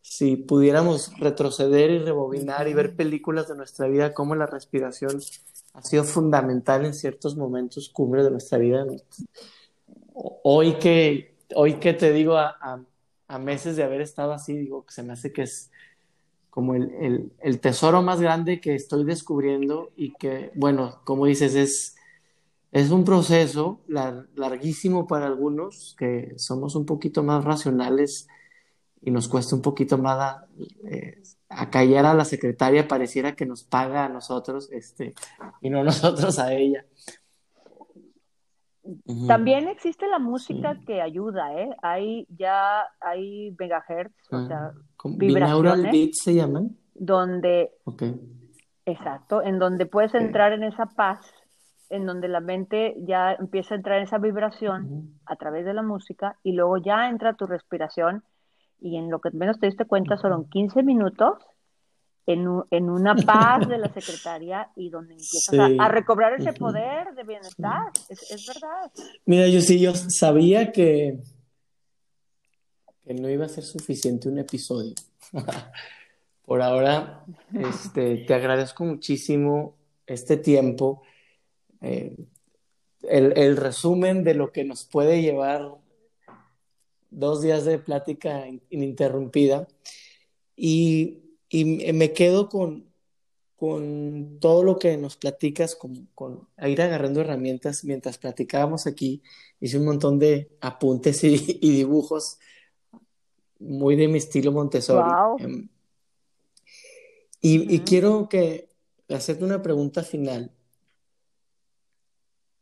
si 0.00 0.36
pudiéramos 0.36 1.12
retroceder 1.18 1.90
y 1.90 1.98
rebobinar 1.98 2.68
y 2.68 2.74
ver 2.74 2.96
películas 2.96 3.48
de 3.48 3.56
nuestra 3.56 3.88
vida, 3.88 4.14
cómo 4.14 4.34
la 4.34 4.46
respiración 4.46 5.20
ha 5.74 5.82
sido 5.82 6.04
fundamental 6.04 6.84
en 6.84 6.94
ciertos 6.94 7.36
momentos 7.36 7.88
cumbre 7.88 8.22
de 8.22 8.30
nuestra 8.30 8.58
vida. 8.58 8.86
Hoy 10.20 10.74
que, 10.74 11.36
hoy 11.54 11.74
que 11.74 11.94
te 11.94 12.12
digo 12.12 12.36
a, 12.36 12.84
meses 13.38 13.76
de 13.76 13.84
haber 13.84 14.00
estado 14.00 14.32
así, 14.32 14.56
digo 14.56 14.84
que 14.84 14.92
se 14.92 15.02
me 15.02 15.12
hace 15.12 15.32
que 15.32 15.42
es 15.42 15.70
como 16.50 16.74
el, 16.74 17.30
el, 17.40 17.60
tesoro 17.60 18.02
más 18.02 18.20
grande 18.20 18.60
que 18.60 18.74
estoy 18.74 19.04
descubriendo 19.04 19.92
y 19.96 20.14
que, 20.14 20.50
bueno, 20.54 21.00
como 21.04 21.26
dices, 21.26 21.54
es, 21.54 21.96
es 22.72 22.90
un 22.90 23.04
proceso 23.04 23.80
larguísimo 23.86 25.06
para 25.06 25.26
algunos, 25.26 25.94
que 25.98 26.34
somos 26.36 26.74
un 26.74 26.84
poquito 26.84 27.22
más 27.22 27.44
racionales 27.44 28.26
y 29.02 29.10
nos 29.10 29.28
cuesta 29.28 29.54
un 29.54 29.62
poquito 29.62 29.98
más 29.98 30.42
eh, 30.84 31.22
acallar 31.48 32.06
a 32.06 32.14
la 32.14 32.24
secretaria, 32.24 32.88
pareciera 32.88 33.36
que 33.36 33.46
nos 33.46 33.64
paga 33.64 34.06
a 34.06 34.08
nosotros 34.08 34.68
este, 34.72 35.14
y 35.60 35.70
no 35.70 35.84
nosotros 35.84 36.38
a 36.38 36.52
ella. 36.52 36.84
También 39.26 39.68
existe 39.68 40.08
la 40.08 40.18
música 40.18 40.78
que 40.86 41.02
ayuda, 41.02 41.54
¿eh? 41.54 41.70
Hay 41.82 42.26
ya, 42.30 42.84
hay 43.00 43.54
megahertz, 43.58 44.32
o 44.32 44.36
ah, 44.36 44.46
sea, 44.46 44.72
Binaural 45.04 45.82
beats 45.90 46.22
se 46.22 46.34
llaman. 46.34 46.76
Donde, 46.94 47.70
exacto, 48.86 49.42
en 49.42 49.58
donde 49.58 49.86
puedes 49.86 50.14
entrar 50.14 50.52
en 50.52 50.64
esa 50.64 50.86
paz, 50.86 51.20
en 51.90 52.06
donde 52.06 52.28
la 52.28 52.40
mente 52.40 52.94
ya 53.06 53.32
empieza 53.32 53.74
a 53.74 53.76
entrar 53.76 53.98
en 53.98 54.04
esa 54.04 54.18
vibración 54.18 55.18
a 55.26 55.36
través 55.36 55.64
de 55.64 55.74
la 55.74 55.82
música 55.82 56.38
y 56.42 56.52
luego 56.52 56.78
ya 56.78 57.08
entra 57.08 57.34
tu 57.34 57.46
respiración 57.46 58.24
y 58.80 58.96
en 58.96 59.10
lo 59.10 59.20
que 59.20 59.30
menos 59.32 59.58
te 59.58 59.66
diste 59.66 59.84
cuenta 59.84 60.16
fueron 60.16 60.48
15 60.48 60.82
minutos 60.82 61.38
en, 62.28 62.46
en, 62.70 62.90
una 62.90 63.14
paz 63.16 63.66
de 63.66 63.78
la 63.78 63.90
secretaria 63.90 64.70
y 64.76 64.90
donde 64.90 65.14
empiezas 65.14 65.58
a, 65.78 65.88
recobrar 65.88 66.34
ese 66.34 66.52
poder 66.52 67.14
de 67.14 67.24
bienestar. 67.24 67.90
Es, 68.10 68.30
es, 68.30 68.46
verdad. 68.46 68.92
Mira, 69.24 69.48
yo 69.48 69.62
sí, 69.62 69.80
yo 69.80 69.94
sabía 69.94 70.70
que, 70.70 71.20
que 73.02 73.14
no 73.14 73.30
iba 73.30 73.46
a 73.46 73.48
ser 73.48 73.64
suficiente 73.64 74.28
un 74.28 74.38
episodio. 74.38 74.92
Por 76.44 76.60
ahora, 76.60 77.24
este, 77.54 78.18
te 78.18 78.34
agradezco 78.34 78.84
muchísimo 78.84 79.78
este 80.06 80.36
tiempo. 80.36 81.02
Eh, 81.80 82.14
el, 83.04 83.38
el, 83.38 83.56
resumen 83.56 84.22
de 84.22 84.34
lo 84.34 84.52
que 84.52 84.64
nos 84.64 84.84
puede 84.84 85.22
llevar 85.22 85.76
dos 87.08 87.40
días 87.40 87.64
de 87.64 87.78
plática 87.78 88.44
ininterrumpida. 88.68 89.66
Y 90.56 91.27
y 91.50 91.64
me 91.92 92.12
quedo 92.12 92.48
con, 92.48 92.88
con 93.58 94.38
todo 94.38 94.62
lo 94.62 94.78
que 94.78 94.96
nos 94.96 95.16
platicas, 95.16 95.74
con, 95.74 96.08
con 96.14 96.46
ir 96.58 96.80
agarrando 96.80 97.22
herramientas. 97.22 97.82
Mientras 97.82 98.16
platicábamos 98.16 98.86
aquí, 98.86 99.20
hice 99.58 99.78
un 99.78 99.84
montón 99.84 100.20
de 100.20 100.56
apuntes 100.60 101.24
y, 101.24 101.36
dibujos 101.60 102.38
muy 103.58 103.96
de 103.96 104.06
mi 104.06 104.18
estilo 104.18 104.52
Montessori. 104.52 105.10
Em, 105.40 105.68
y, 107.40 107.80
quiero 107.80 108.28
que 108.28 108.68
hacerte 109.08 109.44
una 109.44 109.60
pregunta 109.60 110.04
final. 110.04 110.52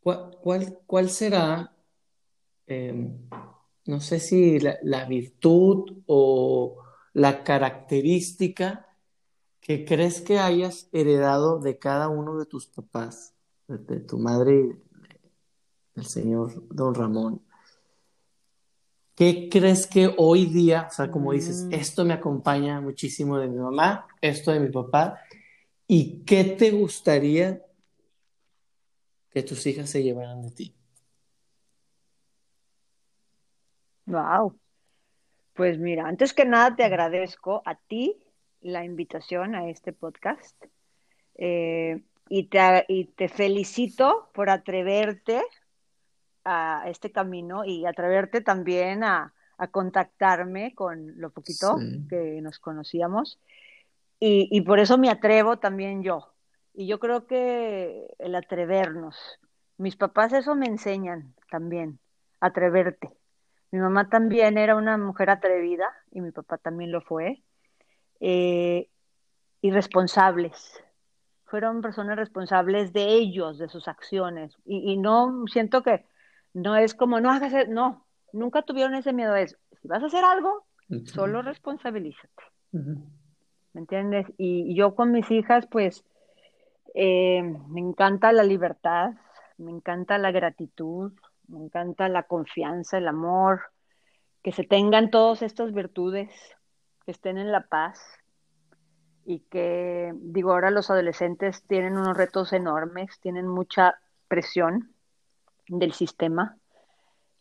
¿Cuál, 0.01 0.79
cuál, 0.87 1.11
será, 1.11 1.77
em, 2.67 3.19
no 3.85 4.01
sé 4.01 4.19
si 4.19 4.61
la 4.61 5.05
virtud 5.05 5.99
o 6.07 6.86
la 7.17 7.45
característica 7.45 8.87
que 9.59 9.87
crees 9.87 10.21
que 10.21 10.39
hayas 10.39 10.91
heredado 10.93 11.61
de 11.61 11.79
cada 11.79 12.11
uno 12.11 12.39
de 12.39 12.45
tus 12.45 12.67
papás, 12.67 13.35
de, 13.69 14.01
tu 14.01 14.19
madre 14.19 14.55
y 14.55 15.95
del 15.95 16.05
señor 16.05 16.63
don 16.69 16.95
Ramón. 16.95 17.41
¿Qué 19.15 19.49
crees 19.51 19.87
que 19.87 20.15
hoy 20.19 20.45
día, 20.45 20.89
o 20.91 20.95
sea, 20.95 21.11
como 21.11 21.33
dices, 21.33 21.65
mm. 21.65 21.73
esto 21.73 22.05
me 22.05 22.13
acompaña 22.13 22.83
muchísimo 22.83 23.39
de 23.39 23.49
mi 23.49 23.57
mamá, 23.57 24.07
esto 24.21 24.53
de 24.53 24.61
mi 24.61 24.69
papá, 24.69 25.19
y 25.87 26.23
qué 26.25 26.45
te 26.45 26.71
gustaría 26.71 27.65
que 29.31 29.43
tus 29.43 29.65
hijas 29.67 29.89
se 29.89 30.03
llevaran 30.03 30.43
de 30.43 30.51
ti? 30.51 30.77
Wow. 34.05 34.55
Pues 35.57 35.79
mira, 35.79 36.07
antes 36.07 36.35
que 36.35 36.45
nada 36.45 36.77
te 36.77 36.85
agradezco 36.85 37.63
a 37.65 37.77
ti 37.77 38.23
la 38.61 38.85
invitación 38.85 39.55
a 39.55 39.71
este 39.71 39.95
podcast 39.95 40.55
eh, 41.35 42.03
y, 42.29 42.49
te, 42.49 42.85
y 42.89 43.07
te 43.07 43.29
felicito 43.29 44.29
por 44.35 44.51
atreverte 44.51 45.43
a 46.45 46.85
este 46.89 47.11
camino 47.11 47.65
y 47.65 47.87
atreverte 47.87 48.43
también 48.43 49.03
a, 49.03 49.33
contactarme 49.71 50.75
con 50.75 51.19
lo 51.19 51.31
poquito 51.31 51.79
que 52.11 52.43
nos 52.43 52.59
conocíamos. 52.59 53.41
Y, 54.21 54.49
y, 54.51 54.61
por 54.61 54.81
eso 54.81 54.99
me 54.99 55.09
atrevo 55.09 55.59
también 55.59 56.03
yo. 56.03 56.35
Y 56.75 56.87
yo 56.87 57.01
creo 57.01 57.27
que 57.27 58.15
el 58.19 58.35
atrevernos, 58.35 59.17
mis 59.79 59.97
papás 59.97 60.35
eso 60.35 60.55
me 60.55 60.67
enseñan 60.67 61.35
también, 61.51 61.99
atreverte. 62.39 63.17
Mi 63.77 63.83
mamá 63.83 64.09
también 64.09 64.57
era 64.57 64.75
una 64.75 64.97
mujer 64.97 65.29
atrevida 65.29 65.85
y 66.11 66.23
mi 66.23 66.31
papá 66.31 66.57
también 66.57 66.91
lo 66.93 67.03
fue. 67.03 67.43
Eh, 68.21 68.89
y 69.61 69.71
responsables. 69.71 70.83
Fueron 71.45 71.83
personas 71.83 72.17
responsables 72.17 72.95
de 72.95 73.05
ellos, 73.05 73.59
de 73.59 73.69
sus 73.69 73.87
acciones. 73.87 74.57
Y, 74.65 74.97
no 74.97 75.45
siento 75.53 75.83
que 75.83 76.07
no 76.55 76.75
es 76.75 76.95
como, 76.95 77.21
no 77.21 77.31
hagas, 77.31 77.69
no, 77.69 78.07
nunca 78.33 78.63
tuvieron 78.63 78.95
ese 78.95 79.13
miedo. 79.13 79.37
Es, 79.37 79.59
si 79.83 79.89
vas 79.89 80.03
a 80.03 80.07
hacer 80.07 80.25
algo, 80.25 80.65
solo 81.05 81.43
responsabilízate. 81.43 82.45
¿Me 82.73 83.81
entiendes? 83.83 84.27
Y, 84.39 84.75
yo 84.75 84.95
con 84.95 85.13
mis 85.13 85.31
hijas, 85.31 85.67
pues, 85.67 86.03
eh, 86.95 87.43
me 87.43 87.81
encanta 87.81 88.33
la 88.33 88.43
libertad, 88.43 89.11
me 89.59 89.71
encanta 89.71 90.17
la 90.17 90.31
gratitud, 90.31 91.13
me 91.49 91.59
encanta 91.59 92.09
la 92.09 92.25
confianza, 92.25 92.99
el 92.99 93.09
amor, 93.09 93.63
que 94.43 94.53
se 94.53 94.65
tengan 94.65 95.11
todas 95.11 95.43
estas 95.43 95.73
virtudes, 95.73 96.31
que 97.05 97.11
estén 97.11 97.39
en 97.39 97.53
la 97.53 97.67
paz 97.67 98.01
y 99.25 99.41
que, 99.51 100.13
digo, 100.15 100.53
ahora 100.53 100.71
los 100.71 100.91
adolescentes 100.91 101.65
tienen 101.67 101.97
unos 101.97 102.17
retos 102.17 102.53
enormes, 102.53 103.19
tienen 103.21 103.49
mucha 103.49 103.99
presión 104.29 104.93
del 105.69 105.93
sistema 105.93 106.57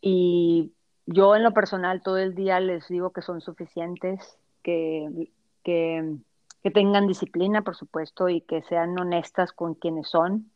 y 0.02 0.74
yo 1.06 1.36
en 1.36 1.44
lo 1.44 1.52
personal 1.52 2.02
todo 2.02 2.18
el 2.18 2.34
día 2.34 2.60
les 2.60 2.88
digo 2.88 3.12
que 3.12 3.22
son 3.22 3.42
suficientes, 3.42 4.38
que, 4.64 5.30
que, 5.64 6.18
que 6.64 6.72
tengan 6.72 7.08
disciplina, 7.08 7.62
por 7.62 7.76
supuesto, 7.76 8.30
y 8.30 8.42
que 8.42 8.64
sean 8.64 8.98
honestas 9.00 9.52
con 9.52 9.76
quienes 9.76 10.10
son 10.10 10.52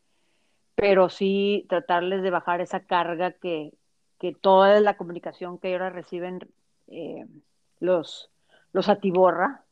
pero 0.80 1.10
sí 1.10 1.66
tratarles 1.68 2.22
de 2.22 2.30
bajar 2.30 2.62
esa 2.62 2.80
carga 2.80 3.32
que, 3.32 3.74
que 4.18 4.32
toda 4.32 4.80
la 4.80 4.96
comunicación 4.96 5.58
que 5.58 5.74
ahora 5.74 5.90
reciben 5.90 6.38
eh, 6.86 7.26
los, 7.80 8.30
los 8.72 8.88
atiborra. 8.88 9.66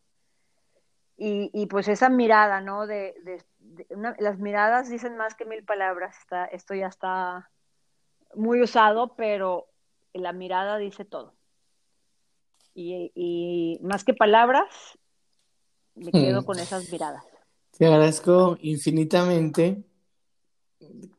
Y, 1.17 1.51
y, 1.55 1.65
pues 1.67 1.89
esa 1.89 2.11
mirada, 2.11 2.61
¿no? 2.61 2.87
De, 2.87 3.15
las 4.19 4.39
miradas 4.39 4.91
dicen 4.91 5.17
más 5.17 5.35
que 5.35 5.47
mil 5.47 5.65
palabras, 5.65 6.15
está, 6.19 6.45
esto 6.45 6.75
ya 6.75 6.89
está 6.89 7.51
muy 8.35 8.61
usado, 8.61 9.17
pero 9.17 9.67
la 10.13 10.35
mirada 10.35 10.77
dice 10.77 11.07
todo. 11.07 11.33
Y, 12.75 13.13
y 13.15 13.81
más 13.83 14.05
que 14.05 14.13
palabras, 14.13 14.69
me 15.95 16.13
quedo 16.13 16.43
hmm. 16.43 16.45
con 16.45 16.59
esas 16.59 16.93
miradas. 16.93 17.25
Te 17.79 17.87
agradezco 17.87 18.59
infinitamente 18.61 19.83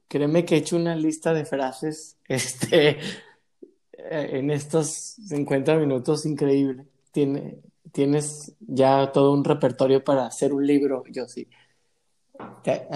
créeme 0.07 0.45
que 0.45 0.55
he 0.55 0.57
hecho 0.59 0.75
una 0.75 0.95
lista 0.95 1.33
de 1.33 1.45
frases 1.45 2.17
este, 2.27 2.99
en 3.93 4.51
estos 4.51 4.87
50 5.27 5.77
minutos 5.77 6.25
increíble. 6.25 6.85
Tiene, 7.11 7.59
tienes 7.91 8.53
ya 8.59 9.11
todo 9.11 9.33
un 9.33 9.43
repertorio 9.43 10.03
para 10.03 10.25
hacer 10.25 10.53
un 10.53 10.65
libro, 10.65 11.03
yo 11.09 11.27
sí. 11.27 11.47
Te, 12.63 12.87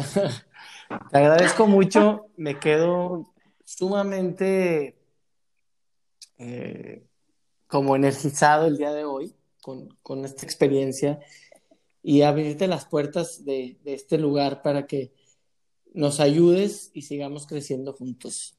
agradezco 1.12 1.68
mucho, 1.68 2.28
me 2.38 2.60
quedo 2.60 3.34
sumamente 3.66 4.96
eh, 6.38 7.04
como 7.68 7.96
energizado 7.96 8.68
el 8.68 8.78
día 8.78 8.94
de 8.94 9.04
hoy 9.04 9.36
con, 9.62 9.90
con, 10.02 10.24
esta 10.24 10.46
experiencia 10.46 11.20
y 12.02 12.22
abrirte 12.22 12.68
las 12.68 12.86
puertas 12.86 13.44
de 13.44 13.78
este 13.86 14.18
lugar 14.18 14.62
para 14.62 14.88
que 14.88 15.12
nos 15.94 16.20
ayudes 16.20 16.92
y 16.94 17.04
sigamos 17.04 17.48
creciendo 17.48 17.94
juntos. 17.94 18.58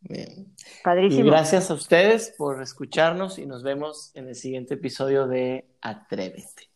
Bien. 0.00 0.54
Padrísimo. 0.84 1.26
Y 1.26 1.30
gracias 1.30 1.70
a 1.70 1.74
ustedes 1.74 2.32
por 2.38 2.62
escucharnos 2.62 3.38
y 3.38 3.46
nos 3.46 3.62
vemos 3.62 4.12
en 4.14 4.28
el 4.28 4.36
siguiente 4.36 4.74
episodio 4.74 5.26
de 5.26 5.66
Atrévete. 5.80 6.70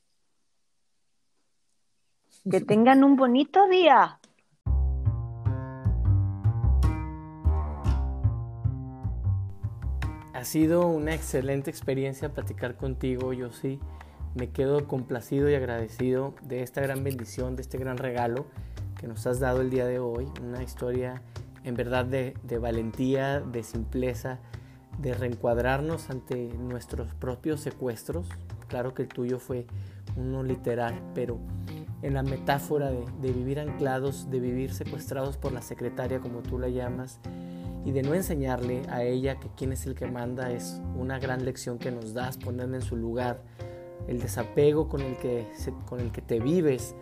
Que 2.51 2.61
tengan 2.61 3.05
un 3.05 3.17
bonito 3.17 3.69
día. 3.69 4.19
Ha 10.33 10.45
sido 10.45 10.87
una 10.89 11.15
excelente 11.15 11.71
experiencia 11.71 12.33
platicar 12.33 12.77
contigo, 12.77 13.35
yo 13.35 13.53
sí. 13.53 13.79
Me 14.35 14.51
quedo 14.51 14.87
complacido 14.87 15.51
y 15.51 15.55
agradecido 15.55 16.35
de 16.43 16.63
esta 16.63 16.81
gran 16.81 17.03
bendición, 17.03 17.57
de 17.57 17.63
este 17.63 17.79
gran 17.79 17.99
regalo 17.99 18.47
que 18.99 19.09
nos 19.09 19.27
has 19.27 19.41
dado 19.41 19.61
el 19.61 19.71
día 19.71 19.87
de 19.87 19.99
hoy. 19.99 20.29
Una 20.41 20.63
historia 20.63 21.23
en 21.65 21.75
verdad 21.75 22.05
de, 22.05 22.35
valentía, 22.59 23.41
de 23.41 23.65
simpleza, 23.65 24.39
de 24.99 25.15
reencuadrarnos 25.15 26.11
ante 26.11 26.49
nuestros 26.55 27.13
propios 27.15 27.61
secuestros. 27.61 28.29
Claro 28.69 28.95
que 28.95 29.03
el 29.03 29.09
tuyo 29.09 29.41
fue 29.41 29.67
uno 30.17 30.45
literal, 30.45 30.95
pero 31.13 31.39
en 32.03 32.15
la 32.15 32.23
metáfora 32.23 32.91
de, 32.91 33.05
de, 33.21 33.33
vivir 33.33 33.59
anclados, 33.59 34.31
de 34.31 34.39
vivir 34.39 34.73
secuestrados 34.73 35.39
por 35.39 35.53
la 35.53 35.61
secretaria, 35.61 36.21
como 36.21 36.41
tú 36.43 36.59
la 36.59 36.69
llamas, 36.69 37.19
y 37.85 37.91
de 37.91 38.03
no 38.03 38.15
enseñarle 38.15 38.83
a 38.91 39.03
ella 39.03 39.41
que 39.41 39.49
quién 39.57 39.73
es 39.73 39.87
el 39.87 39.95
que 39.95 40.07
manda 40.07 40.53
es 40.53 40.81
una 40.97 41.19
gran 41.19 41.45
lección 41.45 41.79
que 41.79 41.91
nos 41.91 42.15
das, 42.15 42.37
ponerme 42.37 42.77
en 42.77 42.83
su 42.83 42.97
lugar, 42.97 43.43
el 44.09 44.21
desapego 44.21 44.89
con 44.89 45.01
el 45.01 45.17
que, 45.17 45.47
con 45.87 46.01
el 46.01 46.13
que 46.13 46.23
te 46.23 46.41
vives 46.41 46.95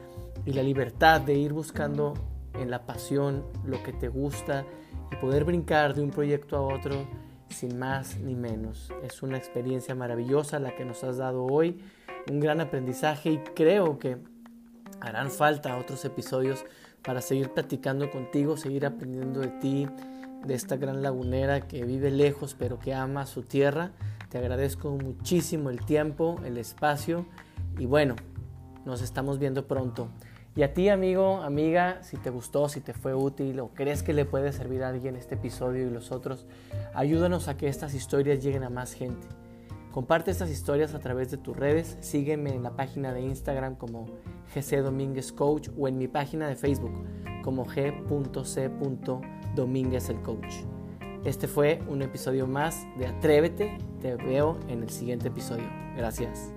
y 0.45 0.53
la 0.53 0.63
libertad 0.63 1.21
de 1.21 1.35
ir 1.35 1.53
buscando 1.53 2.15
en 2.55 2.71
la 2.71 2.87
pasión 2.87 3.45
lo 3.65 3.83
que 3.83 3.93
te 3.93 4.09
gusta 4.09 4.65
y 5.13 5.17
poder 5.17 5.45
brincar 5.45 5.95
de 5.95 6.03
un 6.03 6.11
proyecto 6.11 6.57
a 6.57 6.63
otro 6.63 7.07
sin 7.49 7.79
más 7.79 8.19
ni 8.19 8.35
menos. 8.35 8.93
Es 9.03 9.23
una 9.23 9.37
experiencia 9.37 9.95
maravillosa 9.95 10.59
la 10.59 10.75
que 10.77 10.85
nos 10.85 11.03
has 11.05 11.17
dado 11.17 11.45
hoy, 11.45 11.81
un 12.31 12.41
gran 12.41 12.61
aprendizaje 12.61 13.31
y 13.31 13.39
creo 13.39 13.99
que 13.99 14.19
harán 15.01 15.31
falta 15.31 15.79
otros 15.79 16.05
episodios 16.05 16.65
para 17.03 17.21
seguir 17.21 17.51
platicando 17.51 18.11
contigo, 18.11 18.57
seguir 18.57 18.85
aprendiendo 18.85 19.41
de 19.41 19.49
ti, 19.49 19.89
de 20.45 20.55
esta 20.55 20.77
gran 20.77 21.03
lagunera 21.03 21.63
que 21.63 21.85
vive 21.85 22.11
lejos 22.11 22.55
pero 22.59 22.79
que 22.79 22.95
ama 22.95 23.27
su 23.27 23.43
tierra. 23.43 23.93
Te 24.29 24.39
agradezco 24.39 24.91
muchísimo 24.91 25.71
el 25.71 25.85
tiempo, 25.85 26.37
el 26.45 26.59
espacio 26.59 27.25
y 27.79 27.87
bueno, 27.87 28.15
nos 28.85 29.01
estamos 29.01 29.39
viendo 29.39 29.67
pronto. 29.67 30.09
Y 30.55 30.63
a 30.65 30.75
ti 30.75 30.89
amigo, 30.89 31.41
amiga, 31.43 32.03
si 32.03 32.17
te 32.17 32.31
gustó, 32.31 32.69
si 32.69 32.81
te 32.81 32.93
fue 32.93 33.15
útil 33.15 33.61
o 33.61 33.69
crees 33.69 34.03
que 34.03 34.13
le 34.13 34.25
puede 34.25 34.53
servir 34.53 34.83
a 34.83 34.89
alguien 34.89 35.17
este 35.17 35.37
episodio 35.37 35.87
y 35.87 35.91
los 35.91 36.13
otros, 36.13 36.47
ayúdanos 36.95 37.49
a 37.49 37.57
que 37.57 37.69
estas 37.69 37.95
historias 37.95 38.43
lleguen 38.43 38.65
a 38.65 38.71
más 38.71 38.93
gente. 38.93 39.27
Comparte 39.93 40.31
estas 40.31 40.51
historias 40.51 40.95
a 40.95 40.99
través 40.99 41.31
de 41.31 41.39
tus 41.39 41.57
redes, 41.57 41.97
sígueme 42.01 42.55
en 42.55 42.63
la 42.63 42.77
página 42.77 43.13
de 43.13 43.23
Instagram 43.23 43.77
como 43.77 44.07
GC 44.55 44.83
Domínguez 44.83 45.33
Coach 45.33 45.71
o 45.79 45.89
en 45.89 45.97
mi 45.97 46.09
página 46.09 46.49
de 46.49 46.57
Facebook 46.57 46.93
como 47.43 47.65
g.c 47.65 48.71
Domínguez 49.55 50.11
el 50.11 50.21
Coach. 50.23 50.55
Este 51.25 51.49
fue 51.49 51.81
un 51.89 52.03
episodio 52.03 52.47
más 52.47 52.87
de 52.99 53.07
Atrévete. 53.07 53.77
Te 54.01 54.15
veo 54.17 54.59
en 54.69 54.83
el 54.83 54.91
siguiente 54.91 55.29
episodio. 55.29 55.69
Gracias. 55.97 56.53